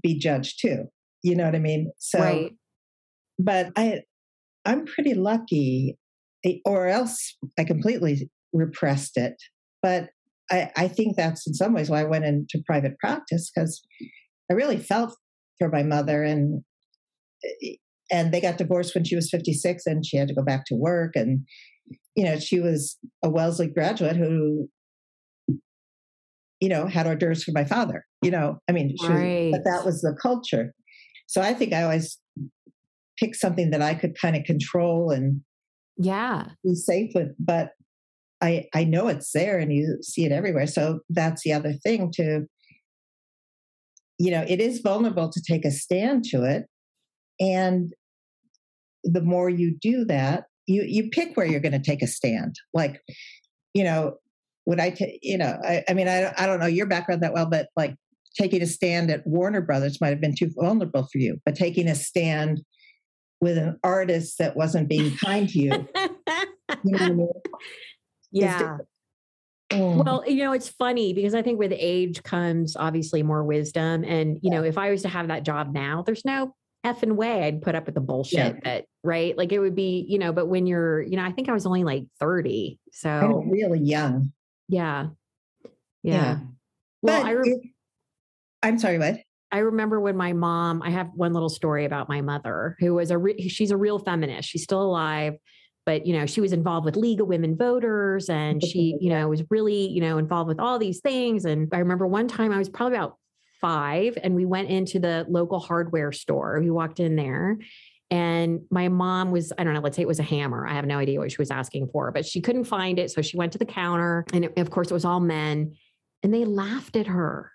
be 0.02 0.18
judged 0.18 0.60
too. 0.60 0.84
You 1.22 1.36
know 1.36 1.44
what 1.44 1.54
I 1.54 1.60
mean? 1.60 1.92
So, 1.98 2.18
right. 2.18 2.52
but 3.38 3.70
I, 3.76 4.02
I'm 4.64 4.86
pretty 4.86 5.14
lucky, 5.14 5.96
eh, 6.44 6.56
or 6.64 6.88
else 6.88 7.36
I 7.58 7.64
completely 7.64 8.30
repressed 8.52 9.16
it. 9.16 9.34
But 9.82 10.10
I, 10.50 10.70
I 10.76 10.88
think 10.88 11.16
that's 11.16 11.46
in 11.46 11.54
some 11.54 11.74
ways 11.74 11.90
why 11.90 12.00
I 12.00 12.04
went 12.04 12.24
into 12.24 12.62
private 12.66 12.98
practice 12.98 13.50
because 13.54 13.82
I 14.50 14.54
really 14.54 14.78
felt 14.78 15.16
for 15.58 15.68
my 15.68 15.82
mother 15.82 16.22
and 16.22 16.62
eh, 17.44 17.74
and 18.12 18.32
they 18.32 18.40
got 18.40 18.58
divorced 18.58 18.94
when 18.94 19.04
she 19.04 19.16
was 19.16 19.30
56 19.30 19.86
and 19.86 20.06
she 20.06 20.16
had 20.16 20.28
to 20.28 20.34
go 20.34 20.44
back 20.44 20.64
to 20.66 20.76
work. 20.76 21.16
And 21.16 21.46
you 22.14 22.24
know 22.24 22.38
she 22.38 22.60
was 22.60 22.98
a 23.22 23.30
wellesley 23.30 23.68
graduate 23.68 24.16
who 24.16 24.68
you 26.60 26.68
know 26.68 26.86
had 26.86 27.06
hors 27.06 27.16
d'oeuvres 27.16 27.44
for 27.44 27.52
my 27.52 27.64
father 27.64 28.04
you 28.22 28.30
know 28.30 28.58
i 28.68 28.72
mean 28.72 28.94
right. 29.02 29.50
was, 29.50 29.52
but 29.52 29.64
that 29.64 29.84
was 29.84 30.00
the 30.00 30.16
culture. 30.20 30.72
So 31.26 31.40
i 31.40 31.54
think 31.54 31.72
i 31.72 31.82
always 31.82 32.18
picked 33.18 33.36
something 33.36 33.70
that 33.70 33.82
i 33.82 33.94
could 33.94 34.16
kind 34.20 34.36
of 34.36 34.44
control 34.44 35.10
and 35.10 35.42
yeah. 35.96 36.46
be 36.64 36.74
safe 36.74 37.12
with 37.14 37.28
but 37.38 37.70
i 38.40 38.64
i 38.74 38.84
know 38.84 39.08
it's 39.08 39.32
there 39.32 39.58
and 39.58 39.72
you 39.72 39.98
see 40.02 40.24
it 40.24 40.32
everywhere. 40.32 40.66
So 40.66 41.00
that's 41.08 41.42
the 41.42 41.52
other 41.52 41.72
thing 41.72 42.10
to 42.14 42.46
you 44.18 44.30
know 44.30 44.44
it 44.46 44.60
is 44.60 44.80
vulnerable 44.80 45.30
to 45.30 45.42
take 45.42 45.64
a 45.64 45.70
stand 45.70 46.24
to 46.24 46.44
it. 46.44 46.66
And 47.40 47.92
the 49.04 49.22
more 49.22 49.48
you 49.48 49.76
do 49.80 50.04
that, 50.06 50.44
you 50.66 50.82
you 50.82 51.10
pick 51.10 51.36
where 51.36 51.46
you're 51.46 51.60
going 51.60 51.72
to 51.72 51.78
take 51.78 52.02
a 52.02 52.06
stand. 52.06 52.56
Like, 52.72 53.00
you 53.74 53.84
know, 53.84 54.16
would 54.66 54.80
I 54.80 54.90
take? 54.90 55.18
You 55.22 55.38
know, 55.38 55.58
I, 55.64 55.84
I 55.88 55.94
mean, 55.94 56.08
I 56.08 56.32
I 56.36 56.46
don't 56.46 56.60
know 56.60 56.66
your 56.66 56.86
background 56.86 57.22
that 57.22 57.32
well, 57.32 57.46
but 57.46 57.68
like 57.76 57.96
taking 58.38 58.62
a 58.62 58.66
stand 58.66 59.10
at 59.10 59.26
Warner 59.26 59.60
Brothers 59.60 60.00
might 60.00 60.08
have 60.08 60.20
been 60.20 60.36
too 60.36 60.50
vulnerable 60.54 61.06
for 61.10 61.18
you, 61.18 61.38
but 61.44 61.54
taking 61.54 61.88
a 61.88 61.94
stand 61.94 62.62
with 63.40 63.58
an 63.58 63.78
artist 63.82 64.38
that 64.38 64.56
wasn't 64.56 64.88
being 64.88 65.16
kind 65.16 65.48
to 65.48 65.58
you. 65.58 65.88
you 66.84 66.98
know 66.98 67.32
Yeah. 68.32 68.78
Mm. 69.70 70.04
Well, 70.04 70.24
you 70.26 70.44
know, 70.44 70.52
it's 70.52 70.68
funny 70.68 71.12
because 71.12 71.34
I 71.34 71.42
think 71.42 71.58
with 71.58 71.72
age 71.74 72.22
comes 72.22 72.76
obviously 72.76 73.22
more 73.22 73.44
wisdom. 73.44 74.04
And, 74.04 74.38
you 74.42 74.50
know, 74.50 74.64
if 74.64 74.78
I 74.78 74.90
was 74.90 75.02
to 75.02 75.08
have 75.08 75.28
that 75.28 75.44
job 75.44 75.72
now, 75.72 76.02
there's 76.02 76.24
no 76.24 76.54
effing 76.84 77.12
way 77.12 77.44
I'd 77.44 77.62
put 77.62 77.74
up 77.74 77.86
with 77.86 77.94
the 77.94 78.00
bullshit 78.00 78.38
yeah. 78.38 78.60
that 78.64 78.84
right. 79.04 79.36
Like 79.36 79.52
it 79.52 79.58
would 79.58 79.74
be, 79.74 80.04
you 80.08 80.18
know, 80.18 80.32
but 80.32 80.46
when 80.46 80.66
you're, 80.66 81.00
you 81.00 81.16
know, 81.16 81.24
I 81.24 81.32
think 81.32 81.48
I 81.48 81.52
was 81.52 81.66
only 81.66 81.84
like 81.84 82.04
30. 82.18 82.78
So 82.92 83.10
I'm 83.10 83.50
really 83.50 83.78
young. 83.78 84.32
Yeah. 84.68 85.08
Yeah. 86.02 86.14
yeah. 86.14 86.38
Well, 87.02 87.22
but 87.22 87.26
I 87.26 87.30
re- 87.32 87.74
I'm 88.62 88.78
sorry, 88.78 88.98
what? 88.98 89.20
I 89.50 89.58
remember 89.58 90.00
when 90.00 90.16
my 90.16 90.32
mom, 90.32 90.82
I 90.82 90.90
have 90.90 91.10
one 91.14 91.32
little 91.32 91.50
story 91.50 91.84
about 91.84 92.08
my 92.08 92.20
mother 92.20 92.76
who 92.80 92.94
was 92.94 93.10
a, 93.10 93.18
re- 93.18 93.48
she's 93.48 93.70
a 93.70 93.76
real 93.76 93.98
feminist. 93.98 94.48
She's 94.48 94.62
still 94.62 94.82
alive, 94.82 95.34
but 95.84 96.06
you 96.06 96.16
know, 96.16 96.26
she 96.26 96.40
was 96.40 96.52
involved 96.52 96.84
with 96.84 96.96
League 96.96 97.20
of 97.20 97.28
Women 97.28 97.56
Voters 97.56 98.28
and 98.28 98.62
she, 98.62 98.96
you 99.00 99.10
know, 99.10 99.28
was 99.28 99.42
really, 99.50 99.88
you 99.88 100.00
know, 100.00 100.18
involved 100.18 100.48
with 100.48 100.58
all 100.58 100.78
these 100.78 101.00
things. 101.00 101.44
And 101.44 101.68
I 101.72 101.78
remember 101.78 102.06
one 102.06 102.28
time 102.28 102.50
I 102.50 102.58
was 102.58 102.68
probably 102.68 102.96
about 102.96 103.18
five 103.62 104.18
and 104.22 104.34
we 104.34 104.44
went 104.44 104.68
into 104.68 104.98
the 104.98 105.24
local 105.28 105.58
hardware 105.58 106.12
store. 106.12 106.60
We 106.60 106.70
walked 106.70 107.00
in 107.00 107.16
there 107.16 107.56
and 108.10 108.60
my 108.70 108.88
mom 108.88 109.30
was, 109.30 109.54
I 109.56 109.64
don't 109.64 109.72
know, 109.72 109.80
let's 109.80 109.96
say 109.96 110.02
it 110.02 110.08
was 110.08 110.18
a 110.18 110.24
hammer. 110.24 110.66
I 110.66 110.74
have 110.74 110.84
no 110.84 110.98
idea 110.98 111.18
what 111.18 111.32
she 111.32 111.38
was 111.38 111.50
asking 111.50 111.88
for, 111.90 112.12
but 112.12 112.26
she 112.26 112.42
couldn't 112.42 112.64
find 112.64 112.98
it. 112.98 113.10
So 113.10 113.22
she 113.22 113.38
went 113.38 113.52
to 113.52 113.58
the 113.58 113.64
counter 113.64 114.26
and 114.34 114.44
it, 114.44 114.58
of 114.58 114.70
course 114.70 114.90
it 114.90 114.94
was 114.94 115.06
all 115.06 115.20
men 115.20 115.74
and 116.22 116.34
they 116.34 116.44
laughed 116.44 116.96
at 116.96 117.06
her. 117.06 117.52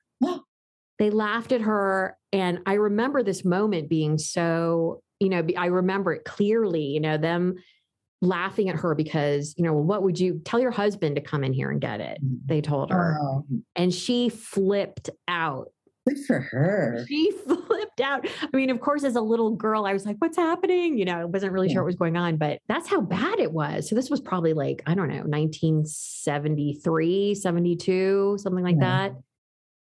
they 0.97 1.12
laughed 1.12 1.51
at 1.51 1.62
her. 1.62 2.18
And 2.34 2.60
I 2.66 2.74
remember 2.74 3.22
this 3.22 3.45
moment 3.45 3.88
being 3.88 4.18
so, 4.18 5.03
you 5.20 5.30
know, 5.30 5.45
I 5.55 5.68
remember 5.68 6.14
it 6.14 6.26
clearly, 6.26 6.86
you 6.86 7.01
know, 7.01 7.18
them 7.18 7.58
laughing 8.22 8.70
at 8.70 8.76
her 8.78 8.95
because, 8.95 9.53
you 9.58 9.64
know, 9.64 9.74
what 9.74 10.01
would 10.03 10.20
you 10.20 10.41
tell 10.43 10.60
your 10.60 10.72
husband 10.72 11.16
to 11.16 11.22
come 11.22 11.43
in 11.43 11.53
here 11.53 11.70
and 11.70 11.80
get 11.80 12.01
it? 12.01 12.18
Mm. 12.24 12.39
They 12.45 12.62
told 12.62 12.89
her. 12.89 13.20
Oh. 13.22 13.45
And 13.76 13.93
she 13.93 14.30
flipped 14.30 15.10
out. 15.28 15.72
Good 16.08 16.24
for 16.26 16.39
her. 16.39 17.05
She 17.08 17.32
flipped 17.45 18.01
out. 18.01 18.28
I 18.41 18.55
mean, 18.55 18.70
of 18.70 18.80
course, 18.80 19.03
as 19.03 19.16
a 19.16 19.22
little 19.22 19.55
girl, 19.55 19.86
I 19.86 19.93
was 19.93 20.05
like, 20.05 20.18
what's 20.20 20.38
happening? 20.38 20.95
You 20.97 21.05
know, 21.05 21.20
I 21.20 21.26
wasn't 21.26 21.51
really 21.51 21.68
yeah. 21.68 21.74
sure 21.74 21.84
what 21.84 21.88
was 21.88 21.95
going 21.95 22.16
on, 22.16 22.38
but 22.38 22.62
that's 22.68 22.88
how 22.88 23.01
bad 23.01 23.39
it 23.39 23.51
was. 23.51 23.89
So 23.89 23.95
this 23.95 24.10
was 24.10 24.22
probably 24.22 24.53
like, 24.53 24.82
I 24.86 24.95
don't 24.95 25.10
know, 25.10 25.24
1973, 25.24 27.36
72, 27.36 28.38
something 28.39 28.64
like 28.64 28.78
yeah. 28.80 29.10
that. 29.10 29.18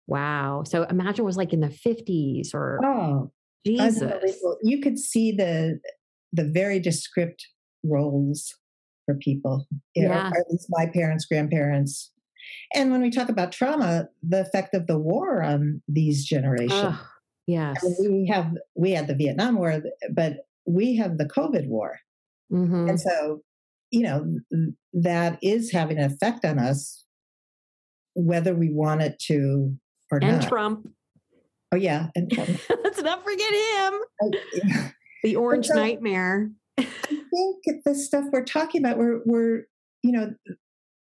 Wow. 0.06 0.62
So 0.64 0.84
imagine 0.84 1.22
it 1.22 1.26
was 1.26 1.36
like 1.36 1.52
in 1.52 1.60
the 1.60 1.68
50s 1.68 2.54
or 2.54 2.80
oh, 2.84 3.30
Jesus. 3.66 4.02
You 4.62 4.80
could 4.80 4.98
see 4.98 5.32
the 5.32 5.80
the 6.32 6.44
very 6.44 6.78
descript 6.78 7.46
roles 7.82 8.54
for 9.04 9.16
people. 9.16 9.66
Yeah. 9.94 10.28
At 10.28 10.50
least 10.50 10.66
my 10.70 10.86
parents, 10.86 11.24
grandparents, 11.24 12.12
and 12.74 12.90
when 12.90 13.02
we 13.02 13.10
talk 13.10 13.28
about 13.28 13.52
trauma, 13.52 14.08
the 14.22 14.40
effect 14.40 14.74
of 14.74 14.86
the 14.86 14.98
war 14.98 15.42
on 15.42 15.82
these 15.88 16.24
generations. 16.24 16.72
Oh, 16.74 17.06
yes. 17.46 17.84
I 17.84 18.02
mean, 18.02 18.22
we 18.22 18.28
have 18.28 18.52
we 18.74 18.90
had 18.92 19.06
the 19.06 19.14
Vietnam 19.14 19.56
War, 19.56 19.82
but 20.12 20.46
we 20.66 20.96
have 20.96 21.18
the 21.18 21.26
COVID 21.26 21.68
war. 21.68 21.98
Mm-hmm. 22.52 22.90
And 22.90 23.00
so, 23.00 23.42
you 23.90 24.02
know, 24.02 24.38
that 24.92 25.38
is 25.42 25.72
having 25.72 25.98
an 25.98 26.10
effect 26.10 26.44
on 26.44 26.58
us, 26.58 27.04
whether 28.14 28.54
we 28.54 28.70
want 28.70 29.02
it 29.02 29.18
to 29.26 29.76
or 30.10 30.18
and 30.18 30.32
not. 30.32 30.42
And 30.42 30.48
Trump. 30.48 30.88
Oh 31.72 31.76
yeah, 31.76 32.08
and 32.14 32.30
Trump. 32.30 32.50
Let's 32.84 33.02
not 33.02 33.24
forget 33.24 33.52
him. 33.52 34.00
Oh, 34.22 34.30
yeah. 34.64 34.90
The 35.22 35.36
orange 35.36 35.66
so, 35.66 35.74
nightmare. 35.74 36.50
I 36.78 36.84
think 36.84 37.84
the 37.84 37.94
stuff 37.94 38.26
we're 38.32 38.44
talking 38.44 38.82
about, 38.84 38.98
we're 38.98 39.20
we're 39.24 39.62
you 40.02 40.12
know 40.12 40.34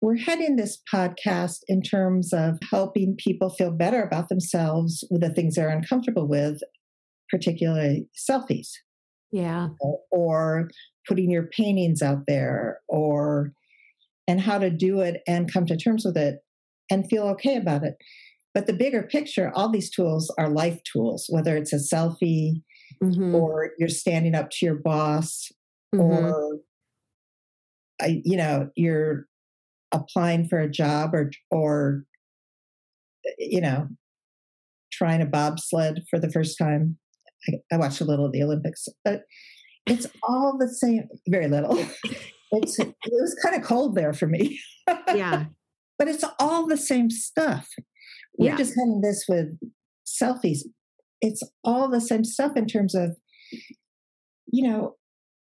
we're 0.05 0.17
heading 0.17 0.55
this 0.55 0.79
podcast 0.93 1.61
in 1.67 1.81
terms 1.81 2.31
of 2.31 2.59
helping 2.69 3.15
people 3.17 3.49
feel 3.49 3.71
better 3.71 4.03
about 4.03 4.29
themselves 4.29 5.03
with 5.09 5.21
the 5.21 5.33
things 5.33 5.55
they're 5.55 5.67
uncomfortable 5.67 6.27
with, 6.27 6.59
particularly 7.27 8.07
selfies. 8.15 8.67
Yeah. 9.31 9.69
Or 10.11 10.69
putting 11.07 11.31
your 11.31 11.47
paintings 11.47 12.03
out 12.03 12.19
there 12.27 12.81
or 12.87 13.53
and 14.27 14.39
how 14.39 14.59
to 14.59 14.69
do 14.69 14.99
it 15.01 15.21
and 15.27 15.51
come 15.51 15.65
to 15.65 15.75
terms 15.75 16.05
with 16.05 16.17
it 16.17 16.35
and 16.91 17.09
feel 17.09 17.23
okay 17.29 17.57
about 17.57 17.83
it. 17.83 17.95
But 18.53 18.67
the 18.67 18.73
bigger 18.73 19.01
picture, 19.01 19.51
all 19.55 19.71
these 19.71 19.89
tools 19.89 20.31
are 20.37 20.49
life 20.49 20.81
tools, 20.83 21.25
whether 21.29 21.57
it's 21.57 21.73
a 21.73 21.77
selfie 21.77 22.61
mm-hmm. 23.03 23.33
or 23.33 23.71
you're 23.79 23.89
standing 23.89 24.35
up 24.35 24.51
to 24.51 24.67
your 24.67 24.75
boss 24.75 25.51
mm-hmm. 25.95 25.99
or 25.99 26.59
uh, 28.03 28.07
you 28.07 28.37
know 28.37 28.69
you're 28.75 29.25
applying 29.95 30.47
for 30.47 30.59
a 30.59 30.69
job 30.69 31.13
or 31.13 31.31
or 31.51 32.03
you 33.37 33.61
know 33.61 33.87
trying 34.91 35.21
a 35.21 35.25
bobsled 35.25 36.03
for 36.09 36.19
the 36.19 36.31
first 36.31 36.57
time. 36.57 36.97
I, 37.47 37.75
I 37.75 37.77
watched 37.77 38.01
a 38.01 38.05
little 38.05 38.25
of 38.25 38.31
the 38.31 38.43
Olympics, 38.43 38.87
but 39.03 39.21
it's 39.85 40.07
all 40.23 40.57
the 40.57 40.69
same. 40.69 41.07
Very 41.27 41.47
little. 41.47 41.83
It's 42.51 42.79
it 42.79 42.93
was 43.05 43.35
kind 43.43 43.55
of 43.55 43.63
cold 43.63 43.95
there 43.95 44.13
for 44.13 44.27
me. 44.27 44.59
yeah, 45.07 45.45
but 45.97 46.07
it's 46.07 46.23
all 46.39 46.67
the 46.67 46.77
same 46.77 47.09
stuff. 47.09 47.67
We're 48.37 48.51
yeah. 48.51 48.55
just 48.55 48.75
having 48.77 49.01
this 49.01 49.25
with 49.27 49.47
selfies. 50.07 50.59
It's 51.21 51.41
all 51.63 51.89
the 51.89 51.99
same 51.99 52.23
stuff 52.23 52.51
in 52.55 52.67
terms 52.67 52.93
of, 52.93 53.17
you 54.47 54.67
know, 54.67 54.95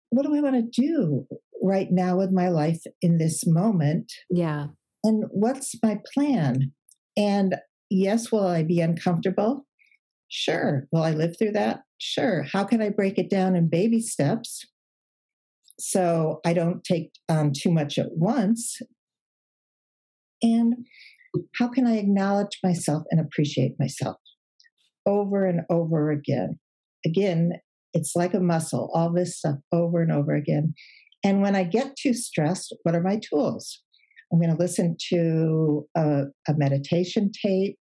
what 0.09 0.25
do 0.25 0.35
I 0.35 0.39
want 0.39 0.55
to 0.55 0.81
do 0.81 1.27
right 1.65 1.87
now 1.91 2.17
with 2.17 2.31
my 2.31 2.49
life 2.49 2.81
in 3.01 3.17
this 3.17 3.43
moment? 3.45 4.11
Yeah. 4.29 4.67
And 5.03 5.25
what's 5.31 5.75
my 5.83 5.99
plan? 6.13 6.71
And 7.17 7.55
yes, 7.89 8.31
will 8.31 8.47
I 8.47 8.63
be 8.63 8.79
uncomfortable? 8.79 9.65
Sure. 10.29 10.87
Will 10.91 11.03
I 11.03 11.11
live 11.11 11.37
through 11.37 11.53
that? 11.53 11.81
Sure. 11.99 12.43
How 12.51 12.63
can 12.63 12.81
I 12.81 12.89
break 12.89 13.17
it 13.17 13.29
down 13.29 13.55
in 13.55 13.69
baby 13.69 14.01
steps 14.01 14.65
so 15.79 16.39
I 16.45 16.53
don't 16.53 16.83
take 16.83 17.11
um, 17.29 17.51
too 17.55 17.71
much 17.71 17.97
at 17.97 18.11
once? 18.11 18.79
And 20.41 20.85
how 21.57 21.67
can 21.67 21.87
I 21.87 21.97
acknowledge 21.97 22.59
myself 22.63 23.03
and 23.11 23.19
appreciate 23.19 23.73
myself 23.79 24.17
over 25.05 25.45
and 25.45 25.61
over 25.69 26.11
again? 26.11 26.59
Again, 27.05 27.53
it's 27.93 28.13
like 28.15 28.33
a 28.33 28.39
muscle, 28.39 28.91
all 28.93 29.13
this 29.13 29.37
stuff 29.37 29.55
over 29.71 30.01
and 30.01 30.11
over 30.11 30.35
again. 30.35 30.73
And 31.25 31.41
when 31.41 31.55
I 31.55 31.63
get 31.63 31.95
too 31.95 32.13
stressed, 32.13 32.73
what 32.83 32.93
are 32.93 33.01
my 33.01 33.19
tools? 33.19 33.81
I'm 34.31 34.39
going 34.39 34.55
to 34.55 34.61
listen 34.61 34.95
to 35.09 35.87
a, 35.97 36.25
a 36.47 36.53
meditation 36.55 37.31
tape. 37.43 37.77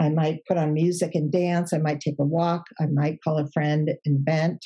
I 0.00 0.08
might 0.08 0.46
put 0.48 0.56
on 0.56 0.72
music 0.72 1.10
and 1.14 1.30
dance. 1.30 1.74
I 1.74 1.78
might 1.78 2.00
take 2.00 2.14
a 2.18 2.24
walk. 2.24 2.62
I 2.80 2.86
might 2.86 3.18
call 3.22 3.38
a 3.38 3.50
friend 3.52 3.90
and 4.06 4.24
vent. 4.24 4.64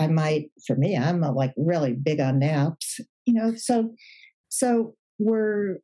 I 0.00 0.06
might, 0.06 0.46
for 0.66 0.76
me, 0.76 0.96
I'm 0.96 1.22
a, 1.22 1.30
like 1.30 1.52
really 1.58 1.92
big 1.92 2.20
on 2.20 2.38
naps. 2.38 3.00
You 3.26 3.34
know, 3.34 3.52
so 3.56 3.90
so 4.48 4.94
we're 5.18 5.80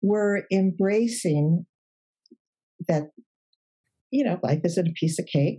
we're 0.00 0.42
embracing 0.52 1.66
that. 2.86 3.04
You 4.12 4.24
know, 4.24 4.38
life 4.44 4.60
isn't 4.62 4.86
a 4.86 4.92
piece 4.92 5.18
of 5.18 5.26
cake, 5.26 5.58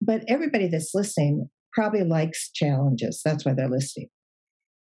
but 0.00 0.24
everybody 0.26 0.66
that's 0.66 0.90
listening 0.94 1.48
probably 1.76 2.02
likes 2.02 2.50
challenges. 2.52 3.20
That's 3.24 3.44
why 3.44 3.52
they're 3.54 3.68
listening 3.68 4.08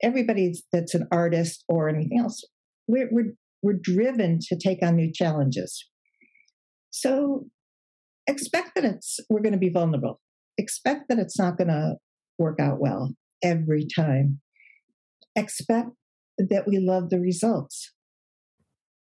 everybody 0.04 0.52
that's 0.72 0.94
an 0.94 1.08
artist 1.10 1.64
or 1.68 1.88
anything 1.88 2.18
else, 2.18 2.44
we're, 2.86 3.08
we're, 3.10 3.32
we're 3.62 3.78
driven 3.80 4.38
to 4.48 4.56
take 4.56 4.82
on 4.82 4.96
new 4.96 5.10
challenges. 5.12 5.88
So 6.90 7.46
expect 8.26 8.74
that 8.74 8.84
it's 8.84 9.18
we're 9.28 9.42
going 9.42 9.52
to 9.52 9.58
be 9.58 9.70
vulnerable. 9.70 10.20
Expect 10.58 11.08
that 11.08 11.18
it's 11.18 11.38
not 11.38 11.56
going 11.56 11.68
to 11.68 11.96
work 12.38 12.60
out 12.60 12.80
well 12.80 13.14
every 13.42 13.86
time. 13.86 14.40
Expect 15.34 15.88
that 16.38 16.66
we 16.66 16.78
love 16.78 17.10
the 17.10 17.18
results. 17.18 17.92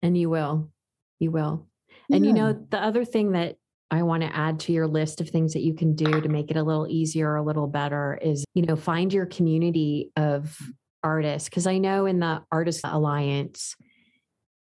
And 0.01 0.17
you 0.17 0.29
will. 0.29 0.71
You 1.19 1.31
will. 1.31 1.67
And 2.11 2.23
yeah. 2.23 2.29
you 2.29 2.33
know, 2.33 2.65
the 2.71 2.81
other 2.81 3.03
thing 3.03 3.33
that 3.33 3.57
I 3.89 4.03
want 4.03 4.23
to 4.23 4.35
add 4.35 4.59
to 4.61 4.73
your 4.73 4.87
list 4.87 5.21
of 5.21 5.29
things 5.29 5.53
that 5.53 5.63
you 5.63 5.73
can 5.73 5.95
do 5.95 6.21
to 6.21 6.29
make 6.29 6.51
it 6.51 6.57
a 6.57 6.63
little 6.63 6.87
easier, 6.87 7.35
a 7.35 7.43
little 7.43 7.67
better 7.67 8.19
is, 8.21 8.43
you 8.53 8.63
know, 8.63 8.75
find 8.75 9.13
your 9.13 9.25
community 9.25 10.11
of 10.17 10.57
artists. 11.03 11.47
Cause 11.47 11.67
I 11.67 11.77
know 11.77 12.05
in 12.05 12.19
the 12.19 12.43
Artist 12.51 12.81
Alliance, 12.83 13.75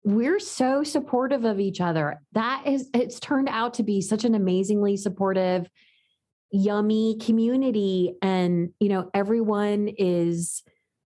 we're 0.04 0.38
so 0.38 0.84
supportive 0.84 1.44
of 1.44 1.58
each 1.58 1.80
other. 1.80 2.20
That 2.32 2.62
is, 2.66 2.88
it's 2.94 3.18
turned 3.18 3.48
out 3.48 3.74
to 3.74 3.82
be 3.82 4.00
such 4.00 4.24
an 4.24 4.34
amazingly 4.34 4.96
supportive, 4.96 5.68
yummy 6.52 7.18
community. 7.20 8.14
And, 8.22 8.70
you 8.78 8.88
know, 8.88 9.10
everyone 9.12 9.88
is, 9.98 10.62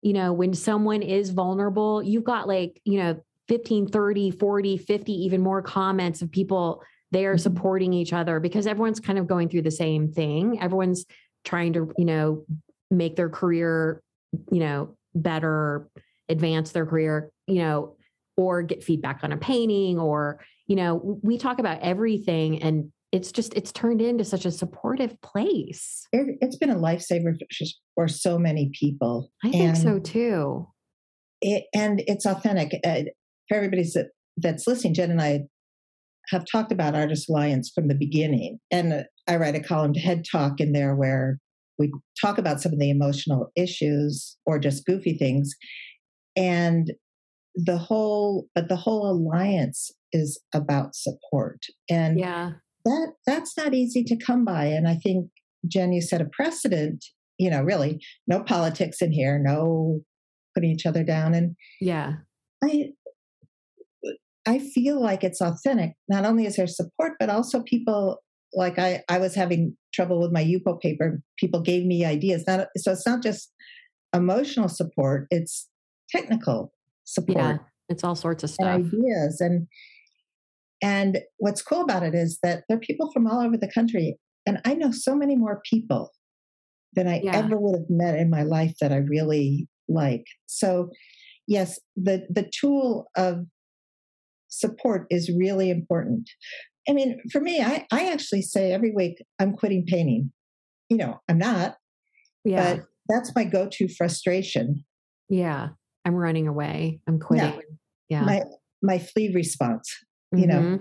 you 0.02 0.14
know, 0.14 0.32
when 0.32 0.54
someone 0.54 1.02
is 1.02 1.32
vulnerable, 1.32 2.02
you've 2.02 2.24
got 2.24 2.48
like, 2.48 2.80
you 2.86 3.00
know, 3.00 3.22
15, 3.50 3.88
30, 3.88 4.32
40, 4.32 4.78
50, 4.78 5.12
even 5.12 5.42
more 5.42 5.62
comments 5.62 6.22
of 6.22 6.32
people 6.32 6.82
they 7.12 7.26
are 7.26 7.38
supporting 7.38 7.94
each 7.94 8.14
other 8.14 8.40
because 8.40 8.68
everyone's 8.68 9.00
kind 9.00 9.18
of 9.18 9.28
going 9.28 9.50
through 9.50 9.62
the 9.62 9.72
same 9.72 10.12
thing. 10.12 10.60
Everyone's 10.62 11.06
trying 11.46 11.74
to, 11.74 11.92
you 11.98 12.06
know, 12.06 12.46
make 12.92 13.16
their 13.16 13.30
career, 13.30 14.02
you 14.52 14.60
know, 14.60 14.96
better, 15.16 15.88
advance 16.30 16.72
their 16.72 16.86
career, 16.86 17.32
you 17.48 17.60
know, 17.60 17.96
or 18.36 18.62
get 18.62 18.84
feedback 18.84 19.24
on 19.24 19.32
a 19.32 19.38
painting 19.38 20.00
or, 20.00 20.40
you 20.68 20.76
know, 20.76 21.20
we 21.24 21.38
talk 21.38 21.60
about 21.60 21.80
everything 21.82 22.62
and 22.62 22.92
it's 23.14 23.32
just 23.32 23.54
it's 23.54 23.72
turned 23.72 24.02
into 24.02 24.26
such 24.26 24.46
a 24.46 24.52
supportive 24.52 25.20
place. 25.22 26.06
It, 26.12 26.38
has 26.42 26.58
been 26.58 26.70
a 26.70 26.76
lifesaver 26.76 27.38
for 27.96 28.08
so 28.08 28.38
many 28.38 28.70
people. 28.78 29.32
I 29.44 29.52
think 29.52 29.64
and 29.64 29.78
so 29.78 30.00
too. 30.00 30.68
It, 31.42 31.66
and 31.74 32.04
it's 32.06 32.26
authentic. 32.26 32.80
Uh, 32.86 33.04
for 33.48 33.56
everybody 33.56 33.84
that, 33.94 34.10
that's 34.36 34.68
listening, 34.68 34.94
Jen 34.94 35.12
and 35.12 35.22
I 35.22 35.44
have 36.30 36.46
talked 36.52 36.72
about 36.72 36.96
Artist 36.96 37.30
Alliance 37.30 37.72
from 37.74 37.88
the 37.88 37.96
beginning. 37.96 38.60
And 38.72 38.94
uh, 38.94 39.04
I 39.28 39.38
write 39.38 39.56
a 39.56 39.64
column 39.64 39.94
to 39.94 40.00
Head 40.00 40.24
Talk 40.30 40.60
in 40.60 40.74
there 40.74 40.96
where 40.96 41.40
we 41.80 41.92
talk 42.20 42.38
about 42.38 42.62
some 42.62 42.74
of 42.74 42.80
the 42.80 42.90
emotional 42.90 43.52
issues 43.56 44.38
or 44.46 44.60
just 44.60 44.86
goofy 44.86 45.18
things. 45.18 45.54
And 46.36 46.92
the 47.56 47.78
whole, 47.78 48.48
but 48.54 48.70
the 48.70 48.76
whole 48.76 49.10
alliance 49.10 49.92
is 50.14 50.40
about 50.54 50.96
support. 50.96 51.60
And 51.90 52.20
yeah. 52.20 52.52
that 52.86 53.14
that's 53.26 53.58
not 53.58 53.74
easy 53.74 54.04
to 54.06 54.16
come 54.18 54.46
by. 54.46 54.66
And 54.66 54.88
I 54.88 54.96
think 54.96 55.30
Jen, 55.68 55.92
you 55.92 56.02
set 56.02 56.22
a 56.22 56.26
precedent, 56.26 57.04
you 57.38 57.50
know, 57.50 57.62
really 57.62 58.00
no 58.28 58.44
politics 58.44 59.02
in 59.02 59.12
here, 59.12 59.40
no 59.40 60.02
putting 60.56 60.72
each 60.72 60.86
other 60.86 61.04
down. 61.04 61.34
And 61.34 61.56
yeah. 61.82 62.14
I 62.64 62.90
I 64.48 64.60
feel 64.60 65.02
like 65.02 65.24
it's 65.24 65.42
authentic. 65.42 65.94
Not 66.08 66.26
only 66.26 66.46
is 66.46 66.56
there 66.56 66.68
support, 66.68 67.14
but 67.20 67.30
also 67.30 67.62
people 67.62 68.24
like 68.54 68.80
I, 68.80 69.04
I 69.10 69.20
was 69.20 69.36
having 69.36 69.76
trouble 69.94 70.22
with 70.22 70.32
my 70.32 70.44
Yupo 70.44 70.80
paper. 70.80 71.22
People 71.38 71.62
gave 71.62 71.86
me 71.86 72.06
ideas. 72.06 72.46
Not, 72.48 72.68
so 72.78 72.94
it's 72.94 73.06
not 73.06 73.22
just 73.22 73.52
emotional 74.16 74.70
support, 74.70 75.28
it's 75.32 75.68
technical 76.10 76.72
support. 77.04 77.38
Yeah, 77.38 77.58
it's 77.90 78.04
all 78.04 78.16
sorts 78.16 78.44
of 78.44 78.50
stuff. 78.50 78.76
And 78.76 78.86
ideas. 78.86 79.42
And 79.42 79.68
and 80.82 81.20
what's 81.38 81.62
cool 81.62 81.82
about 81.82 82.04
it 82.04 82.16
is 82.16 82.40
that 82.42 82.64
there 82.68 82.78
are 82.78 82.82
people 82.82 83.12
from 83.12 83.28
all 83.28 83.42
over 83.42 83.58
the 83.58 83.72
country. 83.72 84.18
And 84.46 84.62
I 84.64 84.76
know 84.76 84.92
so 84.92 85.16
many 85.16 85.36
more 85.36 85.62
people 85.70 86.12
than 86.94 87.08
I 87.08 87.20
yeah. 87.22 87.36
ever 87.36 87.58
would 87.58 87.76
have 87.76 87.90
met 87.90 88.18
in 88.18 88.30
my 88.30 88.44
life 88.44 88.76
that 88.80 88.94
I 88.94 88.98
really 88.98 89.68
like. 89.90 90.26
So 90.46 90.90
yes, 91.48 91.80
the 91.98 92.26
the 92.30 92.50
tool 92.58 93.10
of 93.18 93.46
support 94.50 95.08
is 95.10 95.32
really 95.36 95.70
important. 95.70 96.30
I 96.90 96.94
mean, 96.94 97.20
for 97.32 97.42
me, 97.42 97.62
I, 97.62 97.86
I 97.92 98.12
actually 98.12 98.42
say 98.42 98.72
every 98.72 98.92
week, 98.92 99.24
I'm 99.40 99.54
quitting 99.54 99.86
painting. 99.86 100.32
You 100.90 100.98
know, 100.98 101.20
I'm 101.28 101.38
not, 101.38 101.76
yeah. 102.46 102.76
but 102.76 102.86
that's 103.10 103.36
my 103.36 103.44
go 103.44 103.68
to 103.74 103.88
frustration. 103.90 104.86
Yeah. 105.30 105.70
I'm 106.06 106.16
running 106.16 106.48
away. 106.48 107.02
I'm 107.08 107.20
quitting. 107.20 107.62
Yeah. 108.10 108.22
yeah. 108.22 108.26
My, 108.26 108.44
my 108.82 109.00
flee 109.00 109.34
response, 109.34 109.94
you 110.32 110.48
mm-hmm. 110.48 110.50
know, 110.50 110.80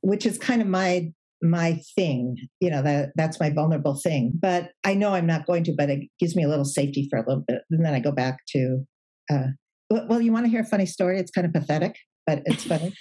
which 0.00 0.26
is 0.26 0.38
kind 0.38 0.60
of 0.60 0.68
my 0.68 1.12
my 1.42 1.78
thing 1.94 2.36
you 2.60 2.70
know 2.70 2.80
that 2.80 3.10
that's 3.16 3.38
my 3.38 3.50
vulnerable 3.50 3.94
thing 3.94 4.32
but 4.40 4.70
i 4.82 4.94
know 4.94 5.12
i'm 5.12 5.26
not 5.26 5.44
going 5.44 5.62
to 5.62 5.74
but 5.76 5.90
it 5.90 6.08
gives 6.18 6.34
me 6.34 6.42
a 6.42 6.48
little 6.48 6.64
safety 6.64 7.06
for 7.10 7.18
a 7.18 7.28
little 7.28 7.44
bit 7.46 7.60
and 7.70 7.84
then 7.84 7.92
i 7.92 8.00
go 8.00 8.10
back 8.10 8.38
to 8.48 8.82
uh, 9.30 9.48
well 9.90 10.22
you 10.22 10.32
want 10.32 10.46
to 10.46 10.50
hear 10.50 10.62
a 10.62 10.66
funny 10.66 10.86
story 10.86 11.18
it's 11.18 11.30
kind 11.30 11.46
of 11.46 11.52
pathetic 11.52 11.96
but 12.26 12.42
it's 12.46 12.64
funny 12.72 12.94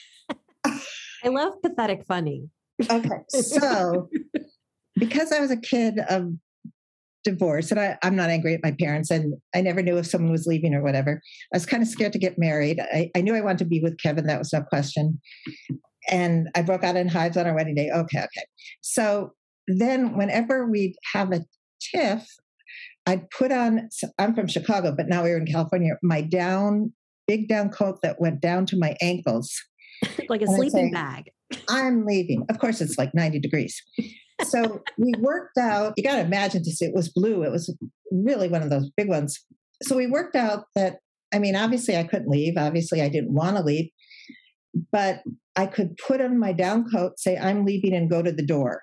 I 1.24 1.30
love 1.30 1.54
pathetic 1.62 2.06
funny. 2.06 2.50
Okay. 2.90 3.24
So, 3.30 4.10
because 4.96 5.32
I 5.32 5.40
was 5.40 5.52
a 5.52 5.58
kid 5.58 6.00
of 6.10 6.34
divorce, 7.24 7.72
and 7.72 7.80
I, 7.80 7.98
am 8.04 8.16
not 8.16 8.30
angry 8.30 8.54
at 8.54 8.64
my 8.64 8.76
parents, 8.78 9.10
and 9.10 9.36
I 9.56 9.62
never 9.62 9.82
knew 9.82 9.98
if 9.98 10.08
someone 10.08 10.32
was 10.32 10.46
leaving 10.46 10.74
or 10.74 10.84
whatever, 10.84 11.22
I 11.54 11.58
was 11.58 11.66
kind 11.66 11.82
of 11.82 11.88
scared 11.88 12.14
to 12.14 12.20
get 12.20 12.38
married. 12.38 12.82
I, 12.82 13.10
I 13.16 13.22
knew 13.22 13.36
I 13.36 13.42
wanted 13.42 13.60
to 13.60 13.66
be 13.66 13.80
with 13.80 13.98
Kevin, 14.00 14.28
that 14.28 14.40
was 14.40 14.52
no 14.52 14.62
question. 14.64 15.22
And 16.10 16.50
I 16.56 16.62
broke 16.62 16.84
out 16.84 16.98
in 16.98 17.08
hives 17.08 17.38
on 17.38 17.48
our 17.48 17.56
wedding 17.56 17.76
day. 17.76 17.90
Okay, 17.90 18.20
okay. 18.20 18.46
So 18.82 19.32
then, 19.68 20.18
whenever 20.18 20.68
we'd 20.70 20.96
have 21.14 21.32
a 21.32 21.46
tiff, 21.80 22.28
I'd 23.06 23.30
put 23.30 23.54
on, 23.54 23.90
I'm 24.20 24.36
from 24.36 24.48
Chicago, 24.48 24.94
but 24.96 25.08
now 25.08 25.24
we 25.24 25.32
are 25.32 25.38
in 25.38 25.46
California, 25.46 25.94
my 26.02 26.22
down 26.22 26.92
big 27.28 27.48
down 27.48 27.70
coat 27.70 28.00
that 28.04 28.20
went 28.20 28.42
down 28.42 28.66
to 28.68 28.78
my 28.78 28.96
ankles. 29.02 29.54
like 30.30 30.42
a 30.42 30.48
sleeping 30.48 30.88
say, 30.88 30.92
bag. 30.92 31.32
I'm 31.70 32.06
leaving. 32.06 32.46
Of 32.50 32.60
course, 32.60 32.82
it's 32.82 32.98
like 32.98 33.14
90 33.14 33.40
degrees. 33.40 33.82
So 34.44 34.82
we 34.98 35.14
worked 35.20 35.58
out, 35.58 35.94
you 35.96 36.04
got 36.04 36.16
to 36.16 36.22
imagine 36.22 36.64
this, 36.64 36.82
it 36.82 36.94
was 36.94 37.10
blue. 37.10 37.44
It 37.44 37.52
was 37.52 37.76
really 38.12 38.50
one 38.50 38.64
of 38.64 38.70
those 38.70 38.90
big 38.98 39.08
ones. 39.08 39.40
So 39.84 39.96
we 39.96 40.08
worked 40.08 40.36
out 40.36 40.66
that, 40.76 40.98
I 41.34 41.40
mean, 41.40 41.56
obviously 41.56 41.98
I 41.98 42.04
couldn't 42.04 42.30
leave. 42.30 42.56
Obviously 42.58 43.02
I 43.02 43.10
didn't 43.10 43.34
want 43.34 43.58
to 43.58 43.64
leave, 43.64 43.90
but 44.92 45.22
I 45.56 45.68
could 45.68 45.98
put 45.98 46.22
on 46.22 46.40
my 46.40 46.52
down 46.52 46.90
coat, 46.90 47.20
say, 47.20 47.38
I'm 47.38 47.66
leaving 47.66 47.94
and 47.94 48.10
go 48.10 48.22
to 48.22 48.32
the 48.32 48.46
door, 48.46 48.82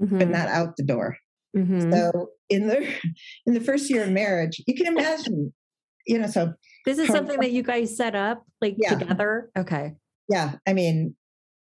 mm-hmm. 0.00 0.18
but 0.18 0.28
not 0.28 0.48
out 0.48 0.76
the 0.76 0.84
door. 0.84 1.16
Mm-hmm. 1.56 1.92
So 1.92 2.30
in 2.48 2.66
the 2.66 2.86
in 3.46 3.54
the 3.54 3.60
first 3.60 3.90
year 3.90 4.04
of 4.04 4.10
marriage, 4.10 4.60
you 4.66 4.74
can 4.74 4.86
imagine, 4.86 5.52
you 6.06 6.18
know, 6.18 6.26
so 6.26 6.54
this 6.84 6.98
is 6.98 7.08
something 7.08 7.38
that 7.40 7.52
you 7.52 7.62
guys 7.62 7.96
set 7.96 8.14
up 8.14 8.44
like 8.60 8.76
yeah. 8.78 8.96
together. 8.96 9.50
Okay. 9.56 9.94
Yeah. 10.28 10.54
I 10.66 10.72
mean, 10.72 11.16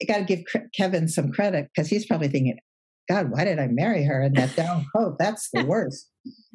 I 0.02 0.06
got 0.06 0.18
to 0.20 0.24
give 0.24 0.44
Kevin 0.76 1.08
some 1.08 1.32
credit 1.32 1.70
because 1.74 1.90
he's 1.90 2.06
probably 2.06 2.28
thinking, 2.28 2.58
God, 3.10 3.32
why 3.32 3.44
did 3.44 3.60
I 3.60 3.68
marry 3.68 4.04
her 4.06 4.22
in 4.24 4.34
that 4.34 4.56
down 4.56 4.86
coat? 4.96 5.18
That's 5.20 5.50
the 5.54 5.64
worst. 5.64 6.10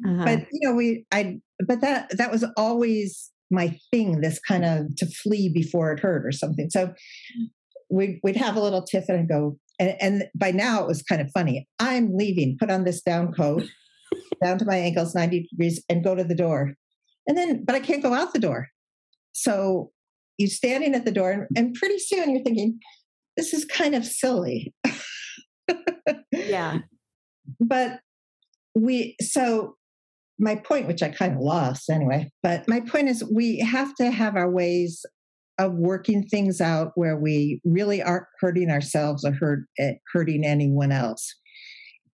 Uh-huh. 0.05 0.25
But 0.25 0.39
you 0.51 0.67
know, 0.67 0.75
we 0.75 1.05
I 1.11 1.39
but 1.65 1.81
that 1.81 2.15
that 2.17 2.31
was 2.31 2.45
always 2.57 3.31
my 3.49 3.77
thing, 3.91 4.21
this 4.21 4.39
kind 4.39 4.65
of 4.65 4.95
to 4.97 5.05
flee 5.05 5.49
before 5.53 5.91
it 5.91 5.99
hurt 5.99 6.25
or 6.25 6.31
something. 6.31 6.69
So 6.69 6.93
we'd 7.89 8.19
we'd 8.23 8.37
have 8.37 8.55
a 8.55 8.61
little 8.61 8.83
tiff 8.83 9.05
and 9.07 9.27
go, 9.29 9.57
and, 9.79 9.95
and 10.01 10.23
by 10.35 10.51
now 10.51 10.81
it 10.81 10.87
was 10.87 11.03
kind 11.03 11.21
of 11.21 11.29
funny. 11.33 11.67
I'm 11.79 12.15
leaving, 12.15 12.57
put 12.59 12.71
on 12.71 12.83
this 12.83 13.01
down 13.01 13.33
coat 13.33 13.63
down 14.43 14.57
to 14.57 14.65
my 14.65 14.77
ankles, 14.77 15.15
90 15.15 15.47
degrees, 15.51 15.83
and 15.89 16.03
go 16.03 16.15
to 16.15 16.23
the 16.23 16.35
door. 16.35 16.73
And 17.27 17.37
then, 17.37 17.63
but 17.63 17.75
I 17.75 17.79
can't 17.79 18.03
go 18.03 18.13
out 18.13 18.33
the 18.33 18.39
door. 18.39 18.67
So 19.33 19.91
you're 20.37 20.49
standing 20.49 20.95
at 20.95 21.05
the 21.05 21.11
door, 21.11 21.31
and, 21.31 21.47
and 21.55 21.73
pretty 21.73 21.99
soon 21.99 22.31
you're 22.31 22.43
thinking, 22.43 22.79
this 23.37 23.53
is 23.53 23.65
kind 23.65 23.95
of 23.95 24.05
silly. 24.05 24.73
yeah. 26.31 26.79
But 27.59 27.99
we, 28.75 29.15
so 29.19 29.75
my 30.39 30.55
point, 30.55 30.87
which 30.87 31.03
I 31.03 31.09
kind 31.09 31.33
of 31.33 31.41
lost 31.41 31.89
anyway, 31.89 32.29
but 32.41 32.67
my 32.67 32.79
point 32.79 33.09
is 33.09 33.23
we 33.29 33.59
have 33.59 33.93
to 33.95 34.09
have 34.09 34.37
our 34.37 34.49
ways 34.49 35.05
of 35.57 35.73
working 35.73 36.23
things 36.23 36.61
out 36.61 36.91
where 36.95 37.17
we 37.17 37.59
really 37.65 38.01
aren't 38.01 38.27
hurting 38.39 38.69
ourselves 38.69 39.25
or 39.25 39.33
hurt, 39.33 39.65
eh, 39.79 39.93
hurting 40.13 40.45
anyone 40.45 40.91
else. 40.91 41.35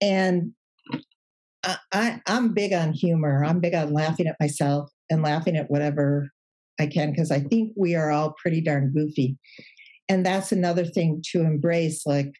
And 0.01 0.53
I, 1.93 2.21
I'm 2.25 2.53
big 2.53 2.73
on 2.73 2.93
humor. 2.93 3.43
I'm 3.45 3.59
big 3.59 3.75
on 3.75 3.93
laughing 3.93 4.27
at 4.27 4.37
myself 4.39 4.89
and 5.09 5.21
laughing 5.21 5.55
at 5.55 5.69
whatever 5.69 6.29
I 6.79 6.87
can 6.87 7.11
because 7.11 7.31
I 7.31 7.39
think 7.39 7.73
we 7.75 7.95
are 7.95 8.11
all 8.11 8.35
pretty 8.41 8.61
darn 8.61 8.93
goofy. 8.93 9.37
And 10.09 10.25
that's 10.25 10.51
another 10.51 10.85
thing 10.85 11.21
to 11.31 11.41
embrace. 11.41 12.05
Like, 12.05 12.33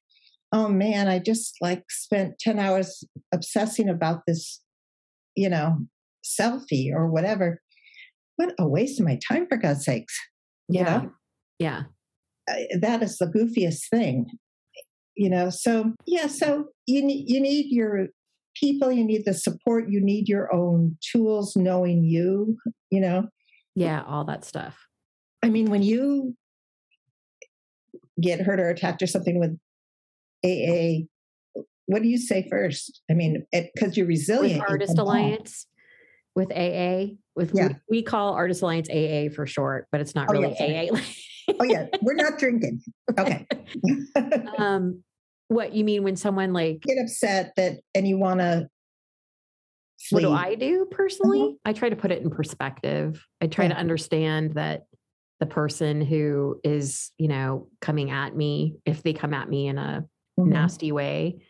oh 0.54 0.70
man, 0.70 1.08
I 1.08 1.20
just 1.20 1.56
like 1.62 1.84
spent 1.90 2.40
10 2.40 2.60
hours 2.60 3.04
obsessing 3.34 3.90
about 3.90 4.22
this, 4.26 4.62
you 5.36 5.50
know, 5.50 5.80
selfie 6.24 6.92
or 6.94 7.08
whatever. 7.08 7.62
What 8.38 8.54
a 8.60 8.68
waste 8.68 9.00
of 9.00 9.06
my 9.06 9.20
time, 9.28 9.48
for 9.48 9.58
God's 9.58 9.86
sakes. 9.86 10.18
You 10.70 10.82
yeah. 10.82 10.98
Know? 10.98 11.12
Yeah. 11.60 11.82
that 12.80 13.02
is 13.02 13.18
the 13.18 13.26
goofiest 13.26 13.90
thing. 13.90 14.28
You 15.16 15.32
know, 15.32 15.50
so 15.50 15.94
yeah, 16.06 16.28
so 16.28 16.68
you 16.86 17.04
you 17.08 17.42
need 17.42 17.72
your 17.72 18.10
people, 18.60 18.92
you 18.92 19.06
need 19.06 19.24
the 19.26 19.34
support, 19.34 19.90
you 19.90 20.02
need 20.02 20.28
your 20.28 20.54
own 20.54 20.98
tools, 21.02 21.56
knowing 21.56 22.04
you, 22.04 22.58
you 22.90 23.00
know? 23.00 23.28
Yeah, 23.76 24.04
all 24.08 24.26
that 24.26 24.44
stuff. 24.44 24.88
I 25.44 25.50
mean, 25.50 25.70
when 25.70 25.84
you 25.84 26.36
get 28.20 28.42
hurt 28.42 28.60
or 28.60 28.70
attacked 28.70 29.02
or 29.02 29.08
something 29.08 29.40
with 29.40 29.58
AA, 30.44 31.06
what 31.86 32.02
do 32.02 32.08
you 32.08 32.18
say 32.18 32.48
first? 32.50 33.02
I 33.10 33.14
mean, 33.14 33.46
because 33.52 33.96
you're 33.96 34.08
resilient. 34.08 34.62
With 34.62 34.70
Artist 34.70 34.98
Alliance, 34.98 35.68
with 36.36 36.52
AA, 36.52 37.16
with 37.36 37.52
yeah. 37.54 37.70
we, 37.90 38.00
we, 38.00 38.02
call 38.04 38.34
Artist 38.34 38.62
Alliance 38.62 38.90
AA 38.90 39.34
for 39.34 39.48
short, 39.48 39.88
but 39.92 40.02
it's 40.02 40.14
not 40.14 40.28
oh, 40.30 40.34
really 40.34 40.56
yeah, 40.60 40.92
AA. 40.92 41.00
oh 41.60 41.64
yeah, 41.64 41.86
we're 42.02 42.14
not 42.14 42.38
drinking. 42.38 42.82
Okay. 43.18 43.48
um, 44.58 45.04
what 45.48 45.74
you 45.74 45.84
mean 45.84 46.04
when 46.04 46.16
someone 46.16 46.54
like 46.54 46.82
get 46.82 46.98
upset 47.02 47.54
that 47.56 47.80
and 47.96 48.08
you 48.08 48.18
want 48.18 48.40
to 48.40 48.68
what 50.12 50.22
do 50.22 50.32
I 50.32 50.56
do 50.56 50.88
personally? 50.90 51.42
Uh-huh. 51.42 51.56
I 51.66 51.74
try 51.74 51.90
to 51.90 51.96
put 51.96 52.12
it 52.12 52.22
in 52.22 52.30
perspective. 52.30 53.26
I 53.42 53.48
try 53.48 53.66
yeah. 53.66 53.74
to 53.74 53.80
understand 53.80 54.54
that 54.54 54.84
the 55.40 55.46
person 55.46 56.02
who 56.02 56.60
is, 56.64 57.12
you 57.18 57.28
know, 57.28 57.68
coming 57.82 58.12
at 58.12 58.36
me, 58.36 58.76
if 58.86 59.04
they 59.04 59.14
come 59.14 59.34
at 59.34 59.50
me 59.50 59.68
in 59.68 59.78
a 59.78 60.06
mm-hmm. 60.40 60.50
nasty 60.50 60.92
way, 60.92 61.42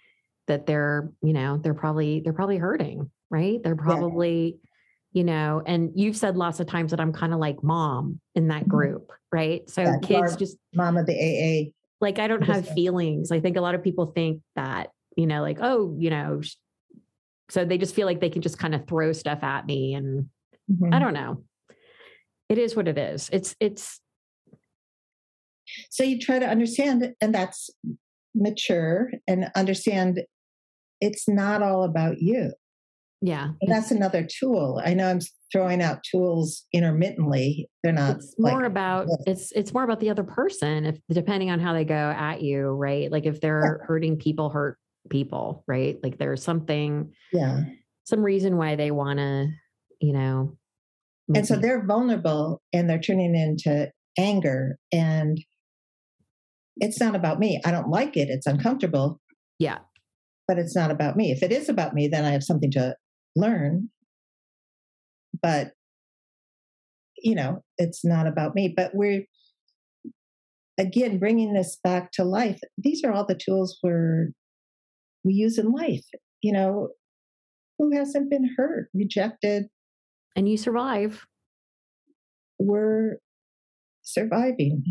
that 0.47 0.65
they're, 0.65 1.11
you 1.21 1.33
know, 1.33 1.57
they're 1.57 1.73
probably 1.73 2.21
they're 2.21 2.33
probably 2.33 2.57
hurting, 2.57 3.11
right? 3.29 3.61
They're 3.61 3.75
probably, 3.75 4.57
yeah. 5.11 5.19
you 5.19 5.23
know, 5.25 5.61
and 5.65 5.91
you've 5.95 6.17
said 6.17 6.37
lots 6.37 6.59
of 6.59 6.67
times 6.67 6.91
that 6.91 7.01
I'm 7.01 7.13
kind 7.13 7.33
of 7.33 7.39
like 7.39 7.63
mom 7.63 8.19
in 8.33 8.47
that 8.47 8.61
mm-hmm. 8.61 8.71
group, 8.71 9.11
right? 9.31 9.69
So 9.69 9.81
yeah, 9.81 9.97
kids 10.01 10.35
just 10.37 10.57
mom 10.73 10.97
of 10.97 11.05
the 11.05 11.13
AA 11.13 11.71
like 11.99 12.19
I 12.19 12.27
don't 12.27 12.43
have 12.43 12.67
feelings. 12.69 13.31
I 13.31 13.39
think 13.39 13.57
a 13.57 13.61
lot 13.61 13.75
of 13.75 13.83
people 13.83 14.07
think 14.07 14.41
that, 14.55 14.89
you 15.15 15.27
know, 15.27 15.41
like, 15.41 15.57
oh, 15.61 15.95
you 15.97 16.09
know, 16.09 16.41
so 17.49 17.65
they 17.65 17.77
just 17.77 17.95
feel 17.95 18.05
like 18.05 18.19
they 18.19 18.29
can 18.29 18.41
just 18.41 18.59
kind 18.59 18.75
of 18.75 18.87
throw 18.87 19.13
stuff 19.13 19.43
at 19.43 19.65
me 19.65 19.93
and 19.93 20.29
mm-hmm. 20.71 20.93
I 20.93 20.99
don't 20.99 21.13
know. 21.13 21.43
It 22.49 22.57
is 22.57 22.75
what 22.75 22.87
it 22.87 22.97
is. 22.97 23.29
It's 23.31 23.55
it's 23.59 23.99
so 25.89 26.03
you 26.03 26.19
try 26.19 26.39
to 26.39 26.47
understand 26.47 27.13
and 27.19 27.33
that's 27.33 27.69
mature 28.33 29.11
and 29.27 29.51
understand 29.55 30.21
it's 31.01 31.27
not 31.27 31.61
all 31.61 31.83
about 31.83 32.21
you. 32.21 32.53
Yeah. 33.21 33.49
And 33.61 33.71
that's 33.71 33.91
another 33.91 34.27
tool. 34.29 34.81
I 34.83 34.93
know 34.93 35.09
I'm 35.09 35.19
throwing 35.51 35.81
out 35.81 36.03
tools 36.03 36.65
intermittently. 36.71 37.69
They're 37.83 37.93
not 37.93 38.17
it's 38.17 38.35
more 38.37 38.61
like, 38.61 38.67
about 38.67 39.07
it's 39.25 39.51
it's 39.53 39.73
more 39.73 39.83
about 39.83 39.99
the 39.99 40.09
other 40.09 40.23
person 40.23 40.85
if 40.85 40.99
depending 41.09 41.49
on 41.49 41.59
how 41.59 41.73
they 41.73 41.85
go 41.85 41.95
at 41.95 42.41
you, 42.41 42.67
right? 42.67 43.11
Like 43.11 43.25
if 43.25 43.41
they're 43.41 43.79
yeah. 43.79 43.85
hurting 43.87 44.17
people 44.17 44.49
hurt 44.49 44.77
people, 45.09 45.63
right? 45.67 45.97
Like 46.03 46.19
there's 46.19 46.43
something 46.43 47.11
yeah. 47.33 47.61
some 48.03 48.21
reason 48.21 48.57
why 48.57 48.75
they 48.75 48.91
want 48.91 49.17
to, 49.17 49.47
you 49.99 50.13
know. 50.13 50.55
And 51.33 51.45
so 51.45 51.57
they're 51.57 51.85
vulnerable 51.85 52.61
and 52.71 52.89
they're 52.89 53.01
turning 53.01 53.35
into 53.35 53.91
anger 54.17 54.77
and 54.93 55.37
it's 56.77 56.99
not 56.99 57.15
about 57.15 57.39
me. 57.39 57.59
I 57.65 57.71
don't 57.71 57.89
like 57.89 58.15
it. 58.15 58.29
It's 58.29 58.45
uncomfortable. 58.45 59.19
Yeah. 59.59 59.79
But 60.47 60.59
it's 60.59 60.75
not 60.75 60.91
about 60.91 61.17
me. 61.17 61.31
If 61.31 61.43
it 61.43 61.51
is 61.51 61.67
about 61.67 61.93
me, 61.93 62.07
then 62.07 62.23
I 62.23 62.29
have 62.29 62.43
something 62.43 62.71
to 62.71 62.95
learn. 63.37 63.89
But, 65.41 65.71
you 67.17 67.35
know, 67.35 67.63
it's 67.77 68.03
not 68.03 68.27
about 68.27 68.55
me. 68.55 68.73
But 68.75 68.91
we're, 68.93 69.25
again, 70.77 71.19
bringing 71.19 71.53
this 71.53 71.77
back 71.83 72.11
to 72.13 72.23
life. 72.23 72.59
These 72.77 73.03
are 73.03 73.11
all 73.11 73.25
the 73.25 73.35
tools 73.35 73.77
we're, 73.83 74.29
we 75.23 75.33
use 75.33 75.57
in 75.57 75.71
life. 75.71 76.05
You 76.41 76.53
know, 76.53 76.89
who 77.77 77.95
hasn't 77.95 78.29
been 78.29 78.49
hurt, 78.57 78.89
rejected? 78.93 79.65
And 80.35 80.49
you 80.49 80.57
survive. 80.57 81.25
We're 82.59 83.17
surviving. 84.03 84.83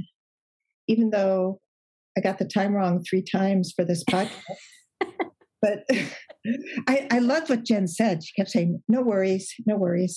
Even 0.89 1.11
though 1.11 1.61
I 2.17 2.21
got 2.21 2.39
the 2.39 2.45
time 2.45 2.75
wrong 2.75 3.03
three 3.03 3.23
times 3.23 3.73
for 3.75 3.85
this 3.85 4.05
podcast. 4.11 4.57
but 5.61 5.85
I, 6.89 7.07
I 7.11 7.19
love 7.19 7.49
what 7.49 7.65
Jen 7.65 7.87
said. 7.87 8.23
She 8.25 8.33
kept 8.35 8.51
saying, 8.51 8.83
"No 8.89 9.03
worries, 9.03 9.53
no 9.67 9.77
worries." 9.77 10.17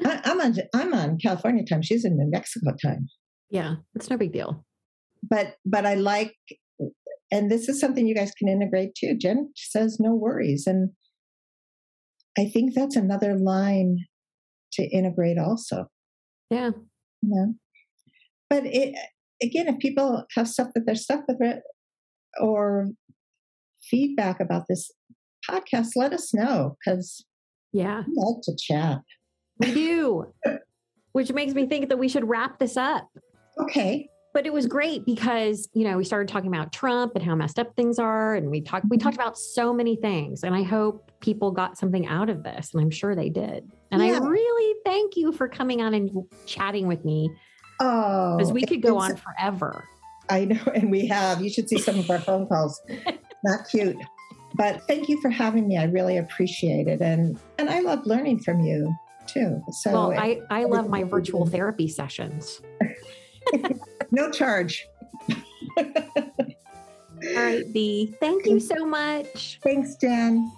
Hmm. 0.00 0.06
I, 0.06 0.20
am 0.24 0.40
on 0.40 0.56
I'm 0.74 0.94
on 0.94 1.18
California 1.18 1.64
time. 1.64 1.82
She's 1.82 2.04
in 2.04 2.16
New 2.16 2.30
Mexico 2.30 2.72
time. 2.82 3.08
Yeah, 3.50 3.76
it's 3.94 4.10
no 4.10 4.16
big 4.16 4.32
deal. 4.32 4.64
But 5.22 5.56
but 5.64 5.86
I 5.86 5.94
like, 5.94 6.34
and 7.30 7.50
this 7.50 7.68
is 7.68 7.80
something 7.80 8.06
you 8.06 8.14
guys 8.14 8.32
can 8.38 8.48
integrate 8.48 8.94
too. 8.94 9.16
Jen 9.16 9.52
says, 9.56 9.98
"No 10.00 10.14
worries," 10.14 10.66
and 10.66 10.90
I 12.38 12.46
think 12.46 12.74
that's 12.74 12.96
another 12.96 13.36
line 13.36 14.06
to 14.72 14.84
integrate 14.84 15.38
also. 15.38 15.86
Yeah. 16.50 16.70
Yeah. 17.22 17.46
But 18.48 18.64
it 18.66 18.96
again, 19.42 19.68
if 19.68 19.78
people 19.78 20.24
have 20.36 20.48
stuff 20.48 20.68
that 20.74 20.84
they're 20.86 20.94
stuck 20.94 21.24
with 21.28 21.38
it, 21.40 21.62
or 22.40 22.90
feedback 23.82 24.40
about 24.40 24.64
this 24.68 24.90
podcast, 25.48 25.90
let 25.96 26.12
us 26.12 26.34
know 26.34 26.76
because 26.78 27.24
yeah, 27.72 28.02
we 28.06 28.14
like 28.16 28.42
to 28.42 28.56
chat. 28.56 29.00
We 29.58 29.72
do, 29.74 30.32
which 31.12 31.32
makes 31.32 31.54
me 31.54 31.66
think 31.66 31.88
that 31.88 31.98
we 31.98 32.08
should 32.08 32.28
wrap 32.28 32.58
this 32.58 32.76
up. 32.76 33.08
Okay. 33.58 34.08
but 34.32 34.46
it 34.46 34.52
was 34.52 34.66
great 34.66 35.04
because 35.04 35.68
you 35.74 35.84
know 35.84 35.96
we 35.96 36.04
started 36.04 36.28
talking 36.28 36.48
about 36.48 36.72
Trump 36.72 37.12
and 37.14 37.24
how 37.24 37.34
messed 37.34 37.58
up 37.58 37.74
things 37.76 37.98
are, 37.98 38.34
and 38.34 38.50
we 38.50 38.60
talked 38.60 38.86
we 38.88 38.96
mm-hmm. 38.96 39.04
talked 39.04 39.16
about 39.16 39.38
so 39.38 39.72
many 39.72 39.96
things, 39.96 40.44
and 40.44 40.54
I 40.54 40.62
hope 40.62 41.10
people 41.20 41.50
got 41.50 41.78
something 41.78 42.06
out 42.06 42.30
of 42.30 42.42
this, 42.42 42.70
and 42.72 42.82
I'm 42.82 42.90
sure 42.90 43.14
they 43.14 43.28
did. 43.28 43.70
And 43.90 44.02
yeah. 44.02 44.14
I 44.14 44.18
really 44.18 44.76
thank 44.84 45.16
you 45.16 45.32
for 45.32 45.48
coming 45.48 45.82
on 45.82 45.94
and 45.94 46.10
chatting 46.46 46.86
with 46.86 47.04
me. 47.04 47.30
Oh, 47.80 48.36
because 48.36 48.52
we 48.52 48.62
could 48.62 48.82
go 48.82 48.98
on 48.98 49.16
forever. 49.16 49.84
I 50.28 50.44
know, 50.44 50.62
and 50.74 50.90
we 50.90 51.06
have. 51.08 51.42
You 51.42 51.50
should 51.50 51.68
see 51.68 51.78
some 51.78 51.98
of 51.98 52.08
our 52.10 52.20
phone 52.20 52.46
calls. 52.46 52.80
Not 53.44 53.68
cute. 53.68 53.96
But 54.60 54.82
thank 54.86 55.08
you 55.08 55.18
for 55.22 55.30
having 55.30 55.66
me. 55.66 55.78
I 55.78 55.84
really 55.84 56.18
appreciate 56.18 56.86
it. 56.86 57.00
And 57.00 57.40
and 57.58 57.70
I 57.70 57.80
love 57.80 58.04
learning 58.04 58.40
from 58.40 58.60
you 58.60 58.94
too. 59.26 59.62
So 59.70 59.90
well, 59.90 60.12
I, 60.12 60.42
I 60.50 60.64
love 60.64 60.90
my 60.90 61.02
virtual 61.02 61.46
therapy 61.46 61.88
sessions. 61.88 62.60
no 64.10 64.30
charge. 64.30 64.86
All 65.78 65.84
right, 67.34 67.64
Dee. 67.72 68.14
Thank 68.20 68.44
you 68.44 68.60
so 68.60 68.84
much. 68.84 69.58
Thanks, 69.62 69.96
Jen. 69.96 70.52